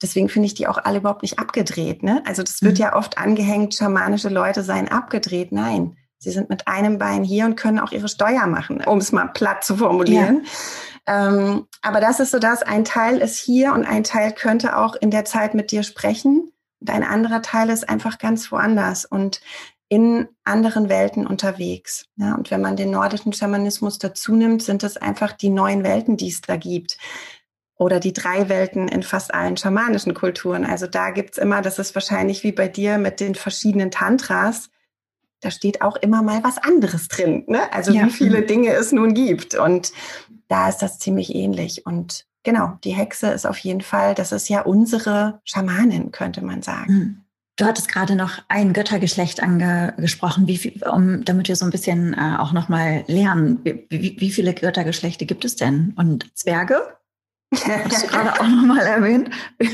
Deswegen 0.02 0.30
finde 0.30 0.48
ich 0.48 0.54
die 0.54 0.68
auch 0.68 0.78
alle 0.78 1.00
überhaupt 1.00 1.22
nicht 1.22 1.40
abgedreht. 1.40 2.04
Ne? 2.04 2.22
Also 2.26 2.44
das 2.44 2.62
wird 2.62 2.78
mhm. 2.78 2.82
ja 2.82 2.96
oft 2.96 3.18
angehängt, 3.18 3.76
schamanische 3.76 4.30
Leute 4.30 4.64
seien 4.64 4.90
abgedreht. 4.90 5.52
Nein, 5.52 5.98
Sie 6.18 6.32
sind 6.32 6.50
mit 6.50 6.68
einem 6.68 6.98
Bein 6.98 7.24
hier 7.24 7.46
und 7.46 7.56
können 7.56 7.80
auch 7.80 7.92
ihre 7.92 8.08
Steuer 8.08 8.48
machen, 8.48 8.82
um 8.86 9.00
es 9.00 9.12
mal 9.12 9.28
platt 9.28 9.64
zu 9.66 9.78
formulieren. 9.78 10.46
Ja. 11.06 11.28
Ähm, 11.28 11.68
aber 11.82 12.00
das 12.00 12.22
ist 12.22 12.32
so 12.32 12.40
das, 12.40 12.64
ein 12.64 12.86
Teil 12.86 13.18
ist 13.18 13.38
hier 13.38 13.74
und 13.74 13.86
ein 13.86 14.06
Teil 14.06 14.32
könnte 14.32 14.78
auch 14.78 14.96
in 14.96 15.12
der 15.12 15.26
Zeit 15.26 15.54
mit 15.54 15.72
dir 15.72 15.84
sprechen 15.84 16.54
und 16.84 16.90
ein 16.90 17.04
anderer 17.04 17.42
Teil 17.42 17.70
ist 17.70 17.88
einfach 17.88 18.18
ganz 18.18 18.52
woanders 18.52 19.06
und 19.06 19.40
in 19.94 20.28
anderen 20.44 20.90
Welten 20.90 21.28
unterwegs. 21.28 22.08
Ja, 22.16 22.34
und 22.34 22.50
wenn 22.50 22.62
man 22.62 22.76
den 22.76 22.90
nordischen 22.90 23.32
Schamanismus 23.32 24.00
dazu 24.00 24.36
nimmt, 24.36 24.64
sind 24.64 24.82
es 24.82 24.98
einfach 24.98 25.34
die 25.34 25.50
neuen 25.52 25.84
Welten, 25.84 26.18
die 26.18 26.30
es 26.30 26.42
da 26.42 26.58
gibt 26.58 26.98
oder 27.76 28.00
die 28.00 28.12
drei 28.12 28.50
Welten 28.50 28.88
in 28.88 29.04
fast 29.04 29.32
allen 29.36 29.56
schamanischen 29.56 30.16
Kulturen. 30.16 30.66
Also 30.66 30.88
da 30.88 31.12
gibt's 31.12 31.38
immer, 31.38 31.62
das 31.62 31.78
ist 31.78 31.94
wahrscheinlich 31.94 32.44
wie 32.44 32.52
bei 32.52 32.68
dir 32.68 32.98
mit 32.98 33.20
den 33.20 33.36
verschiedenen 33.36 33.92
Tantras, 33.92 34.72
da 35.42 35.52
steht 35.52 35.84
auch 35.84 35.98
immer 35.98 36.24
mal 36.24 36.44
was 36.44 36.58
anderes 36.58 37.08
drin. 37.08 37.44
Ne? 37.48 37.72
Also 37.72 37.92
ja. 37.92 38.08
wie 38.08 38.10
viele. 38.10 38.42
Dinge 38.42 38.74
es 38.74 38.92
nun 38.94 39.14
gibt. 39.14 39.54
Und 39.54 39.92
da 40.48 40.70
ist 40.70 40.80
das 40.80 40.98
ziemlich 40.98 41.36
ähnlich. 41.36 41.86
Und 41.86 42.26
genau, 42.42 42.80
die 42.84 42.96
Hexe 42.96 43.28
ist 43.28 43.46
auf 43.46 43.60
jeden 43.60 43.82
Fall, 43.82 44.16
das 44.16 44.32
ist 44.32 44.50
ja 44.50 44.62
unsere 44.62 45.42
Schamanin, 45.44 46.12
könnte 46.12 46.44
man 46.44 46.64
sagen. 46.64 46.94
Mhm. 46.94 47.23
Du 47.64 47.70
hattest 47.70 47.88
gerade 47.88 48.18
noch 48.18 48.40
ein 48.50 48.74
Göttergeschlecht 48.74 49.42
angesprochen, 49.42 50.48
viel, 50.58 50.84
um, 50.84 51.24
damit 51.24 51.48
wir 51.48 51.56
so 51.56 51.64
ein 51.64 51.72
bisschen 51.72 52.14
äh, 52.14 52.36
auch 52.38 52.52
nochmal 52.52 53.06
lernen. 53.08 53.62
Wie, 53.64 53.86
wie, 53.90 54.18
wie, 54.20 54.32
viele 54.32 54.54
Göttergeschlechte 54.54 55.26
gibt 55.26 55.46
es 55.46 55.56
denn? 55.56 55.94
Und 55.96 56.30
Zwerge? 56.38 56.98
Hast 57.56 58.04
du 58.04 58.08
gerade 58.08 58.34
auch 58.34 58.48
nochmal 58.50 58.86
erwähnt. 58.86 59.30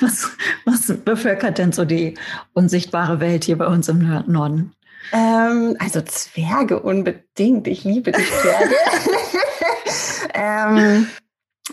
Was, 0.00 0.28
was 0.66 0.94
bevölkert 1.04 1.56
denn 1.56 1.72
so 1.72 1.86
die 1.86 2.18
unsichtbare 2.52 3.18
Welt 3.18 3.44
hier 3.44 3.56
bei 3.56 3.66
uns 3.66 3.88
im 3.88 4.00
Norden? 4.26 4.74
Ähm, 5.12 5.76
also 5.78 6.02
Zwerge 6.02 6.80
unbedingt. 6.80 7.66
Ich 7.66 7.84
liebe 7.84 8.12
die 8.12 8.24
Zwerge. 8.24 8.74
ähm, 10.34 11.06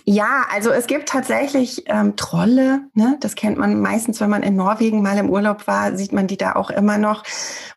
Ja, 0.05 0.45
also 0.51 0.71
es 0.71 0.87
gibt 0.87 1.07
tatsächlich 1.09 1.83
ähm, 1.85 2.15
Trolle. 2.15 2.81
Ne? 2.93 3.17
Das 3.19 3.35
kennt 3.35 3.57
man 3.57 3.79
meistens, 3.79 4.19
wenn 4.19 4.29
man 4.29 4.43
in 4.43 4.55
Norwegen 4.55 5.01
mal 5.01 5.17
im 5.17 5.29
Urlaub 5.29 5.67
war, 5.67 5.95
sieht 5.95 6.11
man 6.11 6.27
die 6.27 6.37
da 6.37 6.53
auch 6.53 6.71
immer 6.71 6.97
noch. 6.97 7.23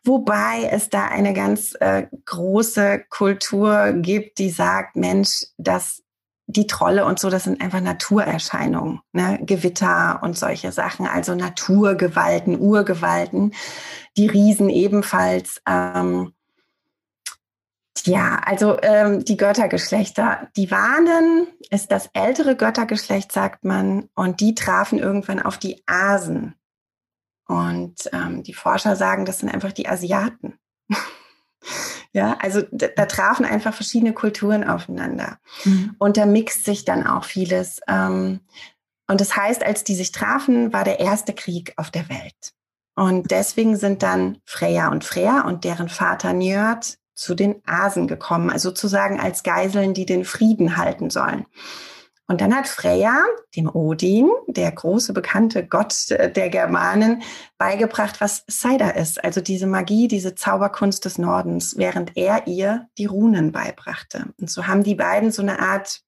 Wobei 0.03 0.67
es 0.71 0.89
da 0.89 1.05
eine 1.05 1.33
ganz 1.33 1.75
äh, 1.79 2.07
große 2.25 3.05
Kultur 3.09 3.93
gibt, 3.93 4.39
die 4.39 4.49
sagt, 4.49 4.95
Mensch, 4.95 5.45
dass 5.57 6.01
die 6.47 6.65
Trolle 6.65 7.05
und 7.05 7.19
so, 7.19 7.29
das 7.29 7.43
sind 7.43 7.61
einfach 7.61 7.81
Naturerscheinungen, 7.81 9.01
ne? 9.11 9.37
Gewitter 9.43 10.19
und 10.23 10.37
solche 10.37 10.71
Sachen, 10.71 11.05
also 11.05 11.35
Naturgewalten, 11.35 12.57
Urgewalten, 12.57 13.53
die 14.15 14.27
Riesen 14.27 14.69
ebenfalls. 14.69 15.61
Ähm, 15.67 16.33
ja, 18.05 18.39
also 18.45 18.77
ähm, 18.81 19.23
die 19.23 19.37
Göttergeschlechter, 19.37 20.49
die 20.55 20.69
Warnen 20.71 21.47
ist 21.69 21.91
das 21.91 22.09
ältere 22.13 22.55
Göttergeschlecht, 22.55 23.31
sagt 23.31 23.63
man, 23.63 24.09
und 24.13 24.39
die 24.39 24.55
trafen 24.55 24.99
irgendwann 24.99 25.41
auf 25.41 25.57
die 25.57 25.81
Asen. 25.85 26.55
Und 27.47 28.09
ähm, 28.11 28.43
die 28.43 28.53
Forscher 28.53 28.95
sagen, 28.95 29.25
das 29.25 29.39
sind 29.39 29.49
einfach 29.49 29.71
die 29.71 29.87
Asiaten. 29.87 30.59
ja, 32.11 32.37
also 32.41 32.61
da, 32.71 32.87
da, 32.87 33.05
trafen 33.05 33.45
einfach 33.45 33.73
verschiedene 33.73 34.13
Kulturen 34.13 34.65
aufeinander. 34.65 35.39
Mhm. 35.63 35.95
Und 35.97 36.17
da 36.17 36.25
mixt 36.25 36.65
sich 36.65 36.83
dann 36.83 37.07
auch 37.07 37.23
vieles. 37.23 37.79
Ähm, 37.87 38.41
und 39.07 39.21
das 39.21 39.37
heißt, 39.37 39.63
als 39.63 39.85
die 39.85 39.95
sich 39.95 40.11
trafen, 40.11 40.73
war 40.73 40.83
der 40.83 40.99
erste 40.99 41.33
Krieg 41.33 41.73
auf 41.77 41.89
der 41.89 42.09
Welt. 42.09 42.53
Und 42.95 43.31
deswegen 43.31 43.77
sind 43.77 44.03
dann 44.03 44.39
Freya 44.43 44.89
und 44.89 45.05
Freya 45.05 45.41
und 45.41 45.63
deren 45.63 45.87
Vater 45.87 46.33
Njörd 46.33 46.97
zu 47.17 47.35
den 47.35 47.61
Asen 47.65 48.07
gekommen, 48.07 48.49
also 48.49 48.69
sozusagen 48.69 49.19
als 49.19 49.43
Geiseln, 49.43 49.93
die 49.93 50.05
den 50.05 50.23
Frieden 50.23 50.77
halten 50.77 51.09
sollen. 51.09 51.45
Und 52.27 52.41
dann 52.41 52.53
hat 52.53 52.67
Freya 52.67 53.23
dem 53.55 53.73
Odin, 53.73 54.29
der 54.47 54.69
große 54.71 55.13
bekannte 55.13 55.65
Gott 55.65 56.09
der 56.09 56.49
Germanen, 56.49 57.23
beigebracht, 57.57 58.19
was 58.19 58.43
Cider 58.49 58.95
ist, 58.95 59.23
also 59.23 59.39
diese 59.39 59.65
Magie, 59.65 60.09
diese 60.09 60.35
Zauberkunst 60.35 61.05
des 61.05 61.17
Nordens, 61.17 61.77
während 61.77 62.17
er 62.17 62.45
ihr 62.45 62.87
die 62.97 63.05
Runen 63.05 63.53
beibrachte. 63.53 64.33
Und 64.39 64.51
so 64.51 64.67
haben 64.67 64.83
die 64.83 64.95
beiden 64.95 65.31
so 65.31 65.41
eine 65.41 65.59
Art 65.59 66.01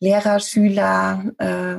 Lehrer, 0.00 0.38
Schüler, 0.38 1.24
äh, 1.38 1.76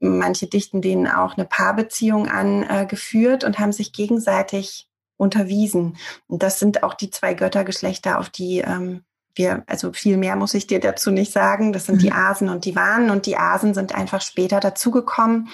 manche 0.00 0.46
dichten 0.46 0.82
denen 0.82 1.06
auch 1.06 1.36
eine 1.36 1.46
Paarbeziehung 1.46 2.28
angeführt 2.28 3.42
äh, 3.42 3.46
und 3.46 3.58
haben 3.58 3.72
sich 3.72 3.92
gegenseitig 3.92 4.88
unterwiesen. 5.16 5.96
Und 6.26 6.42
das 6.42 6.58
sind 6.58 6.82
auch 6.82 6.94
die 6.94 7.10
zwei 7.10 7.34
Göttergeschlechter, 7.34 8.18
auf 8.18 8.28
die 8.28 8.58
ähm, 8.58 9.04
wir, 9.36 9.64
also 9.66 9.92
viel 9.92 10.16
mehr 10.16 10.34
muss 10.36 10.54
ich 10.54 10.66
dir 10.66 10.80
dazu 10.80 11.10
nicht 11.10 11.32
sagen. 11.32 11.72
Das 11.72 11.86
sind 11.86 11.96
mhm. 11.96 12.00
die 12.00 12.12
Asen 12.12 12.48
und 12.48 12.64
die 12.64 12.74
Wanen 12.74 13.10
und 13.10 13.26
die 13.26 13.36
Asen 13.36 13.74
sind 13.74 13.94
einfach 13.94 14.22
später 14.22 14.60
dazugekommen. 14.60 15.48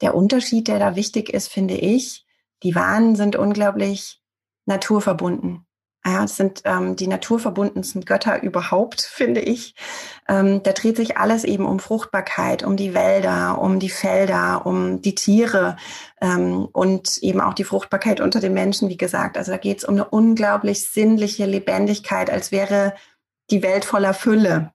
Der 0.00 0.14
Unterschied, 0.14 0.68
der 0.68 0.78
da 0.78 0.96
wichtig 0.96 1.30
ist, 1.30 1.48
finde 1.48 1.74
ich, 1.74 2.26
die 2.62 2.74
Wanen 2.74 3.16
sind 3.16 3.36
unglaublich 3.36 4.20
naturverbunden. 4.66 5.63
Ja, 6.06 6.24
es 6.24 6.36
sind 6.36 6.62
ähm, 6.64 6.96
die 6.96 7.06
naturverbundensten 7.06 8.04
Götter 8.04 8.42
überhaupt, 8.42 9.00
finde 9.12 9.40
ich. 9.40 9.74
Ähm, 10.28 10.62
da 10.62 10.72
dreht 10.72 10.96
sich 10.96 11.16
alles 11.16 11.44
eben 11.44 11.64
um 11.64 11.78
Fruchtbarkeit, 11.78 12.62
um 12.62 12.76
die 12.76 12.94
Wälder, 12.94 13.60
um 13.60 13.78
die 13.78 13.90
Felder, 13.90 14.66
um 14.66 15.00
die 15.00 15.14
Tiere 15.14 15.76
ähm, 16.20 16.66
und 16.72 17.18
eben 17.18 17.40
auch 17.40 17.54
die 17.54 17.64
Fruchtbarkeit 17.64 18.20
unter 18.20 18.40
den 18.40 18.54
Menschen, 18.54 18.88
wie 18.88 18.96
gesagt. 18.96 19.38
Also 19.38 19.52
da 19.52 19.58
geht 19.58 19.78
es 19.78 19.84
um 19.84 19.94
eine 19.94 20.04
unglaublich 20.04 20.90
sinnliche 20.90 21.46
Lebendigkeit, 21.46 22.30
als 22.30 22.52
wäre 22.52 22.94
die 23.50 23.62
Welt 23.62 23.84
voller 23.84 24.14
Fülle. 24.14 24.72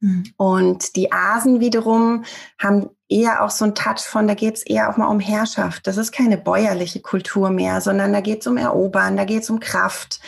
Mhm. 0.00 0.24
Und 0.36 0.96
die 0.96 1.12
Asen 1.12 1.60
wiederum 1.60 2.24
haben 2.58 2.90
eher 3.08 3.42
auch 3.42 3.50
so 3.50 3.64
ein 3.64 3.74
Touch 3.74 4.00
von, 4.00 4.26
da 4.26 4.34
geht 4.34 4.56
es 4.56 4.62
eher 4.62 4.88
auch 4.88 4.96
mal 4.96 5.08
um 5.08 5.20
Herrschaft. 5.20 5.86
Das 5.86 5.96
ist 5.96 6.12
keine 6.12 6.38
bäuerliche 6.38 7.00
Kultur 7.00 7.50
mehr, 7.50 7.80
sondern 7.80 8.12
da 8.12 8.20
geht 8.20 8.40
es 8.40 8.46
um 8.46 8.56
Erobern, 8.56 9.16
da 9.16 9.24
geht 9.24 9.42
es 9.42 9.50
um 9.50 9.60
Kraft. 9.60 10.20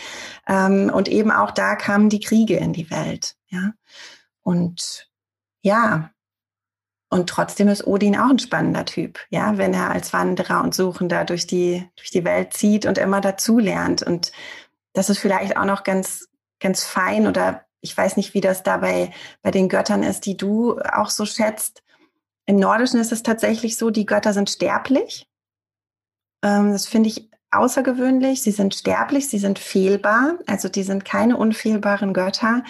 Ähm, 0.46 0.90
und 0.92 1.08
eben 1.08 1.30
auch 1.30 1.50
da 1.50 1.76
kamen 1.76 2.08
die 2.08 2.20
Kriege 2.20 2.56
in 2.56 2.72
die 2.72 2.90
Welt. 2.90 3.36
Ja. 3.48 3.72
Und 4.42 5.08
ja, 5.62 6.10
und 7.12 7.28
trotzdem 7.28 7.68
ist 7.68 7.86
Odin 7.86 8.16
auch 8.16 8.30
ein 8.30 8.38
spannender 8.38 8.86
Typ, 8.86 9.20
ja, 9.28 9.58
wenn 9.58 9.74
er 9.74 9.90
als 9.90 10.14
Wanderer 10.14 10.62
und 10.62 10.74
Suchender 10.74 11.26
durch 11.26 11.46
die, 11.46 11.86
durch 11.94 12.10
die 12.10 12.24
Welt 12.24 12.54
zieht 12.54 12.86
und 12.86 12.96
immer 12.96 13.20
dazulernt. 13.20 14.02
Und 14.02 14.32
das 14.94 15.10
ist 15.10 15.18
vielleicht 15.18 15.58
auch 15.58 15.66
noch 15.66 15.84
ganz, 15.84 16.30
ganz 16.58 16.84
fein 16.84 17.26
oder 17.26 17.66
ich 17.82 17.94
weiß 17.94 18.16
nicht, 18.16 18.32
wie 18.32 18.40
das 18.40 18.62
dabei 18.62 19.12
bei 19.42 19.50
den 19.50 19.68
Göttern 19.68 20.02
ist, 20.02 20.24
die 20.24 20.38
du 20.38 20.78
auch 20.78 21.10
so 21.10 21.26
schätzt. 21.26 21.82
Im 22.46 22.56
Nordischen 22.56 22.98
ist 22.98 23.12
es 23.12 23.22
tatsächlich 23.22 23.76
so, 23.76 23.90
die 23.90 24.06
Götter 24.06 24.32
sind 24.32 24.48
sterblich. 24.48 25.28
Ähm, 26.42 26.72
das 26.72 26.86
finde 26.86 27.10
ich 27.10 27.28
außergewöhnlich, 27.52 28.42
sie 28.42 28.50
sind 28.50 28.74
sterblich, 28.74 29.28
sie 29.28 29.38
sind 29.38 29.58
fehlbar, 29.58 30.38
also 30.46 30.68
die 30.68 30.82
sind 30.82 31.04
keine 31.04 31.36
unfehlbaren 31.36 32.14
Götter. 32.14 32.64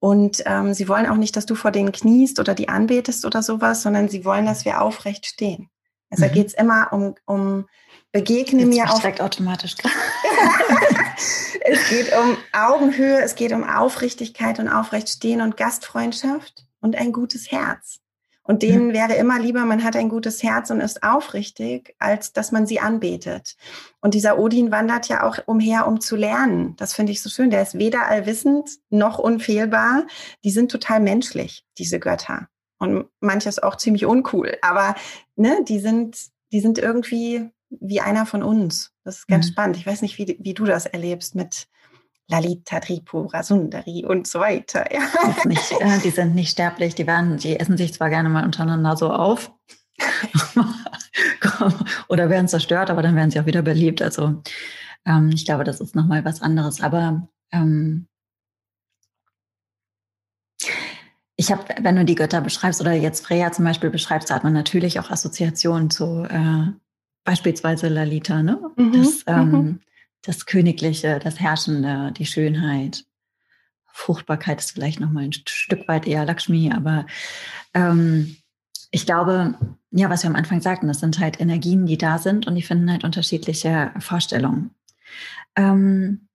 Und 0.00 0.42
ähm, 0.46 0.74
sie 0.74 0.88
wollen 0.88 1.06
auch 1.06 1.16
nicht, 1.16 1.34
dass 1.36 1.46
du 1.46 1.56
vor 1.56 1.72
denen 1.72 1.90
kniest 1.90 2.38
oder 2.38 2.54
die 2.54 2.68
anbetest 2.68 3.24
oder 3.24 3.42
sowas, 3.42 3.82
sondern 3.82 4.08
sie 4.08 4.24
wollen, 4.24 4.46
dass 4.46 4.64
wir 4.64 4.80
aufrecht 4.80 5.26
stehen. 5.26 5.70
Also 6.10 6.26
mhm. 6.26 6.32
geht 6.32 6.46
es 6.48 6.54
immer 6.54 6.92
um, 6.92 7.14
um 7.26 7.66
begegne 8.12 8.62
Jetzt 8.62 8.70
mir 8.70 8.92
auf. 8.92 9.20
automatisch. 9.20 9.74
es 11.60 11.88
geht 11.88 12.12
um 12.16 12.36
Augenhöhe, 12.52 13.20
es 13.22 13.34
geht 13.34 13.52
um 13.52 13.64
Aufrichtigkeit 13.64 14.58
und 14.58 14.68
aufrecht 14.68 15.08
stehen 15.08 15.40
und 15.40 15.56
Gastfreundschaft 15.56 16.66
und 16.80 16.96
ein 16.96 17.12
gutes 17.12 17.50
Herz. 17.50 18.00
Und 18.48 18.62
denen 18.62 18.94
wäre 18.94 19.14
immer 19.14 19.38
lieber, 19.38 19.66
man 19.66 19.84
hat 19.84 19.94
ein 19.94 20.08
gutes 20.08 20.42
Herz 20.42 20.70
und 20.70 20.80
ist 20.80 21.02
aufrichtig, 21.02 21.94
als 21.98 22.32
dass 22.32 22.50
man 22.50 22.66
sie 22.66 22.80
anbetet. 22.80 23.56
Und 24.00 24.14
dieser 24.14 24.38
Odin 24.38 24.70
wandert 24.70 25.06
ja 25.08 25.22
auch 25.22 25.36
umher, 25.44 25.86
um 25.86 26.00
zu 26.00 26.16
lernen. 26.16 26.74
Das 26.76 26.94
finde 26.94 27.12
ich 27.12 27.20
so 27.20 27.28
schön. 27.28 27.50
Der 27.50 27.60
ist 27.60 27.78
weder 27.78 28.06
allwissend 28.08 28.70
noch 28.88 29.18
unfehlbar. 29.18 30.06
Die 30.44 30.50
sind 30.50 30.70
total 30.70 31.00
menschlich, 31.00 31.66
diese 31.76 32.00
Götter. 32.00 32.48
Und 32.78 33.08
manches 33.20 33.62
auch 33.62 33.76
ziemlich 33.76 34.06
uncool. 34.06 34.56
Aber 34.62 34.94
ne, 35.36 35.62
die 35.68 35.78
sind, 35.78 36.16
die 36.50 36.60
sind 36.60 36.78
irgendwie 36.78 37.50
wie 37.68 38.00
einer 38.00 38.24
von 38.24 38.42
uns. 38.42 38.92
Das 39.04 39.18
ist 39.18 39.28
ganz 39.28 39.48
mhm. 39.48 39.52
spannend. 39.52 39.76
Ich 39.76 39.86
weiß 39.86 40.00
nicht, 40.00 40.16
wie, 40.16 40.38
wie 40.40 40.54
du 40.54 40.64
das 40.64 40.86
erlebst 40.86 41.34
mit, 41.34 41.68
Lalita 42.28 42.80
Tripura 42.80 43.42
Sundari 43.42 44.04
und 44.06 44.26
so 44.26 44.40
weiter. 44.40 44.84
Ja. 44.92 45.00
Nicht, 45.44 45.72
äh, 45.80 45.98
die 46.04 46.10
sind 46.10 46.34
nicht 46.34 46.50
sterblich, 46.50 46.94
die, 46.94 47.06
werden, 47.06 47.38
die 47.38 47.58
essen 47.58 47.76
sich 47.76 47.94
zwar 47.94 48.10
gerne 48.10 48.28
mal 48.28 48.44
untereinander 48.44 48.96
so 48.96 49.10
auf 49.10 49.52
oder 52.08 52.28
werden 52.28 52.48
zerstört, 52.48 52.90
aber 52.90 53.02
dann 53.02 53.16
werden 53.16 53.30
sie 53.30 53.40
auch 53.40 53.46
wieder 53.46 53.62
beliebt. 53.62 54.02
Also 54.02 54.42
ähm, 55.06 55.30
ich 55.34 55.44
glaube, 55.44 55.64
das 55.64 55.80
ist 55.80 55.96
nochmal 55.96 56.24
was 56.24 56.42
anderes. 56.42 56.82
Aber 56.82 57.28
ähm, 57.50 58.06
ich 61.36 61.50
habe, 61.50 61.64
wenn 61.80 61.96
du 61.96 62.04
die 62.04 62.14
Götter 62.14 62.42
beschreibst 62.42 62.80
oder 62.80 62.92
jetzt 62.92 63.24
Freya 63.24 63.52
zum 63.52 63.64
Beispiel 63.64 63.90
beschreibst, 63.90 64.28
da 64.28 64.34
hat 64.34 64.44
man 64.44 64.52
natürlich 64.52 65.00
auch 65.00 65.10
Assoziationen 65.10 65.88
zu 65.88 66.26
äh, 66.28 66.72
beispielsweise 67.24 67.88
Lalita, 67.88 68.42
ne? 68.42 68.60
Mhm, 68.76 68.92
das, 68.92 69.24
ähm, 69.26 69.50
mhm 69.50 69.80
das 70.22 70.46
Königliche, 70.46 71.18
das 71.18 71.40
Herrschende, 71.40 72.12
die 72.16 72.26
Schönheit. 72.26 73.04
Fruchtbarkeit 73.86 74.60
ist 74.60 74.72
vielleicht 74.72 75.00
noch 75.00 75.10
mal 75.10 75.24
ein 75.24 75.32
Stück 75.32 75.88
weit 75.88 76.06
eher 76.06 76.24
Lakshmi, 76.24 76.72
aber 76.72 77.06
ähm, 77.74 78.36
ich 78.90 79.06
glaube, 79.06 79.54
ja, 79.90 80.08
was 80.08 80.22
wir 80.22 80.30
am 80.30 80.36
Anfang 80.36 80.60
sagten, 80.60 80.88
das 80.88 81.00
sind 81.00 81.18
halt 81.18 81.40
Energien, 81.40 81.86
die 81.86 81.98
da 81.98 82.18
sind 82.18 82.46
und 82.46 82.54
die 82.54 82.62
finden 82.62 82.90
halt 82.90 83.04
unterschiedliche 83.04 83.92
Vorstellungen. 83.98 84.70
Ähm, 85.56 86.28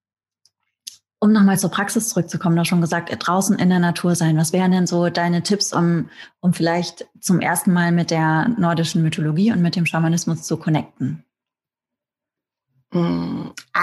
um 1.20 1.32
nochmal 1.32 1.58
zur 1.58 1.72
Praxis 1.72 2.10
zurückzukommen, 2.10 2.58
du 2.58 2.66
schon 2.66 2.82
gesagt, 2.82 3.16
draußen 3.18 3.58
in 3.58 3.70
der 3.70 3.80
Natur 3.80 4.14
sein. 4.14 4.36
Was 4.36 4.52
wären 4.52 4.72
denn 4.72 4.88
so 4.88 5.10
deine 5.10 5.42
Tipps, 5.42 5.72
um, 5.72 6.10
um 6.42 6.54
vielleicht 6.54 7.08
zum 7.22 7.40
ersten 7.40 7.72
Mal 7.72 7.94
mit 7.94 8.12
der 8.12 8.50
nordischen 8.58 9.02
Mythologie 9.02 9.54
und 9.54 9.62
mit 9.62 9.78
dem 9.78 9.86
Schamanismus 9.86 10.44
zu 10.44 10.58
connecten? 10.58 11.24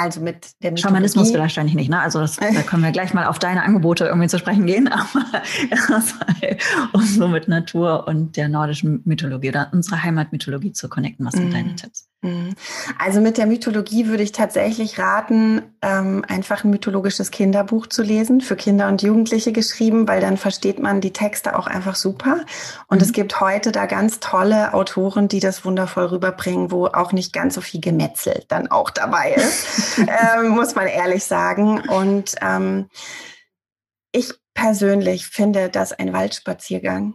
Also 0.00 0.22
mit 0.22 0.62
dem 0.62 0.78
Schamanismus 0.78 1.34
wahrscheinlich 1.34 1.74
nicht, 1.74 1.90
ne? 1.90 2.00
Also 2.00 2.20
das, 2.20 2.36
da 2.36 2.62
können 2.62 2.82
wir 2.82 2.90
gleich 2.90 3.12
mal 3.12 3.26
auf 3.26 3.38
deine 3.38 3.62
Angebote 3.62 4.06
irgendwie 4.06 4.28
zu 4.28 4.38
sprechen 4.38 4.64
gehen, 4.64 4.88
aber 4.92 5.26
um 6.92 7.02
so 7.02 7.28
mit 7.28 7.48
Natur 7.48 8.08
und 8.08 8.36
der 8.38 8.48
nordischen 8.48 9.02
Mythologie 9.04 9.50
oder 9.50 9.68
unserer 9.72 10.02
Heimatmythologie 10.02 10.72
zu 10.72 10.88
connecten. 10.88 11.26
Was 11.26 11.34
sind 11.34 11.50
mm. 11.50 11.52
deine 11.52 11.74
Tipps? 11.74 12.10
Mhm. 12.22 12.54
Also 12.98 13.20
mit 13.20 13.38
der 13.38 13.46
Mythologie 13.46 14.06
würde 14.06 14.22
ich 14.22 14.32
tatsächlich 14.32 14.98
raten, 14.98 15.62
ähm, 15.80 16.22
einfach 16.28 16.64
ein 16.64 16.70
mythologisches 16.70 17.30
Kinderbuch 17.30 17.86
zu 17.86 18.02
lesen, 18.02 18.42
für 18.42 18.56
Kinder 18.56 18.88
und 18.88 19.00
Jugendliche 19.00 19.52
geschrieben, 19.52 20.06
weil 20.06 20.20
dann 20.20 20.36
versteht 20.36 20.78
man 20.78 21.00
die 21.00 21.14
Texte 21.14 21.58
auch 21.58 21.66
einfach 21.66 21.96
super. 21.96 22.40
Und 22.88 22.98
mhm. 22.98 23.04
es 23.04 23.12
gibt 23.12 23.40
heute 23.40 23.72
da 23.72 23.86
ganz 23.86 24.20
tolle 24.20 24.74
Autoren, 24.74 25.28
die 25.28 25.40
das 25.40 25.64
wundervoll 25.64 26.06
rüberbringen, 26.06 26.70
wo 26.70 26.86
auch 26.86 27.12
nicht 27.12 27.32
ganz 27.32 27.54
so 27.54 27.62
viel 27.62 27.80
Gemetzel 27.80 28.44
dann 28.48 28.70
auch 28.70 28.90
dabei 28.90 29.32
ist, 29.32 29.89
ähm, 29.98 30.48
muss 30.48 30.74
man 30.74 30.86
ehrlich 30.86 31.24
sagen. 31.24 31.80
Und 31.88 32.34
ähm, 32.40 32.88
ich 34.12 34.32
persönlich 34.54 35.26
finde, 35.26 35.68
dass 35.68 35.92
ein 35.92 36.12
Waldspaziergang 36.12 37.14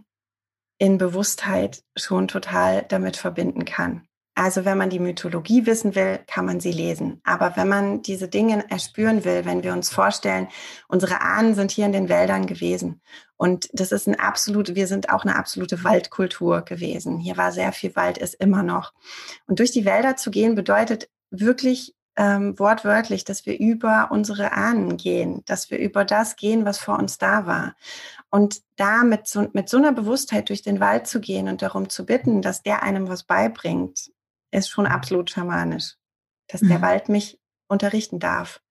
in 0.77 0.97
Bewusstheit 0.97 1.83
schon 1.95 2.27
total 2.27 2.83
damit 2.83 3.17
verbinden 3.17 3.65
kann. 3.65 4.07
Also 4.37 4.65
wenn 4.65 4.77
man 4.77 4.89
die 4.89 4.99
Mythologie 4.99 5.65
wissen 5.65 5.95
will, 5.95 6.19
kann 6.27 6.45
man 6.45 6.59
sie 6.59 6.73
lesen. 6.73 7.21
Aber 7.23 7.55
wenn 7.55 7.69
man 7.69 8.01
diese 8.01 8.27
Dinge 8.27 8.69
erspüren 8.69 9.23
will, 9.23 9.45
wenn 9.45 9.63
wir 9.63 9.71
uns 9.71 9.89
vorstellen, 9.89 10.49
unsere 10.89 11.21
Ahnen 11.21 11.55
sind 11.55 11.71
hier 11.71 11.85
in 11.85 11.93
den 11.93 12.09
Wäldern 12.09 12.45
gewesen 12.45 13.01
und 13.37 13.69
das 13.71 13.93
ist 13.93 14.07
ein 14.07 14.19
absolut, 14.19 14.75
wir 14.75 14.87
sind 14.87 15.09
auch 15.09 15.23
eine 15.23 15.37
absolute 15.37 15.85
Waldkultur 15.85 16.63
gewesen. 16.63 17.17
Hier 17.17 17.37
war 17.37 17.53
sehr 17.53 17.71
viel 17.71 17.95
Wald, 17.95 18.17
ist 18.17 18.35
immer 18.35 18.61
noch. 18.61 18.93
Und 19.47 19.59
durch 19.59 19.71
die 19.71 19.85
Wälder 19.85 20.17
zu 20.17 20.31
gehen 20.31 20.53
bedeutet 20.53 21.09
wirklich 21.31 21.94
ähm, 22.17 22.57
wortwörtlich, 22.57 23.25
dass 23.25 23.45
wir 23.45 23.59
über 23.59 24.09
unsere 24.11 24.53
Ahnen 24.53 24.97
gehen, 24.97 25.43
dass 25.45 25.69
wir 25.69 25.79
über 25.79 26.05
das 26.05 26.35
gehen, 26.35 26.65
was 26.65 26.77
vor 26.77 26.97
uns 26.97 27.17
da 27.17 27.45
war. 27.45 27.75
Und 28.29 28.61
da 28.77 29.03
mit 29.03 29.27
so, 29.27 29.49
mit 29.53 29.69
so 29.69 29.77
einer 29.77 29.91
Bewusstheit 29.91 30.49
durch 30.49 30.61
den 30.61 30.79
Wald 30.79 31.07
zu 31.07 31.19
gehen 31.19 31.47
und 31.47 31.61
darum 31.61 31.89
zu 31.89 32.05
bitten, 32.05 32.41
dass 32.41 32.63
der 32.63 32.83
einem 32.83 33.09
was 33.09 33.23
beibringt, 33.23 34.11
ist 34.51 34.69
schon 34.69 34.87
absolut 34.87 35.29
schamanisch. 35.29 35.95
Dass 36.47 36.61
mhm. 36.61 36.69
der 36.69 36.81
Wald 36.81 37.09
mich 37.09 37.39
unterrichten 37.67 38.19
darf 38.19 38.61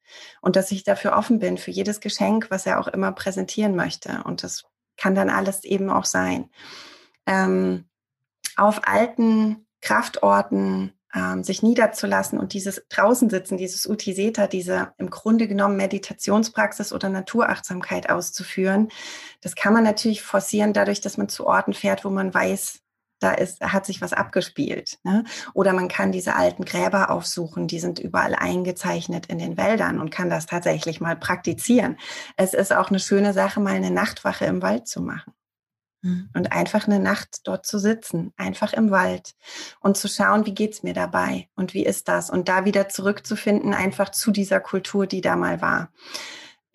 und 0.41 0.57
dass 0.57 0.71
ich 0.71 0.85
dafür 0.85 1.17
offen 1.17 1.39
bin 1.39 1.59
für 1.59 1.71
jedes 1.71 2.01
Geschenk, 2.01 2.51
was 2.51 2.67
er 2.67 2.81
auch 2.81 2.89
immer 2.89 3.13
präsentieren 3.13 3.75
möchte. 3.75 4.23
Und 4.25 4.43
das 4.43 4.65
kann 4.97 5.15
dann 5.15 5.31
alles 5.31 5.65
eben 5.65 5.91
auch 5.91 6.05
sein. 6.05 6.51
Ähm, 7.27 7.89
auf 8.57 8.87
alten 8.87 9.67
Kraftorten 9.81 10.93
ähm, 11.15 11.45
sich 11.45 11.63
niederzulassen 11.63 12.39
und 12.39 12.53
dieses 12.53 12.85
draußen 12.89 13.31
sitzen, 13.31 13.57
dieses 13.57 13.87
Utiseta, 13.87 14.47
diese 14.47 14.93
im 14.99 15.11
Grunde 15.11 15.49
genommen 15.49 15.77
Meditationspraxis 15.77 16.93
oder 16.93 17.09
Naturachtsamkeit 17.09 18.11
auszuführen, 18.11 18.89
das 19.41 19.55
kann 19.55 19.73
man 19.73 19.85
natürlich 19.85 20.23
forcieren 20.23 20.73
dadurch, 20.73 21.01
dass 21.01 21.17
man 21.17 21.29
zu 21.29 21.47
Orten 21.47 21.73
fährt, 21.73 22.05
wo 22.05 22.11
man 22.11 22.33
weiß, 22.33 22.81
da 23.21 23.33
ist, 23.33 23.61
hat 23.61 23.87
sich 23.87 24.01
was 24.01 24.13
abgespielt. 24.13 24.99
Ne? 25.03 25.25
Oder 25.55 25.73
man 25.73 25.89
kann 25.89 26.13
diese 26.13 26.35
alten 26.35 26.65
Gräber 26.65 27.11
aufsuchen, 27.11 27.67
die 27.67 27.79
sind 27.79 27.99
überall 27.99 28.35
eingezeichnet 28.35 29.27
in 29.27 29.39
den 29.39 29.57
Wäldern 29.57 30.01
und 30.01 30.11
kann 30.11 30.31
das 30.31 30.47
tatsächlich 30.47 31.01
mal 31.01 31.17
praktizieren. 31.17 31.97
Es 32.37 32.55
ist 32.55 32.73
auch 32.73 32.91
eine 32.91 33.01
schöne 33.01 33.33
Sache, 33.33 33.61
mal 33.61 33.75
eine 33.75 33.91
Nachtwache 33.91 34.45
im 34.45 34.63
Wald 34.63 34.89
zu 34.89 35.01
machen. 35.01 35.33
Mhm. 36.05 36.29
Und 36.35 36.53
einfach 36.53 36.87
eine 36.87 37.01
Nacht 37.01 37.41
dort 37.45 37.65
zu 37.65 37.79
sitzen, 37.79 38.33
einfach 38.37 38.75
im 38.75 38.91
Wald 38.91 39.35
und 39.81 39.97
zu 39.97 40.07
schauen, 40.07 40.45
wie 40.45 40.55
geht's 40.55 40.83
mir 40.83 40.93
dabei 40.93 41.49
und 41.57 41.73
wie 41.73 41.85
ist 41.85 42.09
das? 42.09 42.29
Und 42.29 42.49
da 42.49 42.67
wieder 42.67 42.89
zurückzufinden, 42.91 43.73
einfach 43.73 44.11
zu 44.11 44.31
dieser 44.31 44.61
Kultur, 44.61 45.07
die 45.07 45.23
da 45.23 45.35
mal 45.35 45.63
war. 45.63 45.91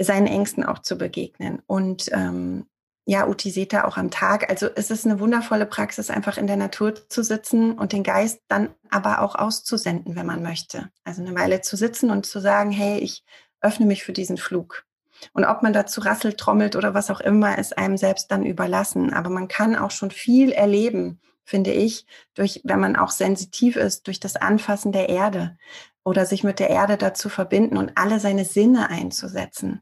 Seinen 0.01 0.27
Ängsten 0.27 0.65
auch 0.65 0.79
zu 0.79 0.97
begegnen. 0.97 1.61
Und 1.67 2.09
ähm, 2.11 2.65
ja, 3.05 3.27
Utiseta 3.27 3.85
auch 3.85 3.97
am 3.97 4.09
Tag. 4.09 4.49
Also 4.49 4.67
es 4.75 4.89
ist 4.89 5.05
eine 5.05 5.19
wundervolle 5.19 5.65
Praxis, 5.65 6.09
einfach 6.09 6.37
in 6.37 6.47
der 6.47 6.57
Natur 6.57 6.93
zu 7.09 7.23
sitzen 7.23 7.73
und 7.73 7.91
den 7.91 8.03
Geist 8.03 8.41
dann 8.47 8.69
aber 8.89 9.21
auch 9.21 9.35
auszusenden, 9.35 10.15
wenn 10.15 10.25
man 10.25 10.41
möchte. 10.41 10.89
Also 11.03 11.21
eine 11.21 11.35
Weile 11.35 11.61
zu 11.61 11.75
sitzen 11.75 12.09
und 12.09 12.25
zu 12.25 12.39
sagen, 12.39 12.71
hey, 12.71 12.97
ich 12.99 13.23
öffne 13.61 13.85
mich 13.85 14.03
für 14.03 14.13
diesen 14.13 14.37
Flug. 14.37 14.85
Und 15.33 15.45
ob 15.45 15.63
man 15.63 15.73
dazu 15.73 16.01
rasselt, 16.01 16.37
trommelt 16.37 16.75
oder 16.75 16.93
was 16.93 17.11
auch 17.11 17.19
immer, 17.19 17.57
ist 17.57 17.77
einem 17.77 17.97
selbst 17.97 18.31
dann 18.31 18.45
überlassen. 18.45 19.13
Aber 19.13 19.29
man 19.29 19.47
kann 19.47 19.75
auch 19.75 19.91
schon 19.91 20.11
viel 20.11 20.51
erleben, 20.51 21.19
finde 21.43 21.71
ich, 21.71 22.05
durch, 22.35 22.61
wenn 22.63 22.79
man 22.79 22.95
auch 22.95 23.11
sensitiv 23.11 23.75
ist, 23.75 24.07
durch 24.07 24.19
das 24.19 24.35
Anfassen 24.35 24.91
der 24.91 25.09
Erde 25.09 25.57
oder 26.03 26.25
sich 26.25 26.43
mit 26.43 26.59
der 26.59 26.69
Erde 26.69 26.97
dazu 26.97 27.29
verbinden 27.29 27.77
und 27.77 27.91
alle 27.95 28.19
seine 28.19 28.45
Sinne 28.45 28.89
einzusetzen. 28.89 29.81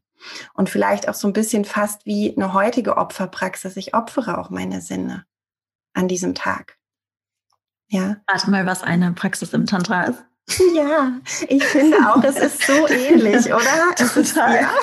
Und 0.54 0.70
vielleicht 0.70 1.08
auch 1.08 1.14
so 1.14 1.28
ein 1.28 1.34
bisschen 1.34 1.64
fast 1.64 2.06
wie 2.06 2.36
eine 2.36 2.54
heutige 2.54 2.98
Opferpraxis. 2.98 3.78
Ich 3.78 3.94
opfere 3.94 4.40
auch 4.40 4.50
meine 4.50 4.82
Sinne 4.82 5.26
an 5.94 6.08
diesem 6.08 6.34
Tag. 6.34 6.78
Ja. 7.88 8.18
Warte 8.28 8.50
mal, 8.50 8.66
was 8.66 8.84
eine 8.84 9.14
Praxis 9.14 9.54
im 9.54 9.66
Tantra 9.66 10.04
ist. 10.06 10.24
Ja, 10.74 11.20
ich 11.50 11.64
finde 11.64 11.98
auch, 11.98 12.24
es 12.24 12.38
ist 12.38 12.62
so 12.64 12.88
ähnlich, 12.88 13.46
oder? 13.54 13.94
Es 13.98 14.16
ist, 14.16 14.36
ja. 14.36 14.72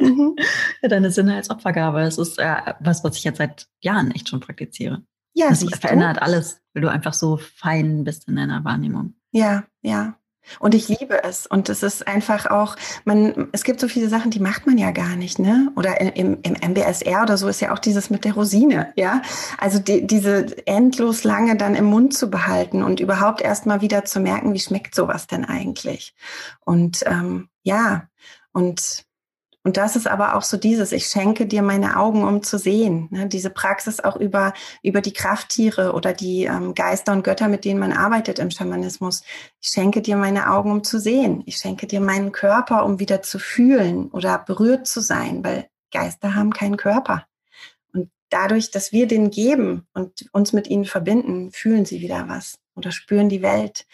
Mhm. 0.00 0.36
ja. 0.82 0.88
Deine 0.88 1.10
Sinne 1.10 1.36
als 1.36 1.50
Opfergabe, 1.50 2.00
das 2.00 2.18
ist 2.18 2.38
äh, 2.38 2.74
was, 2.80 3.02
was 3.02 3.16
ich 3.16 3.24
jetzt 3.24 3.38
seit 3.38 3.66
Jahren 3.80 4.10
echt 4.10 4.28
schon 4.28 4.40
praktiziere. 4.40 5.02
Ja, 5.34 5.48
das 5.48 5.64
verändert 5.64 6.18
du? 6.18 6.22
alles, 6.22 6.60
weil 6.74 6.82
du 6.82 6.90
einfach 6.90 7.14
so 7.14 7.38
fein 7.38 8.04
bist 8.04 8.28
in 8.28 8.36
deiner 8.36 8.64
Wahrnehmung. 8.64 9.14
Ja, 9.32 9.64
ja. 9.82 10.18
Und 10.58 10.74
ich 10.74 10.88
liebe 10.88 11.22
es. 11.24 11.46
Und 11.46 11.68
es 11.68 11.82
ist 11.82 12.06
einfach 12.06 12.46
auch, 12.46 12.76
man, 13.04 13.48
es 13.52 13.64
gibt 13.64 13.80
so 13.80 13.88
viele 13.88 14.08
Sachen, 14.08 14.30
die 14.30 14.40
macht 14.40 14.66
man 14.66 14.78
ja 14.78 14.90
gar 14.90 15.16
nicht, 15.16 15.38
ne? 15.38 15.72
Oder 15.76 16.00
im, 16.00 16.38
im 16.42 16.52
MBSR 16.54 17.22
oder 17.22 17.36
so 17.36 17.48
ist 17.48 17.60
ja 17.60 17.72
auch 17.72 17.78
dieses 17.78 18.10
mit 18.10 18.24
der 18.24 18.34
Rosine, 18.34 18.92
ja? 18.96 19.22
Also 19.58 19.78
die, 19.78 20.06
diese 20.06 20.66
endlos 20.66 21.24
lange 21.24 21.56
dann 21.56 21.74
im 21.74 21.86
Mund 21.86 22.14
zu 22.14 22.30
behalten 22.30 22.82
und 22.82 23.00
überhaupt 23.00 23.40
erst 23.40 23.66
mal 23.66 23.80
wieder 23.80 24.04
zu 24.04 24.20
merken, 24.20 24.52
wie 24.52 24.60
schmeckt 24.60 24.94
sowas 24.94 25.26
denn 25.26 25.44
eigentlich? 25.44 26.14
Und 26.64 27.00
ähm, 27.06 27.48
ja, 27.62 28.08
und 28.52 29.05
und 29.66 29.76
das 29.76 29.96
ist 29.96 30.06
aber 30.06 30.36
auch 30.36 30.42
so 30.42 30.56
dieses, 30.56 30.92
ich 30.92 31.06
schenke 31.06 31.44
dir 31.44 31.60
meine 31.60 31.96
Augen, 31.96 32.22
um 32.22 32.44
zu 32.44 32.56
sehen. 32.56 33.08
Ne? 33.10 33.26
Diese 33.26 33.50
Praxis 33.50 33.98
auch 33.98 34.14
über, 34.14 34.54
über 34.80 35.00
die 35.00 35.12
Krafttiere 35.12 35.92
oder 35.92 36.12
die 36.12 36.44
ähm, 36.44 36.72
Geister 36.72 37.12
und 37.12 37.24
Götter, 37.24 37.48
mit 37.48 37.64
denen 37.64 37.80
man 37.80 37.90
arbeitet 37.90 38.38
im 38.38 38.52
Schamanismus. 38.52 39.24
Ich 39.60 39.70
schenke 39.70 40.02
dir 40.02 40.16
meine 40.16 40.52
Augen, 40.52 40.70
um 40.70 40.84
zu 40.84 41.00
sehen. 41.00 41.42
Ich 41.46 41.56
schenke 41.56 41.88
dir 41.88 42.00
meinen 42.00 42.30
Körper, 42.30 42.84
um 42.84 43.00
wieder 43.00 43.22
zu 43.22 43.40
fühlen 43.40 44.06
oder 44.12 44.38
berührt 44.38 44.86
zu 44.86 45.00
sein, 45.00 45.42
weil 45.42 45.66
Geister 45.90 46.36
haben 46.36 46.52
keinen 46.52 46.76
Körper. 46.76 47.26
Und 47.92 48.08
dadurch, 48.30 48.70
dass 48.70 48.92
wir 48.92 49.08
den 49.08 49.32
geben 49.32 49.88
und 49.94 50.26
uns 50.30 50.52
mit 50.52 50.68
ihnen 50.68 50.84
verbinden, 50.84 51.50
fühlen 51.50 51.84
sie 51.84 52.00
wieder 52.00 52.28
was 52.28 52.60
oder 52.76 52.92
spüren 52.92 53.28
die 53.28 53.42
Welt. 53.42 53.84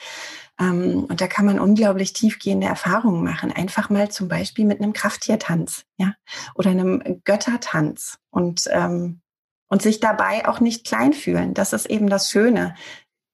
Ähm, 0.62 1.04
und 1.08 1.20
da 1.20 1.26
kann 1.26 1.44
man 1.44 1.58
unglaublich 1.58 2.12
tiefgehende 2.12 2.66
Erfahrungen 2.66 3.24
machen. 3.24 3.50
Einfach 3.50 3.90
mal 3.90 4.10
zum 4.10 4.28
Beispiel 4.28 4.64
mit 4.64 4.80
einem 4.80 4.92
Krafttiertanz, 4.92 5.84
ja, 5.96 6.14
oder 6.54 6.70
einem 6.70 7.22
Göttertanz 7.24 8.18
und, 8.30 8.68
ähm, 8.70 9.20
und 9.68 9.82
sich 9.82 9.98
dabei 9.98 10.46
auch 10.46 10.60
nicht 10.60 10.86
klein 10.86 11.12
fühlen. 11.12 11.54
Das 11.54 11.72
ist 11.72 11.86
eben 11.86 12.08
das 12.08 12.30
Schöne, 12.30 12.76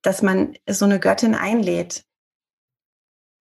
dass 0.03 0.22
man 0.22 0.55
so 0.68 0.87
eine 0.87 1.01
Göttin 1.01 1.35
einlädt. 1.35 2.05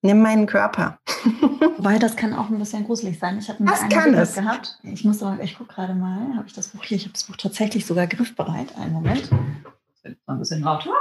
Nimm 0.01 0.21
meinen 0.21 0.47
Körper. 0.47 0.99
Weil 1.77 1.99
das 1.99 2.15
kann 2.15 2.33
auch 2.33 2.49
ein 2.49 2.59
bisschen 2.59 2.85
gruselig 2.85 3.19
sein. 3.19 3.39
Ich 3.39 3.49
habe 3.49 3.65
Was 3.65 3.87
kann 3.89 4.13
es? 4.13 4.35
gehabt. 4.35 4.79
Ich 4.83 5.03
muss 5.05 5.23
aber, 5.23 5.41
ich 5.41 5.57
gucke 5.57 5.73
gerade 5.73 5.95
mal, 5.95 6.35
habe 6.35 6.47
ich 6.47 6.53
das 6.53 6.69
Buch 6.69 6.83
hier? 6.83 6.97
Ich 6.97 7.03
habe 7.03 7.13
das 7.13 7.23
Buch 7.23 7.37
tatsächlich 7.37 7.85
sogar 7.85 8.07
griffbereit. 8.07 8.75
Einen 8.75 8.93
Moment. 8.93 9.23
Das 9.31 10.03
wird 10.03 10.17
ein 10.25 10.39
bisschen 10.39 10.61
lauter. 10.61 10.91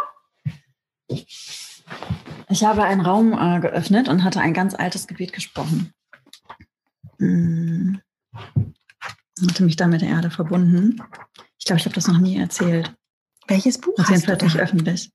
Ich 2.49 2.65
habe 2.65 2.85
einen 2.85 3.01
Raum 3.01 3.33
äh, 3.33 3.61
geöffnet 3.61 4.09
und 4.09 4.25
hatte 4.25 4.41
ein 4.41 4.55
ganz 4.55 4.75
altes 4.75 5.07
Gebet 5.07 5.33
gesprochen. 5.33 5.93
Hm. 7.19 8.01
Hatte 9.49 9.65
mich 9.65 9.77
dann 9.77 9.91
mit 9.91 10.01
der 10.01 10.09
Erde 10.09 10.31
verbunden. 10.31 11.03
Ich 11.59 11.67
glaube, 11.67 11.81
ich 11.81 11.85
habe 11.85 11.95
das 11.95 12.09
noch 12.09 12.19
nie 12.19 12.39
erzählt. 12.39 12.95
Welches 13.49 13.79
Buch 13.79 13.95
das 13.97 14.09
hast 14.11 14.29
du 14.29 14.45
nicht 14.45 14.59
öffentlich. 14.59 15.13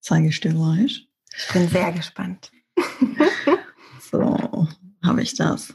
Zeige 0.00 0.28
ich 0.28 0.40
dir 0.40 0.52
gleich. 0.52 1.08
Ich 1.36 1.52
bin 1.52 1.68
sehr 1.68 1.92
gespannt. 1.92 2.50
so, 4.10 4.68
habe 5.04 5.22
ich 5.22 5.34
das. 5.34 5.74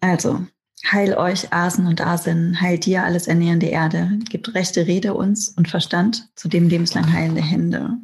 Also, 0.00 0.46
heil 0.92 1.14
euch 1.14 1.52
Asen 1.52 1.86
und 1.86 2.00
Asinnen, 2.00 2.60
heil 2.60 2.78
dir 2.78 3.04
alles 3.04 3.26
ernährende 3.26 3.66
Erde, 3.66 4.18
gibt 4.28 4.54
rechte 4.54 4.86
Rede 4.86 5.14
uns 5.14 5.48
und 5.48 5.68
Verstand, 5.68 6.28
zu 6.36 6.48
dem 6.48 6.68
lebenslang 6.68 7.12
heilende 7.12 7.42
Hände. 7.42 7.98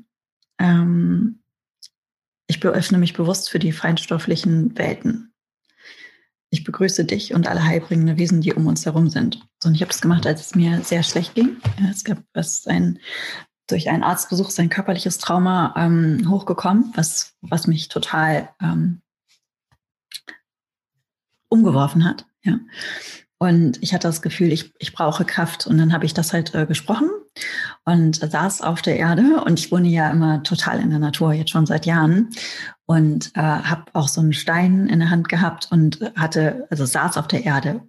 Ähm, 0.59 1.43
ich 2.47 2.63
öffne 2.65 2.99
mich 2.99 3.15
bewusst 3.15 3.51
für 3.51 3.59
die 3.59 3.73
feinstofflichen 3.73 4.77
Welten. 4.77 5.33
Ich 6.51 6.65
begrüße 6.65 7.05
dich 7.05 7.33
und 7.33 7.49
alle 7.49 7.65
heilbringenden 7.65 8.19
Wesen, 8.19 8.43
die 8.43 8.53
um 8.53 8.67
uns 8.67 8.85
herum 8.85 9.09
sind. 9.09 9.47
So, 9.63 9.69
und 9.69 9.75
ich 9.75 9.81
habe 9.81 9.91
das 9.91 10.03
gemacht, 10.03 10.27
als 10.27 10.43
es 10.43 10.55
mir 10.55 10.83
sehr 10.83 11.03
schlecht 11.03 11.35
ging. 11.35 11.57
Es 11.91 12.05
gab 12.05 12.19
was 12.35 12.67
ein, 12.67 12.99
durch 13.69 13.89
einen 13.89 14.03
Arztbesuch 14.03 14.51
sein 14.51 14.69
körperliches 14.69 15.19
Trauma 15.19 15.73
ähm, 15.79 16.29
hochgekommen, 16.29 16.93
was, 16.95 17.35
was 17.41 17.67
mich 17.67 17.89
total 17.89 18.51
ähm, 18.61 19.01
umgeworfen 21.49 22.05
hat. 22.05 22.27
Ja. 22.45 22.59
Und 23.43 23.83
ich 23.83 23.93
hatte 23.93 24.07
das 24.07 24.23
Gefühl, 24.23 24.53
ich, 24.53 24.73
ich 24.79 24.93
brauche 24.93 25.25
Kraft. 25.25 25.67
Und 25.67 25.77
dann 25.77 25.93
habe 25.93 26.05
ich 26.05 26.15
das 26.15 26.33
halt 26.33 26.55
äh, 26.55 26.65
gesprochen 26.65 27.11
und 27.85 28.15
saß 28.15 28.63
auf 28.63 28.83
der 28.83 28.99
Erde. 28.99 29.43
Und 29.45 29.59
ich 29.59 29.73
wohne 29.73 29.89
ja 29.89 30.09
immer 30.11 30.45
total 30.45 30.79
in 30.79 30.91
der 30.91 31.01
Natur, 31.01 31.33
jetzt 31.33 31.51
schon 31.51 31.67
seit 31.67 31.85
Jahren. 31.85 32.31
Und 32.87 33.33
äh, 33.35 33.41
habe 33.41 33.87
auch 33.95 34.07
so 34.07 34.21
einen 34.21 34.33
Stein 34.33 34.87
in 34.87 35.01
der 35.01 35.11
Hand 35.11 35.29
gehabt 35.29 35.67
und 35.73 35.99
hatte, 36.15 36.69
also 36.71 36.85
saß 36.87 37.17
auf 37.17 37.27
der 37.27 37.45
Erde, 37.45 37.81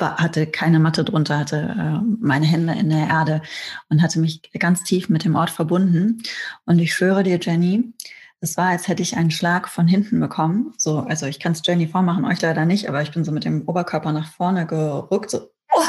hatte 0.00 0.46
keine 0.46 0.78
Matte 0.78 1.02
drunter, 1.02 1.38
hatte 1.38 1.56
äh, 1.56 2.04
meine 2.20 2.46
Hände 2.46 2.74
in 2.74 2.90
der 2.90 3.08
Erde 3.08 3.42
und 3.88 4.02
hatte 4.02 4.20
mich 4.20 4.42
ganz 4.60 4.84
tief 4.84 5.08
mit 5.08 5.24
dem 5.24 5.34
Ort 5.34 5.50
verbunden. 5.50 6.22
Und 6.66 6.78
ich 6.78 6.94
schwöre 6.94 7.24
dir, 7.24 7.40
Jenny, 7.40 7.92
es 8.40 8.56
war, 8.56 8.68
als 8.68 8.88
hätte 8.88 9.02
ich 9.02 9.16
einen 9.16 9.30
Schlag 9.30 9.68
von 9.68 9.86
hinten 9.86 10.18
bekommen. 10.18 10.72
So, 10.78 11.00
also 11.00 11.26
ich 11.26 11.40
kann 11.40 11.52
es 11.52 11.62
Jenny 11.64 11.86
vormachen, 11.86 12.24
euch 12.24 12.40
leider 12.40 12.64
nicht, 12.64 12.88
aber 12.88 13.02
ich 13.02 13.12
bin 13.12 13.24
so 13.24 13.32
mit 13.32 13.44
dem 13.44 13.68
Oberkörper 13.68 14.12
nach 14.12 14.32
vorne 14.32 14.66
gerückt, 14.66 15.30
so, 15.30 15.50
oh! 15.72 15.80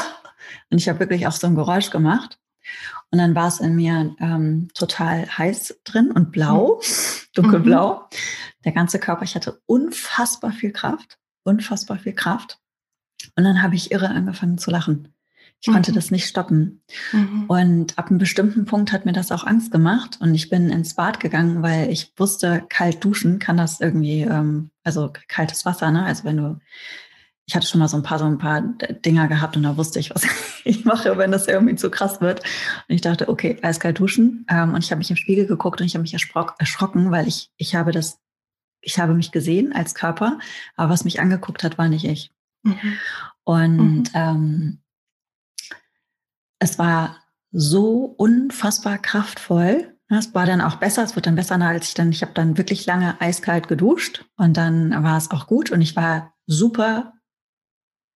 und 0.70 0.78
ich 0.78 0.88
habe 0.88 1.00
wirklich 1.00 1.26
auch 1.26 1.32
so 1.32 1.46
ein 1.46 1.54
Geräusch 1.54 1.90
gemacht. 1.90 2.38
Und 3.10 3.18
dann 3.18 3.34
war 3.34 3.48
es 3.48 3.60
in 3.60 3.74
mir 3.74 4.14
ähm, 4.20 4.68
total 4.74 5.26
heiß 5.26 5.80
drin 5.84 6.10
und 6.12 6.30
blau, 6.32 6.80
mhm. 6.80 7.26
dunkelblau. 7.34 7.94
Mhm. 7.94 8.16
Der 8.64 8.72
ganze 8.72 8.98
Körper, 8.98 9.24
ich 9.24 9.34
hatte 9.34 9.60
unfassbar 9.66 10.52
viel 10.52 10.72
Kraft, 10.72 11.18
unfassbar 11.44 11.98
viel 11.98 12.14
Kraft. 12.14 12.58
Und 13.36 13.44
dann 13.44 13.62
habe 13.62 13.74
ich 13.74 13.92
irre 13.92 14.08
angefangen 14.08 14.58
zu 14.58 14.70
lachen. 14.70 15.11
Ich 15.62 15.68
mhm. 15.68 15.74
konnte 15.74 15.92
das 15.92 16.10
nicht 16.10 16.26
stoppen. 16.26 16.82
Mhm. 17.12 17.44
Und 17.46 17.98
ab 17.98 18.10
einem 18.10 18.18
bestimmten 18.18 18.64
Punkt 18.64 18.92
hat 18.92 19.06
mir 19.06 19.12
das 19.12 19.30
auch 19.30 19.44
Angst 19.44 19.70
gemacht. 19.70 20.18
Und 20.20 20.34
ich 20.34 20.50
bin 20.50 20.70
ins 20.70 20.94
Bad 20.94 21.20
gegangen, 21.20 21.62
weil 21.62 21.88
ich 21.88 22.12
wusste, 22.16 22.64
kalt 22.68 23.02
duschen 23.04 23.38
kann 23.38 23.56
das 23.56 23.80
irgendwie, 23.80 24.22
ähm, 24.22 24.70
also 24.82 25.12
kaltes 25.28 25.64
Wasser, 25.64 25.92
ne? 25.92 26.04
Also 26.04 26.24
wenn 26.24 26.36
du, 26.36 26.58
ich 27.46 27.54
hatte 27.54 27.68
schon 27.68 27.78
mal 27.78 27.86
so 27.86 27.96
ein 27.96 28.02
paar, 28.02 28.18
so 28.18 28.24
ein 28.24 28.38
paar 28.38 28.60
Dinger 28.60 29.28
gehabt 29.28 29.56
und 29.56 29.62
da 29.62 29.76
wusste 29.76 30.00
ich, 30.00 30.10
was 30.10 30.26
ich 30.64 30.84
mache, 30.84 31.16
wenn 31.16 31.30
das 31.30 31.46
irgendwie 31.46 31.76
zu 31.76 31.90
krass 31.90 32.20
wird. 32.20 32.40
Und 32.40 32.94
ich 32.96 33.00
dachte, 33.00 33.28
okay, 33.28 33.56
eiskalt 33.62 34.00
duschen. 34.00 34.44
Ähm, 34.48 34.74
und 34.74 34.82
ich 34.82 34.90
habe 34.90 34.98
mich 34.98 35.10
im 35.10 35.16
Spiegel 35.16 35.46
geguckt 35.46 35.80
und 35.80 35.86
ich 35.86 35.94
habe 35.94 36.02
mich 36.02 36.14
erschrocken, 36.14 37.12
weil 37.12 37.28
ich, 37.28 37.52
ich 37.56 37.76
habe 37.76 37.92
das, 37.92 38.18
ich 38.80 38.98
habe 38.98 39.14
mich 39.14 39.30
gesehen 39.30 39.72
als 39.72 39.94
Körper, 39.94 40.40
aber 40.74 40.90
was 40.90 41.04
mich 41.04 41.20
angeguckt 41.20 41.62
hat, 41.62 41.78
war 41.78 41.88
nicht 41.88 42.04
ich. 42.04 42.32
Mhm. 42.64 42.98
Und 43.44 43.78
mhm. 43.78 44.04
Ähm, 44.12 44.81
es 46.62 46.78
war 46.78 47.18
so 47.50 48.04
unfassbar 48.04 48.98
kraftvoll. 48.98 49.98
Es 50.08 50.32
war 50.32 50.46
dann 50.46 50.60
auch 50.60 50.76
besser, 50.76 51.02
es 51.02 51.16
wird 51.16 51.26
dann 51.26 51.34
besser, 51.34 51.60
als 51.60 51.88
ich 51.88 51.94
dann, 51.94 52.12
ich 52.12 52.22
habe 52.22 52.34
dann 52.34 52.56
wirklich 52.56 52.86
lange 52.86 53.20
eiskalt 53.20 53.66
geduscht 53.66 54.24
und 54.36 54.56
dann 54.56 54.90
war 55.02 55.18
es 55.18 55.30
auch 55.32 55.48
gut 55.48 55.72
und 55.72 55.80
ich 55.80 55.96
war 55.96 56.34
super 56.46 57.14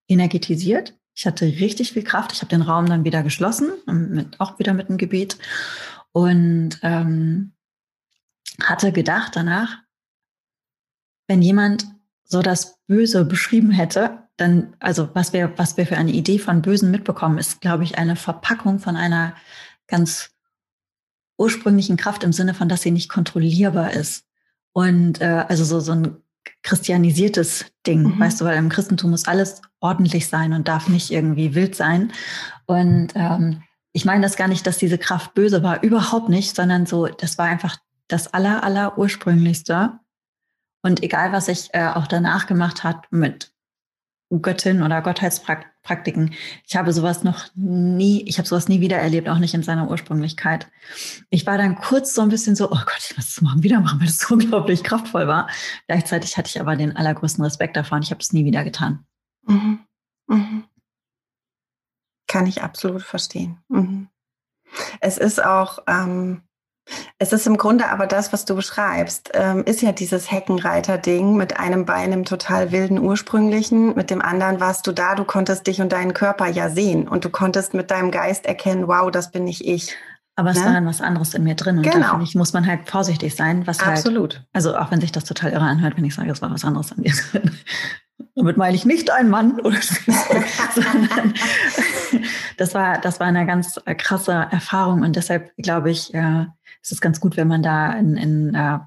energetisiert. 0.07 0.97
Ich 1.15 1.27
hatte 1.27 1.47
richtig 1.47 1.93
viel 1.93 2.05
Kraft. 2.05 2.33
Ich 2.33 2.41
habe 2.41 2.51
den 2.51 2.63
Raum 2.63 2.87
dann 2.87 3.05
wieder 3.05 3.25
geschlossen, 3.25 3.73
mit, 3.87 4.39
auch 4.39 4.59
wieder 4.61 4.75
mit 4.75 4.91
dem 4.91 4.97
Gebet 4.97 5.39
und 6.13 6.79
ähm, 6.83 7.53
hatte 8.63 8.93
gedacht 8.93 9.35
danach, 9.35 9.79
wenn 11.27 11.43
jemand 11.43 11.89
so 12.23 12.43
das 12.43 12.79
Böse 12.87 13.25
beschrieben 13.25 13.71
hätte, 13.73 14.26
dann, 14.37 14.74
also 14.80 15.09
was 15.14 15.32
wir, 15.32 15.53
was 15.57 15.76
wir 15.76 15.87
für 15.87 15.97
eine 15.97 16.12
Idee 16.12 16.39
von 16.39 16.62
Bösen 16.62 16.91
mitbekommen, 16.91 17.39
ist, 17.39 17.61
glaube 17.61 17.84
ich, 17.84 17.99
eine 17.99 18.16
Verpackung 18.16 18.78
von 18.78 18.97
einer 18.97 19.34
ganz 19.87 20.30
ursprünglichen 21.39 21.97
Kraft 21.97 22.24
im 22.24 22.32
Sinne 22.32 22.55
von, 22.55 22.68
dass 22.68 22.82
sie 22.82 22.91
nicht 22.91 23.09
kontrollierbar 23.09 23.93
ist. 23.93 24.24
Und 24.72 25.20
äh, 25.20 25.45
also 25.49 25.64
so, 25.64 25.80
so 25.80 25.93
ein 25.93 26.16
christianisiertes 26.62 27.66
Ding, 27.87 28.03
mhm. 28.03 28.20
weißt 28.20 28.41
du, 28.41 28.45
weil 28.45 28.59
im 28.59 28.68
Christentum 28.68 29.11
muss 29.11 29.26
alles 29.26 29.62
ordentlich 29.80 30.28
sein 30.28 30.53
und 30.53 30.68
darf 30.68 30.89
nicht 30.89 31.11
irgendwie 31.11 31.55
wild 31.55 31.74
sein. 31.74 32.12
Und 32.66 33.09
ähm, 33.14 33.62
ich 33.93 34.05
meine 34.05 34.22
das 34.22 34.37
gar 34.37 34.49
nicht, 34.49 34.66
dass 34.66 34.78
diese 34.78 34.99
Kraft 34.99 35.34
böse 35.34 35.62
war, 35.62 35.82
überhaupt 35.82 36.28
nicht, 36.28 36.55
sondern 36.55 36.87
so, 36.87 37.07
das 37.07 37.39
war 37.39 37.47
einfach 37.47 37.78
das 38.09 38.32
aller, 38.34 38.62
aller 38.62 38.99
ursprünglichste. 38.99 39.99
Und 40.82 41.03
egal, 41.03 41.32
was 41.32 41.49
ich 41.49 41.70
äh, 41.72 41.89
auch 41.89 42.07
danach 42.07 42.47
gemacht 42.47 42.84
hat 42.84 43.07
mit 43.11 43.53
Göttin 44.31 44.83
oder 44.83 45.03
Gottheitspraktiken. 45.03 46.35
Ich 46.66 46.77
habe 46.77 46.93
sowas 46.93 47.22
noch 47.22 47.47
nie, 47.55 48.22
ich 48.27 48.39
habe 48.39 48.49
sowas 48.49 48.68
nie 48.68 48.81
wieder 48.81 48.99
erlebt, 48.99 49.29
auch 49.29 49.39
nicht 49.39 49.55
in 49.55 49.62
seiner 49.62 49.89
Ursprünglichkeit. 49.89 50.68
Ich 51.31 51.47
war 51.47 51.59
dann 51.59 51.77
kurz 51.77 52.14
so 52.14 52.22
ein 52.22 52.29
bisschen 52.29 52.57
so, 52.57 52.66
oh 52.66 52.81
Gott, 52.87 53.09
ich 53.09 53.16
muss 53.16 53.35
das 53.35 53.41
morgen 53.41 53.62
wieder 53.62 53.81
machen, 53.81 54.01
weil 54.01 54.09
es 54.09 54.18
so 54.18 54.35
unglaublich 54.35 54.83
kraftvoll 54.83 55.29
war. 55.29 55.49
Gleichzeitig 55.87 56.37
hatte 56.37 56.49
ich 56.49 56.61
aber 56.61 56.74
den 56.77 56.97
allergrößten 56.97 57.45
Respekt 57.45 57.77
davon. 57.77 58.03
Ich 58.03 58.11
habe 58.11 58.20
es 58.20 58.33
nie 58.33 58.45
wieder 58.45 58.64
getan. 58.64 59.05
Mhm. 59.47 59.81
Mhm. 60.27 60.64
Kann 62.27 62.47
ich 62.47 62.62
absolut 62.62 63.03
verstehen. 63.03 63.59
Mhm. 63.68 64.09
Es 65.01 65.18
ist 65.18 65.43
auch, 65.43 65.79
ähm, 65.87 66.43
es 67.18 67.32
ist 67.32 67.47
im 67.47 67.57
Grunde 67.57 67.89
aber 67.89 68.07
das, 68.07 68.32
was 68.32 68.45
du 68.45 68.55
beschreibst, 68.55 69.30
ähm, 69.34 69.64
ist 69.64 69.82
ja 69.82 69.93
dieses 69.93 70.30
Heckenreiter-Ding 70.30 71.37
mit 71.37 71.59
einem 71.59 71.84
Bein 71.84 72.12
im 72.12 72.24
total 72.24 72.72
wilden 72.72 72.99
ursprünglichen, 72.99 73.95
mit 73.95 74.11
dem 74.11 74.22
anderen 74.22 74.61
warst 74.61 74.87
du 74.87 74.93
da, 74.93 75.14
du 75.14 75.24
konntest 75.24 75.66
dich 75.66 75.80
und 75.80 75.93
deinen 75.93 76.14
Körper 76.14 76.47
ja 76.47 76.68
sehen 76.68 77.09
und 77.09 77.24
du 77.24 77.30
konntest 77.30 77.74
mit 77.74 77.91
deinem 77.91 78.11
Geist 78.11 78.47
erkennen, 78.47 78.87
wow, 78.87 79.11
das 79.11 79.30
bin 79.30 79.45
nicht 79.45 79.66
ich. 79.66 79.97
Aber 80.37 80.51
es 80.51 80.59
ne? 80.59 80.66
war 80.66 80.72
dann 80.74 80.87
was 80.87 81.01
anderes 81.01 81.32
in 81.32 81.45
mir 81.45 81.55
drin. 81.55 81.78
Und 81.78 81.82
genau. 81.82 82.18
da 82.18 82.22
ich, 82.22 82.34
muss 82.34 82.53
man 82.53 82.66
halt 82.66 82.89
vorsichtig 82.91 83.34
sein. 83.34 83.66
Was 83.66 83.80
halt 83.80 83.97
Absolut. 83.97 84.34
Halt, 84.34 84.49
also 84.53 84.76
auch 84.76 84.91
wenn 84.91 85.01
sich 85.01 85.11
das 85.11 85.24
total 85.24 85.53
irre 85.53 85.64
anhört, 85.64 85.97
wenn 85.97 86.05
ich 86.05 86.14
sage, 86.14 86.30
es 86.30 86.43
war 86.43 86.51
was 86.51 86.64
anderes 86.64 86.93
an 86.93 87.03
dir 87.03 87.14
drin. 87.14 87.51
Damit 88.34 88.59
meine 88.59 88.76
ich 88.76 88.84
nicht 88.84 89.11
ein 89.11 89.30
Mann 89.30 89.59
oder 89.61 89.78
sondern 90.74 91.34
das 92.59 92.74
war, 92.74 92.99
das 92.99 93.18
war 93.18 93.26
eine 93.26 93.47
ganz 93.47 93.80
krasse 93.99 94.49
Erfahrung 94.51 95.03
und 95.03 95.16
deshalb 95.16 95.55
glaube 95.57 95.91
ich, 95.91 96.12
äh, 96.14 96.47
ist 96.93 97.01
ganz 97.01 97.20
gut, 97.20 97.37
wenn 97.37 97.49
man 97.49 97.62
da 97.62 97.93
in, 97.93 98.16
in 98.16 98.55
äh, 98.55 98.78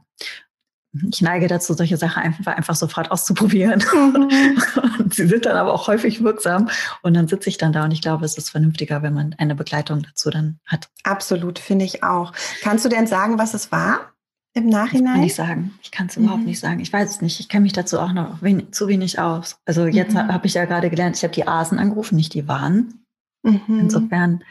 ich 1.11 1.21
neige 1.21 1.47
dazu, 1.47 1.73
solche 1.73 1.97
Sachen 1.97 2.23
einfach, 2.23 2.55
einfach 2.55 2.75
sofort 2.75 3.11
auszuprobieren. 3.11 3.83
Mhm. 3.93 5.09
Sie 5.11 5.27
sind 5.27 5.45
dann 5.45 5.55
aber 5.55 5.73
auch 5.73 5.87
häufig 5.87 6.23
wirksam. 6.23 6.69
Und 7.03 7.13
dann 7.13 7.27
sitze 7.27 7.49
ich 7.49 7.57
dann 7.57 7.73
da 7.73 7.83
und 7.83 7.91
ich 7.91 8.01
glaube, 8.01 8.25
es 8.25 8.37
ist 8.37 8.49
vernünftiger, 8.49 9.03
wenn 9.03 9.13
man 9.13 9.35
eine 9.37 9.55
Begleitung 9.55 10.01
dazu 10.01 10.29
dann 10.29 10.59
hat. 10.65 10.89
Absolut, 11.03 11.59
finde 11.59 11.85
ich 11.85 12.03
auch. 12.03 12.33
Kannst 12.61 12.85
du 12.85 12.89
denn 12.89 13.05
sagen, 13.05 13.37
was 13.37 13.53
es 13.53 13.71
war 13.71 14.13
im 14.53 14.67
Nachhinein? 14.67 15.05
Ich 15.05 15.13
kann 15.13 15.21
nicht 15.21 15.35
sagen. 15.35 15.73
Ich 15.83 15.91
kann 15.91 16.07
es 16.07 16.17
mhm. 16.17 16.23
überhaupt 16.23 16.45
nicht 16.45 16.59
sagen. 16.59 16.79
Ich 16.79 16.91
weiß 16.91 17.09
es 17.09 17.21
nicht. 17.21 17.39
Ich 17.39 17.49
kenne 17.49 17.63
mich 17.63 17.73
dazu 17.73 17.99
auch 17.99 18.11
noch 18.11 18.41
wenig, 18.41 18.71
zu 18.71 18.87
wenig 18.87 19.19
aus. 19.19 19.59
Also 19.65 19.85
jetzt 19.85 20.13
mhm. 20.13 20.27
habe 20.27 20.47
ich 20.47 20.55
ja 20.55 20.65
gerade 20.65 20.89
gelernt, 20.89 21.17
ich 21.17 21.23
habe 21.23 21.33
die 21.33 21.47
Asen 21.47 21.77
angerufen, 21.77 22.15
nicht 22.15 22.33
die 22.33 22.47
Waren. 22.47 23.05
Mhm. 23.43 23.61
Insofern, 23.81 24.43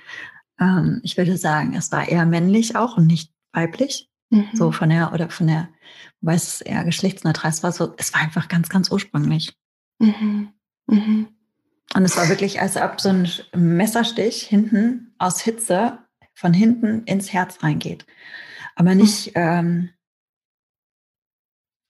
ähm, 0.61 1.01
ich 1.03 1.17
würde 1.17 1.37
sagen, 1.37 1.75
es 1.75 1.91
war 1.91 2.09
eher 2.09 2.27
männlich 2.27 2.77
auch 2.77 2.97
und 2.97 3.09
nicht 3.09 3.33
weiblich. 3.53 4.09
Mhm. 4.31 4.49
So 4.53 4.73
von 4.73 4.91
der, 4.91 5.13
oder 5.13 5.31
von 5.31 5.47
der, 5.47 5.69
wobei 6.21 6.35
es 6.35 6.61
eher 6.61 6.85
geschlechtsneutral 6.85 7.51
es 7.51 7.63
war 7.63 7.73
so, 7.73 7.95
es 7.97 8.13
war 8.13 8.21
einfach 8.21 8.49
ganz, 8.49 8.69
ganz 8.69 8.91
ursprünglich. 8.91 9.57
Mhm. 9.99 10.53
Mhm. 10.87 11.29
Und 11.95 12.05
es 12.05 12.17
war 12.17 12.29
wirklich, 12.29 12.61
als 12.61 12.77
ob 12.77 13.01
so 13.01 13.09
ein 13.09 13.29
Messerstich 13.55 14.43
hinten 14.43 15.15
aus 15.19 15.41
Hitze 15.41 15.99
von 16.35 16.53
hinten 16.53 17.05
ins 17.05 17.33
Herz 17.33 17.63
reingeht. 17.63 18.07
Aber 18.77 18.93
mhm. 18.93 19.01
nicht, 19.01 19.33
ähm, 19.35 19.91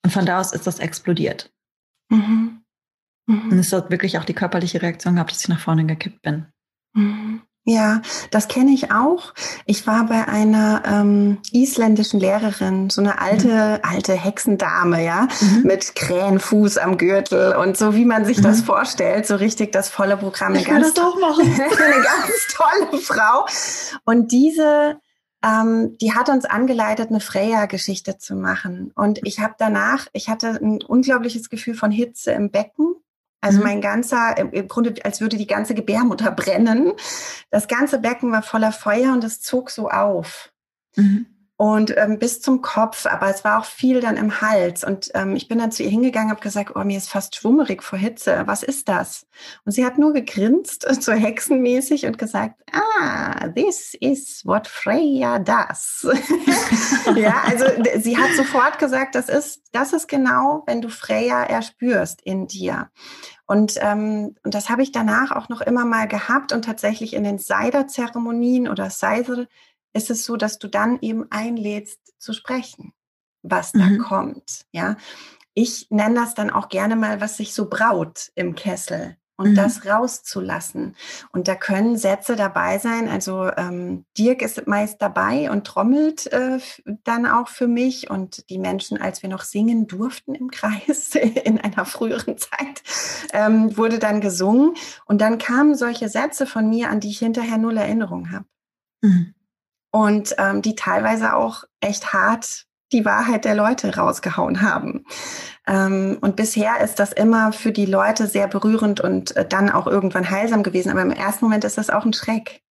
und 0.04 0.10
von 0.10 0.24
da 0.24 0.40
aus 0.40 0.52
ist 0.52 0.66
das 0.66 0.78
explodiert. 0.78 1.52
Mhm. 2.08 2.64
Mhm. 3.26 3.52
Und 3.52 3.58
es 3.58 3.72
hat 3.72 3.90
wirklich 3.90 4.16
auch 4.18 4.24
die 4.24 4.34
körperliche 4.34 4.80
Reaktion 4.80 5.14
gehabt, 5.14 5.32
dass 5.32 5.42
ich 5.42 5.48
nach 5.48 5.60
vorne 5.60 5.84
gekippt 5.84 6.22
bin. 6.22 6.46
Mhm. 6.94 7.42
Ja, 7.68 8.00
das 8.30 8.48
kenne 8.48 8.70
ich 8.70 8.92
auch. 8.92 9.34
Ich 9.66 9.86
war 9.86 10.06
bei 10.06 10.26
einer 10.26 10.82
ähm, 10.86 11.36
isländischen 11.52 12.18
Lehrerin, 12.18 12.88
so 12.88 13.02
eine 13.02 13.20
alte, 13.20 13.48
mhm. 13.48 13.78
alte 13.82 14.14
Hexendame, 14.14 15.04
ja, 15.04 15.28
mhm. 15.42 15.64
mit 15.64 15.94
Krähenfuß 15.94 16.78
am 16.78 16.96
Gürtel 16.96 17.54
und 17.56 17.76
so, 17.76 17.94
wie 17.94 18.06
man 18.06 18.24
sich 18.24 18.38
mhm. 18.38 18.44
das 18.44 18.62
vorstellt, 18.62 19.26
so 19.26 19.36
richtig 19.36 19.70
das 19.72 19.90
volle 19.90 20.16
Programm. 20.16 20.52
Eine 20.52 20.62
ich 20.62 20.70
will 20.70 20.80
das 20.80 20.96
auch 20.98 21.20
machen. 21.20 21.44
eine 21.60 22.02
ganz 22.02 22.54
tolle 22.54 23.02
Frau. 23.02 23.44
Und 24.06 24.32
diese, 24.32 24.98
ähm, 25.44 25.98
die 26.00 26.14
hat 26.14 26.30
uns 26.30 26.46
angeleitet, 26.46 27.10
eine 27.10 27.20
Freya-Geschichte 27.20 28.16
zu 28.16 28.34
machen. 28.34 28.92
Und 28.94 29.20
ich 29.24 29.40
habe 29.40 29.56
danach, 29.58 30.06
ich 30.14 30.30
hatte 30.30 30.58
ein 30.62 30.82
unglaubliches 30.82 31.50
Gefühl 31.50 31.74
von 31.74 31.90
Hitze 31.90 32.32
im 32.32 32.50
Becken 32.50 32.94
also 33.40 33.58
mhm. 33.58 33.64
mein 33.64 33.80
ganzer, 33.80 34.36
im 34.36 34.68
Grunde, 34.68 34.94
als 35.04 35.20
würde 35.20 35.36
die 35.36 35.46
ganze 35.46 35.74
Gebärmutter 35.74 36.30
brennen. 36.32 36.92
Das 37.50 37.68
ganze 37.68 37.98
Becken 37.98 38.32
war 38.32 38.42
voller 38.42 38.72
Feuer 38.72 39.12
und 39.12 39.24
es 39.24 39.40
zog 39.40 39.70
so 39.70 39.88
auf. 39.88 40.52
Mhm. 40.96 41.26
Und 41.60 41.92
ähm, 41.96 42.20
bis 42.20 42.40
zum 42.40 42.62
Kopf, 42.62 43.04
aber 43.06 43.28
es 43.30 43.42
war 43.42 43.58
auch 43.58 43.64
viel 43.64 44.00
dann 44.00 44.16
im 44.16 44.40
Hals. 44.40 44.84
Und 44.84 45.10
ähm, 45.14 45.34
ich 45.34 45.48
bin 45.48 45.58
dann 45.58 45.72
zu 45.72 45.82
ihr 45.82 45.90
hingegangen, 45.90 46.30
habe 46.30 46.40
gesagt, 46.40 46.76
oh, 46.76 46.84
mir 46.84 46.96
ist 46.96 47.10
fast 47.10 47.34
schwummerig 47.34 47.82
vor 47.82 47.98
Hitze. 47.98 48.44
Was 48.46 48.62
ist 48.62 48.88
das? 48.88 49.26
Und 49.64 49.72
sie 49.72 49.84
hat 49.84 49.98
nur 49.98 50.12
gegrinst, 50.12 50.86
so 51.02 51.10
hexenmäßig 51.10 52.06
und 52.06 52.16
gesagt, 52.16 52.62
ah, 52.70 53.48
this 53.48 53.94
is 54.00 54.46
what 54.46 54.68
Freya 54.68 55.40
does. 55.40 56.06
ja, 57.16 57.42
also 57.44 57.64
sie 57.98 58.16
hat 58.16 58.30
sofort 58.36 58.78
gesagt, 58.78 59.16
das 59.16 59.28
ist, 59.28 59.62
das 59.72 59.92
ist 59.92 60.06
genau, 60.06 60.62
wenn 60.66 60.80
du 60.80 60.88
Freya 60.88 61.42
erspürst 61.42 62.22
in 62.22 62.46
dir. 62.46 62.88
Und, 63.46 63.78
ähm, 63.80 64.36
und 64.44 64.54
das 64.54 64.68
habe 64.68 64.82
ich 64.82 64.92
danach 64.92 65.32
auch 65.32 65.48
noch 65.48 65.62
immer 65.62 65.86
mal 65.86 66.06
gehabt 66.06 66.52
und 66.52 66.66
tatsächlich 66.66 67.14
in 67.14 67.24
den 67.24 67.38
Seider-Zeremonien 67.38 68.68
oder 68.68 68.90
Seiser 68.90 69.46
ist 69.98 70.10
es 70.10 70.24
so, 70.24 70.36
dass 70.36 70.58
du 70.58 70.68
dann 70.68 70.98
eben 71.02 71.26
einlädst 71.30 72.00
zu 72.18 72.32
sprechen, 72.32 72.94
was 73.42 73.72
da 73.72 73.84
mhm. 73.84 73.98
kommt. 73.98 74.64
Ja, 74.72 74.96
ich 75.52 75.88
nenne 75.90 76.14
das 76.14 76.34
dann 76.34 76.50
auch 76.50 76.68
gerne 76.68 76.96
mal, 76.96 77.20
was 77.20 77.36
sich 77.36 77.52
so 77.52 77.68
braut 77.68 78.30
im 78.34 78.54
Kessel. 78.54 79.16
und 79.38 79.52
mhm. 79.52 79.54
das 79.54 79.86
rauszulassen. 79.86 80.96
Und 81.30 81.46
da 81.46 81.54
können 81.54 81.96
Sätze 81.96 82.34
dabei 82.34 82.78
sein. 82.78 83.08
Also 83.08 83.50
ähm, 83.56 84.04
Dirk 84.18 84.42
ist 84.42 84.66
meist 84.66 85.00
dabei 85.00 85.50
und 85.50 85.64
trommelt 85.64 86.26
äh, 86.32 86.58
dann 87.04 87.24
auch 87.24 87.46
für 87.46 87.68
mich. 87.68 88.10
Und 88.10 88.50
die 88.50 88.58
Menschen, 88.58 89.00
als 89.00 89.22
wir 89.22 89.30
noch 89.30 89.44
singen 89.44 89.86
durften 89.86 90.34
im 90.34 90.50
Kreis 90.50 91.14
in 91.44 91.60
einer 91.60 91.84
früheren 91.84 92.36
Zeit, 92.36 92.82
ähm, 93.32 93.76
wurde 93.76 94.00
dann 94.00 94.20
gesungen. 94.20 94.74
Und 95.06 95.20
dann 95.20 95.38
kamen 95.38 95.76
solche 95.76 96.08
Sätze 96.08 96.44
von 96.44 96.68
mir, 96.68 96.90
an 96.90 96.98
die 96.98 97.10
ich 97.10 97.20
hinterher 97.20 97.58
null 97.58 97.76
Erinnerung 97.76 98.32
habe. 98.32 98.44
Mhm. 99.02 99.34
Und 99.90 100.34
ähm, 100.38 100.62
die 100.62 100.74
teilweise 100.74 101.34
auch 101.34 101.64
echt 101.80 102.12
hart 102.12 102.66
die 102.92 103.04
Wahrheit 103.04 103.44
der 103.44 103.54
Leute 103.54 103.94
rausgehauen 103.96 104.62
haben. 104.62 105.04
Ähm, 105.66 106.18
und 106.20 106.36
bisher 106.36 106.80
ist 106.80 106.98
das 106.98 107.12
immer 107.12 107.52
für 107.52 107.72
die 107.72 107.86
Leute 107.86 108.26
sehr 108.26 108.48
berührend 108.48 109.00
und 109.00 109.36
äh, 109.36 109.46
dann 109.46 109.70
auch 109.70 109.86
irgendwann 109.86 110.30
heilsam 110.30 110.62
gewesen. 110.62 110.90
Aber 110.90 111.02
im 111.02 111.10
ersten 111.10 111.44
Moment 111.44 111.64
ist 111.64 111.78
das 111.78 111.90
auch 111.90 112.04
ein 112.04 112.14
Schreck. 112.14 112.62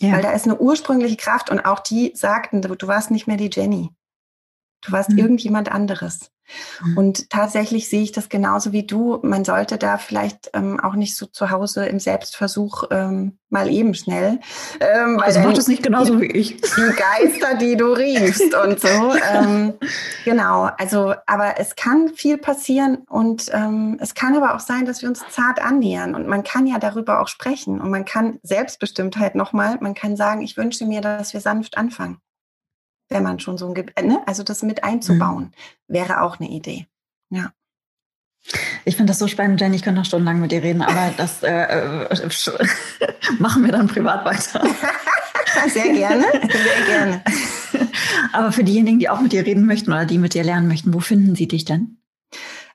Ja. 0.00 0.12
Weil 0.12 0.22
da 0.22 0.32
ist 0.32 0.46
eine 0.46 0.58
ursprüngliche 0.58 1.16
Kraft 1.16 1.50
und 1.50 1.60
auch 1.60 1.80
die 1.80 2.12
sagten, 2.14 2.62
du, 2.62 2.74
du 2.74 2.86
warst 2.86 3.10
nicht 3.10 3.26
mehr 3.26 3.36
die 3.36 3.50
Jenny. 3.52 3.90
Du 4.82 4.92
warst 4.92 5.10
mhm. 5.10 5.18
irgendjemand 5.18 5.70
anderes. 5.70 6.30
Mhm. 6.82 6.96
Und 6.96 7.30
tatsächlich 7.30 7.88
sehe 7.88 8.02
ich 8.02 8.12
das 8.12 8.28
genauso 8.28 8.72
wie 8.72 8.86
du. 8.86 9.18
Man 9.22 9.44
sollte 9.44 9.78
da 9.78 9.98
vielleicht 9.98 10.50
ähm, 10.54 10.80
auch 10.80 10.94
nicht 10.94 11.16
so 11.16 11.26
zu 11.26 11.50
Hause 11.50 11.86
im 11.86 11.98
Selbstversuch 11.98 12.84
ähm, 12.90 13.38
mal 13.48 13.68
eben 13.68 13.94
schnell. 13.94 14.40
Ähm, 14.80 15.20
also 15.20 15.40
macht 15.40 15.58
es 15.58 15.68
nicht 15.68 15.82
genauso 15.82 16.20
wie 16.20 16.26
ich. 16.26 16.56
Die 16.60 16.92
Geister, 16.96 17.54
die 17.56 17.76
du 17.76 17.86
riechst 17.92 18.54
und 18.54 18.80
so. 18.80 19.14
Ähm, 19.32 19.74
genau. 20.24 20.70
Also, 20.78 21.14
aber 21.26 21.58
es 21.58 21.76
kann 21.76 22.10
viel 22.14 22.38
passieren 22.38 22.98
und 23.08 23.46
ähm, 23.52 23.98
es 24.00 24.14
kann 24.14 24.36
aber 24.36 24.54
auch 24.54 24.60
sein, 24.60 24.86
dass 24.86 25.02
wir 25.02 25.08
uns 25.08 25.22
zart 25.30 25.60
annähern 25.60 26.14
und 26.14 26.26
man 26.26 26.42
kann 26.42 26.66
ja 26.66 26.78
darüber 26.78 27.20
auch 27.20 27.28
sprechen 27.28 27.80
und 27.80 27.90
man 27.90 28.04
kann 28.04 28.38
Selbstbestimmtheit 28.42 29.34
nochmal, 29.34 29.78
man 29.80 29.94
kann 29.94 30.16
sagen, 30.16 30.42
ich 30.42 30.56
wünsche 30.56 30.86
mir, 30.86 31.00
dass 31.00 31.32
wir 31.32 31.40
sanft 31.40 31.76
anfangen 31.76 32.20
wenn 33.10 33.22
man 33.22 33.40
schon 33.40 33.58
so 33.58 33.66
ein, 33.66 33.74
Ge 33.74 33.86
ne? 34.02 34.22
also 34.26 34.42
das 34.42 34.62
mit 34.62 34.84
einzubauen, 34.84 35.52
mhm. 35.88 35.94
wäre 35.94 36.22
auch 36.22 36.40
eine 36.40 36.48
Idee. 36.48 36.86
Ja. 37.30 37.52
Ich 38.84 38.96
finde 38.96 39.10
das 39.10 39.18
so 39.18 39.28
spannend, 39.28 39.60
Jenny. 39.60 39.76
Ich 39.76 39.82
könnte 39.82 40.00
noch 40.00 40.06
stundenlang 40.06 40.40
mit 40.40 40.50
dir 40.50 40.62
reden, 40.62 40.80
aber 40.80 41.12
das 41.16 41.42
äh, 41.42 42.06
äh 42.06 42.08
machen 43.38 43.64
wir 43.64 43.72
dann 43.72 43.86
privat 43.86 44.24
weiter. 44.24 44.66
sehr 45.68 45.92
gerne, 45.92 46.24
sehr 46.32 46.86
gerne. 46.86 47.22
Aber 48.32 48.52
für 48.52 48.64
diejenigen, 48.64 48.98
die 48.98 49.08
auch 49.08 49.20
mit 49.20 49.32
dir 49.32 49.44
reden 49.44 49.66
möchten 49.66 49.92
oder 49.92 50.06
die 50.06 50.18
mit 50.18 50.34
dir 50.34 50.44
lernen 50.44 50.68
möchten, 50.68 50.94
wo 50.94 51.00
finden 51.00 51.34
sie 51.34 51.48
dich 51.48 51.64
denn? 51.64 51.98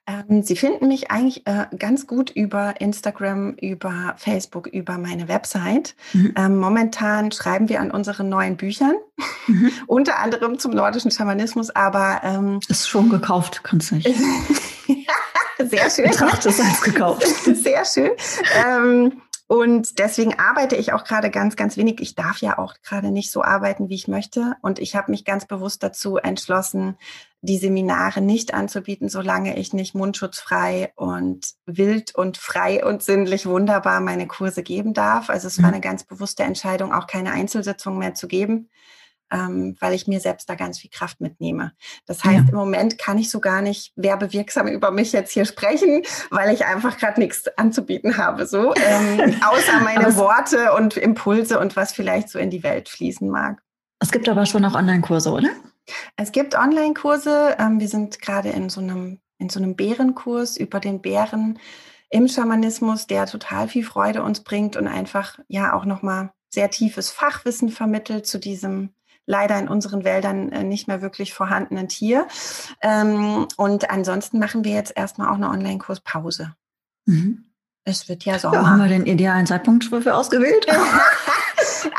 Ähm, 0.07 0.43
Sie 0.43 0.55
finden 0.55 0.87
mich 0.87 1.09
eigentlich 1.09 1.47
äh, 1.47 1.65
ganz 1.77 2.05
gut 2.05 2.29
über 2.29 2.79
Instagram, 2.79 3.55
über 3.59 4.13
Facebook, 4.17 4.67
über 4.67 4.97
meine 4.99 5.27
Website. 5.27 5.95
Mhm. 6.13 6.33
Ähm, 6.37 6.59
momentan 6.59 7.31
schreiben 7.31 7.69
wir 7.69 7.81
an 7.81 7.89
unseren 7.89 8.29
neuen 8.29 8.55
Büchern, 8.55 8.95
mhm. 9.47 9.71
unter 9.87 10.19
anderem 10.19 10.59
zum 10.59 10.71
nordischen 10.73 11.09
Schamanismus, 11.09 11.71
aber 11.71 12.21
ähm, 12.23 12.59
ist 12.67 12.87
schon 12.87 13.09
gekauft, 13.09 13.61
kannst 13.63 13.91
du 13.91 13.95
nicht. 13.95 14.07
Sehr 15.57 15.89
schön. 15.89 16.09
Betrachte 16.09 16.49
es 16.49 16.59
als 16.59 16.81
gekauft. 16.83 17.25
Sehr 17.25 17.85
schön. 17.85 18.11
Ähm, 18.67 19.21
und 19.47 19.99
deswegen 19.99 20.39
arbeite 20.39 20.75
ich 20.75 20.91
auch 20.91 21.03
gerade 21.03 21.29
ganz, 21.29 21.55
ganz 21.55 21.77
wenig. 21.77 21.99
Ich 22.01 22.15
darf 22.15 22.39
ja 22.39 22.57
auch 22.57 22.73
gerade 22.83 23.11
nicht 23.11 23.31
so 23.31 23.43
arbeiten, 23.43 23.89
wie 23.89 23.95
ich 23.95 24.07
möchte. 24.07 24.55
Und 24.61 24.79
ich 24.79 24.95
habe 24.95 25.11
mich 25.11 25.23
ganz 25.23 25.45
bewusst 25.45 25.83
dazu 25.83 26.17
entschlossen, 26.17 26.97
die 27.45 27.57
Seminare 27.57 28.21
nicht 28.21 28.53
anzubieten, 28.53 29.09
solange 29.09 29.57
ich 29.57 29.73
nicht 29.73 29.95
mundschutzfrei 29.95 30.91
und 30.95 31.53
wild 31.65 32.15
und 32.15 32.37
frei 32.37 32.85
und 32.85 33.03
sinnlich 33.03 33.45
wunderbar 33.45 34.01
meine 34.01 34.27
Kurse 34.27 34.63
geben 34.63 34.93
darf. 34.93 35.29
Also 35.29 35.47
es 35.47 35.57
war 35.59 35.69
mhm. 35.69 35.75
eine 35.75 35.81
ganz 35.81 36.03
bewusste 36.03 36.43
Entscheidung, 36.43 36.93
auch 36.93 37.07
keine 37.07 37.31
Einzelsitzungen 37.31 37.99
mehr 37.99 38.13
zu 38.13 38.27
geben 38.27 38.69
ähm, 39.31 39.75
weil 39.79 39.93
ich 39.93 40.07
mir 40.07 40.19
selbst 40.19 40.49
da 40.49 40.55
ganz 40.55 40.79
viel 40.79 40.89
Kraft 40.89 41.19
mitnehme. 41.21 41.73
Das 42.05 42.23
heißt, 42.23 42.45
ja. 42.45 42.49
im 42.49 42.55
Moment 42.55 42.97
kann 42.97 43.17
ich 43.17 43.29
so 43.29 43.39
gar 43.39 43.61
nicht 43.61 43.91
werbewirksam 43.95 44.67
über 44.67 44.91
mich 44.91 45.11
jetzt 45.11 45.31
hier 45.31 45.45
sprechen, 45.45 46.03
weil 46.29 46.53
ich 46.53 46.65
einfach 46.65 46.97
gerade 46.97 47.19
nichts 47.19 47.47
anzubieten 47.57 48.17
habe, 48.17 48.45
so 48.45 48.73
ähm, 48.75 49.35
außer 49.45 49.79
meine 49.83 50.15
Worte 50.15 50.73
und 50.73 50.97
Impulse 50.97 51.59
und 51.59 51.75
was 51.75 51.91
vielleicht 51.91 52.29
so 52.29 52.39
in 52.39 52.49
die 52.49 52.63
Welt 52.63 52.89
fließen 52.89 53.29
mag. 53.29 53.61
Es 53.99 54.11
gibt 54.11 54.29
aber 54.29 54.45
schon 54.45 54.63
auch 54.65 54.75
Online-Kurse, 54.75 55.31
oder? 55.31 55.49
Es 56.15 56.31
gibt 56.31 56.55
Online-Kurse. 56.55 57.55
Ähm, 57.59 57.79
wir 57.79 57.87
sind 57.87 58.21
gerade 58.21 58.49
in 58.49 58.69
so 58.69 58.81
einem 58.81 59.19
in 59.37 59.49
so 59.49 59.59
einem 59.59 59.75
Bärenkurs 59.75 60.57
über 60.57 60.79
den 60.79 61.01
Bären 61.01 61.59
im 62.09 62.27
Schamanismus, 62.27 63.07
der 63.07 63.25
total 63.25 63.67
viel 63.67 63.83
Freude 63.83 64.23
uns 64.23 64.41
bringt 64.41 64.77
und 64.77 64.87
einfach 64.87 65.39
ja 65.47 65.73
auch 65.73 65.85
nochmal 65.85 66.31
sehr 66.49 66.69
tiefes 66.69 67.09
Fachwissen 67.09 67.69
vermittelt 67.69 68.25
zu 68.25 68.39
diesem 68.39 68.91
leider 69.25 69.57
in 69.57 69.67
unseren 69.67 70.03
Wäldern 70.03 70.51
äh, 70.51 70.63
nicht 70.63 70.87
mehr 70.87 71.01
wirklich 71.01 71.33
vorhandenen 71.33 71.87
Tier. 71.87 72.27
Ähm, 72.81 73.47
und 73.57 73.89
ansonsten 73.89 74.39
machen 74.39 74.63
wir 74.63 74.73
jetzt 74.73 74.93
erstmal 74.95 75.29
auch 75.29 75.35
eine 75.35 75.49
Online-Kurspause. 75.49 76.55
Mhm. 77.05 77.45
Es 77.83 78.07
wird 78.07 78.25
ja 78.25 78.39
Sommer. 78.39 78.55
Ja, 78.55 78.69
haben 78.69 78.79
wir 78.79 78.87
den 78.87 79.05
idealen 79.05 79.45
Zeitpunkt 79.45 79.85
für 79.85 80.15
ausgewählt? 80.15 80.65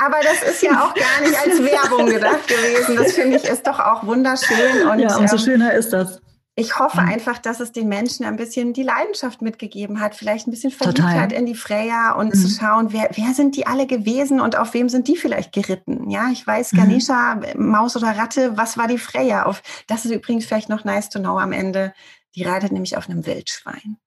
Aber 0.04 0.16
das 0.22 0.48
ist 0.50 0.62
ja 0.62 0.82
auch 0.82 0.94
gar 0.94 1.20
nicht 1.22 1.36
als 1.36 1.62
Werbung 1.62 2.06
gedacht 2.06 2.46
gewesen. 2.48 2.96
Das 2.96 3.12
finde 3.12 3.36
ich 3.36 3.44
ist 3.44 3.66
doch 3.66 3.78
auch 3.78 4.04
wunderschön. 4.06 4.88
Und, 4.88 4.98
ja, 4.98 5.16
umso 5.16 5.36
ähm, 5.36 5.42
schöner 5.42 5.74
ist 5.74 5.92
das 5.92 6.20
ich 6.58 6.78
hoffe 6.78 7.02
mhm. 7.02 7.08
einfach, 7.08 7.38
dass 7.38 7.60
es 7.60 7.70
den 7.70 7.86
Menschen 7.86 8.24
ein 8.24 8.36
bisschen 8.36 8.72
die 8.72 8.82
Leidenschaft 8.82 9.42
mitgegeben 9.42 10.00
hat, 10.00 10.14
vielleicht 10.14 10.48
ein 10.48 10.50
bisschen 10.50 10.70
Verliebtheit 10.70 11.30
in 11.34 11.44
die 11.44 11.54
Freya 11.54 12.12
und 12.12 12.34
mhm. 12.34 12.38
zu 12.38 12.48
schauen, 12.48 12.94
wer, 12.94 13.10
wer 13.12 13.34
sind 13.34 13.56
die 13.56 13.66
alle 13.66 13.86
gewesen 13.86 14.40
und 14.40 14.56
auf 14.56 14.72
wem 14.72 14.88
sind 14.88 15.06
die 15.06 15.18
vielleicht 15.18 15.52
geritten? 15.52 16.08
Ja, 16.08 16.30
ich 16.32 16.46
weiß, 16.46 16.72
mhm. 16.72 16.78
Ganesha, 16.78 17.34
mhm. 17.34 17.66
Maus 17.66 17.94
oder 17.94 18.16
Ratte, 18.16 18.56
was 18.56 18.78
war 18.78 18.88
die 18.88 18.96
Freya? 18.96 19.44
Auf, 19.44 19.62
das 19.86 20.06
ist 20.06 20.12
übrigens 20.12 20.46
vielleicht 20.46 20.70
noch 20.70 20.84
nice 20.84 21.10
to 21.10 21.18
know 21.18 21.38
am 21.38 21.52
Ende. 21.52 21.92
Die 22.34 22.42
reitet 22.42 22.72
nämlich 22.72 22.96
auf 22.96 23.10
einem 23.10 23.26
Wildschwein. 23.26 23.98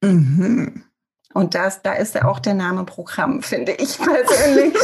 Mhm. 0.00 0.84
Und 1.34 1.56
das, 1.56 1.82
da 1.82 1.94
ist 1.94 2.22
auch 2.22 2.38
der 2.38 2.54
Name 2.54 2.84
Programm, 2.84 3.42
finde 3.42 3.72
ich 3.72 3.98
persönlich. 3.98 4.74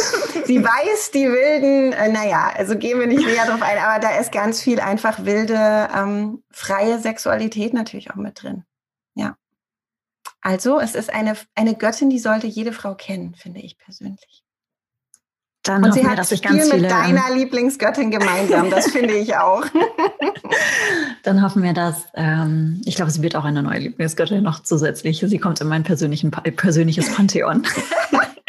Sie 0.45 0.63
weiß 0.63 1.13
die 1.13 1.27
wilden, 1.27 1.93
äh, 1.93 2.09
naja, 2.09 2.53
also 2.55 2.77
gehen 2.77 2.99
wir 2.99 3.07
nicht 3.07 3.25
näher 3.25 3.47
drauf 3.47 3.63
ein, 3.63 3.79
aber 3.79 4.01
da 4.01 4.19
ist 4.19 4.33
ganz 4.33 4.61
viel 4.61 4.81
einfach 4.81 5.25
wilde, 5.25 5.89
ähm, 5.97 6.43
freie 6.51 6.99
Sexualität 6.99 7.73
natürlich 7.73 8.11
auch 8.11 8.17
mit 8.17 8.43
drin. 8.43 8.65
Ja. 9.15 9.37
Also 10.41 10.81
es 10.81 10.97
ist 10.97 11.13
eine, 11.13 11.37
eine 11.55 11.77
Göttin, 11.77 12.11
die 12.11 12.19
sollte 12.19 12.49
jede 12.49 12.73
Frau 12.73 12.97
kennen, 12.97 13.37
finde 13.37 13.61
ich 13.61 13.79
persönlich. 13.79 14.43
Dann 15.63 15.85
und 15.85 15.93
sie 15.93 16.07
hat 16.07 16.19
dass 16.19 16.31
viel 16.31 16.39
ganz 16.39 16.71
viele, 16.71 16.83
mit 16.83 16.91
deiner 16.91 17.29
ähm, 17.31 17.37
Lieblingsgöttin 17.37 18.11
gemeinsam, 18.11 18.71
das 18.71 18.91
finde 18.91 19.15
ich 19.15 19.37
auch. 19.37 19.65
Dann 21.23 21.43
hoffen 21.43 21.63
wir, 21.63 21.75
dass, 21.75 22.07
ähm, 22.15 22.81
ich 22.87 22.97
glaube, 22.97 23.11
sie 23.11 23.21
wird 23.21 23.37
auch 23.37 23.45
eine 23.45 23.63
neue 23.63 23.79
Lieblingsgöttin 23.79 24.43
noch 24.43 24.63
zusätzlich. 24.63 25.19
Sie 25.19 25.39
kommt 25.39 25.61
in 25.61 25.69
mein 25.69 25.83
persönlichen, 25.83 26.31
persönliches 26.31 27.15
Pantheon. 27.15 27.67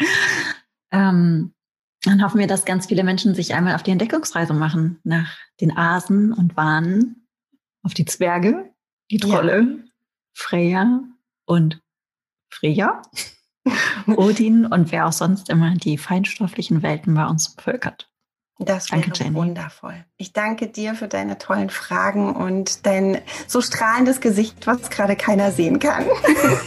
ähm, 0.90 1.52
dann 2.04 2.24
hoffen 2.24 2.40
wir, 2.40 2.46
dass 2.46 2.64
ganz 2.64 2.86
viele 2.86 3.04
Menschen 3.04 3.34
sich 3.34 3.54
einmal 3.54 3.74
auf 3.74 3.82
die 3.82 3.92
Entdeckungsreise 3.92 4.54
machen 4.54 4.98
nach 5.04 5.36
den 5.60 5.76
Asen 5.76 6.32
und 6.32 6.56
Wahnen, 6.56 7.28
auf 7.82 7.94
die 7.94 8.06
Zwerge, 8.06 8.72
die 9.10 9.18
Trolle, 9.18 9.60
ja. 9.60 9.84
Freya 10.34 11.00
und 11.44 11.80
Freya. 12.50 13.02
Odin 14.16 14.66
und 14.66 14.92
wer 14.92 15.06
auch 15.06 15.12
sonst 15.12 15.48
immer 15.48 15.74
die 15.74 15.98
feinstofflichen 15.98 16.82
Welten 16.82 17.14
bei 17.14 17.26
uns 17.26 17.54
bevölkert. 17.54 18.08
Das 18.58 18.90
wäre 18.92 19.00
danke, 19.00 19.18
Jenny. 19.18 19.34
wundervoll. 19.34 20.04
Ich 20.16 20.32
danke 20.32 20.68
dir 20.68 20.94
für 20.94 21.08
deine 21.08 21.38
tollen 21.38 21.70
Fragen 21.70 22.36
und 22.36 22.86
dein 22.86 23.18
so 23.46 23.60
strahlendes 23.60 24.20
Gesicht, 24.20 24.66
was 24.66 24.90
gerade 24.90 25.16
keiner 25.16 25.50
sehen 25.50 25.78
kann. 25.78 26.04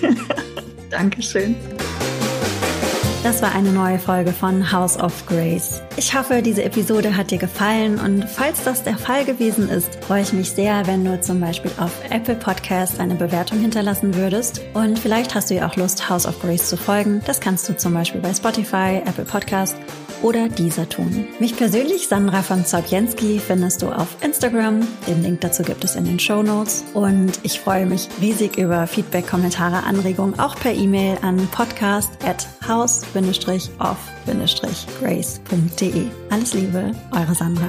Dankeschön. 0.89 1.55
Das 3.25 3.41
war 3.41 3.55
eine 3.55 3.71
neue 3.71 3.97
Folge 3.97 4.31
von 4.31 4.71
House 4.71 4.99
of 4.99 5.25
Grace. 5.25 5.81
Ich 5.97 6.15
hoffe, 6.15 6.43
diese 6.43 6.63
Episode 6.63 7.17
hat 7.17 7.31
dir 7.31 7.39
gefallen 7.39 7.99
und 7.99 8.23
falls 8.29 8.63
das 8.63 8.83
der 8.83 8.99
Fall 8.99 9.25
gewesen 9.25 9.67
ist, 9.67 9.95
freue 10.05 10.21
ich 10.21 10.31
mich 10.31 10.51
sehr, 10.51 10.85
wenn 10.85 11.03
du 11.03 11.19
zum 11.19 11.39
Beispiel 11.39 11.71
auf 11.79 11.91
Apple 12.11 12.35
Podcast 12.35 12.99
eine 12.99 13.15
Bewertung 13.15 13.59
hinterlassen 13.61 14.13
würdest. 14.13 14.61
Und 14.75 14.99
vielleicht 14.99 15.33
hast 15.33 15.49
du 15.49 15.55
ja 15.55 15.67
auch 15.67 15.75
Lust, 15.75 16.07
House 16.07 16.27
of 16.27 16.39
Grace 16.39 16.69
zu 16.69 16.77
folgen. 16.77 17.23
Das 17.25 17.39
kannst 17.41 17.67
du 17.67 17.75
zum 17.75 17.95
Beispiel 17.95 18.21
bei 18.21 18.31
Spotify, 18.31 19.01
Apple 19.03 19.25
Podcast 19.25 19.75
oder 20.21 20.49
dieser 20.49 20.87
tun. 20.87 21.27
Mich 21.39 21.55
persönlich, 21.55 22.07
Sandra 22.07 22.41
von 22.41 22.65
Zobjenski, 22.65 23.39
findest 23.39 23.81
du 23.81 23.89
auf 23.89 24.07
Instagram. 24.21 24.87
Den 25.07 25.23
Link 25.23 25.41
dazu 25.41 25.63
gibt 25.63 25.83
es 25.83 25.95
in 25.95 26.05
den 26.05 26.19
Show 26.19 26.43
Notes. 26.43 26.83
Und 26.93 27.39
ich 27.43 27.59
freue 27.59 27.85
mich 27.85 28.07
riesig 28.21 28.57
über 28.57 28.87
Feedback, 28.87 29.27
Kommentare, 29.27 29.83
Anregungen, 29.83 30.39
auch 30.39 30.55
per 30.55 30.73
E-Mail 30.73 31.17
an 31.21 31.47
podcast 31.51 32.11
at 32.25 32.47
house-off-grace.de. 33.21 36.11
Alles 36.29 36.53
Liebe, 36.53 36.91
eure 37.11 37.35
Sandra. 37.35 37.67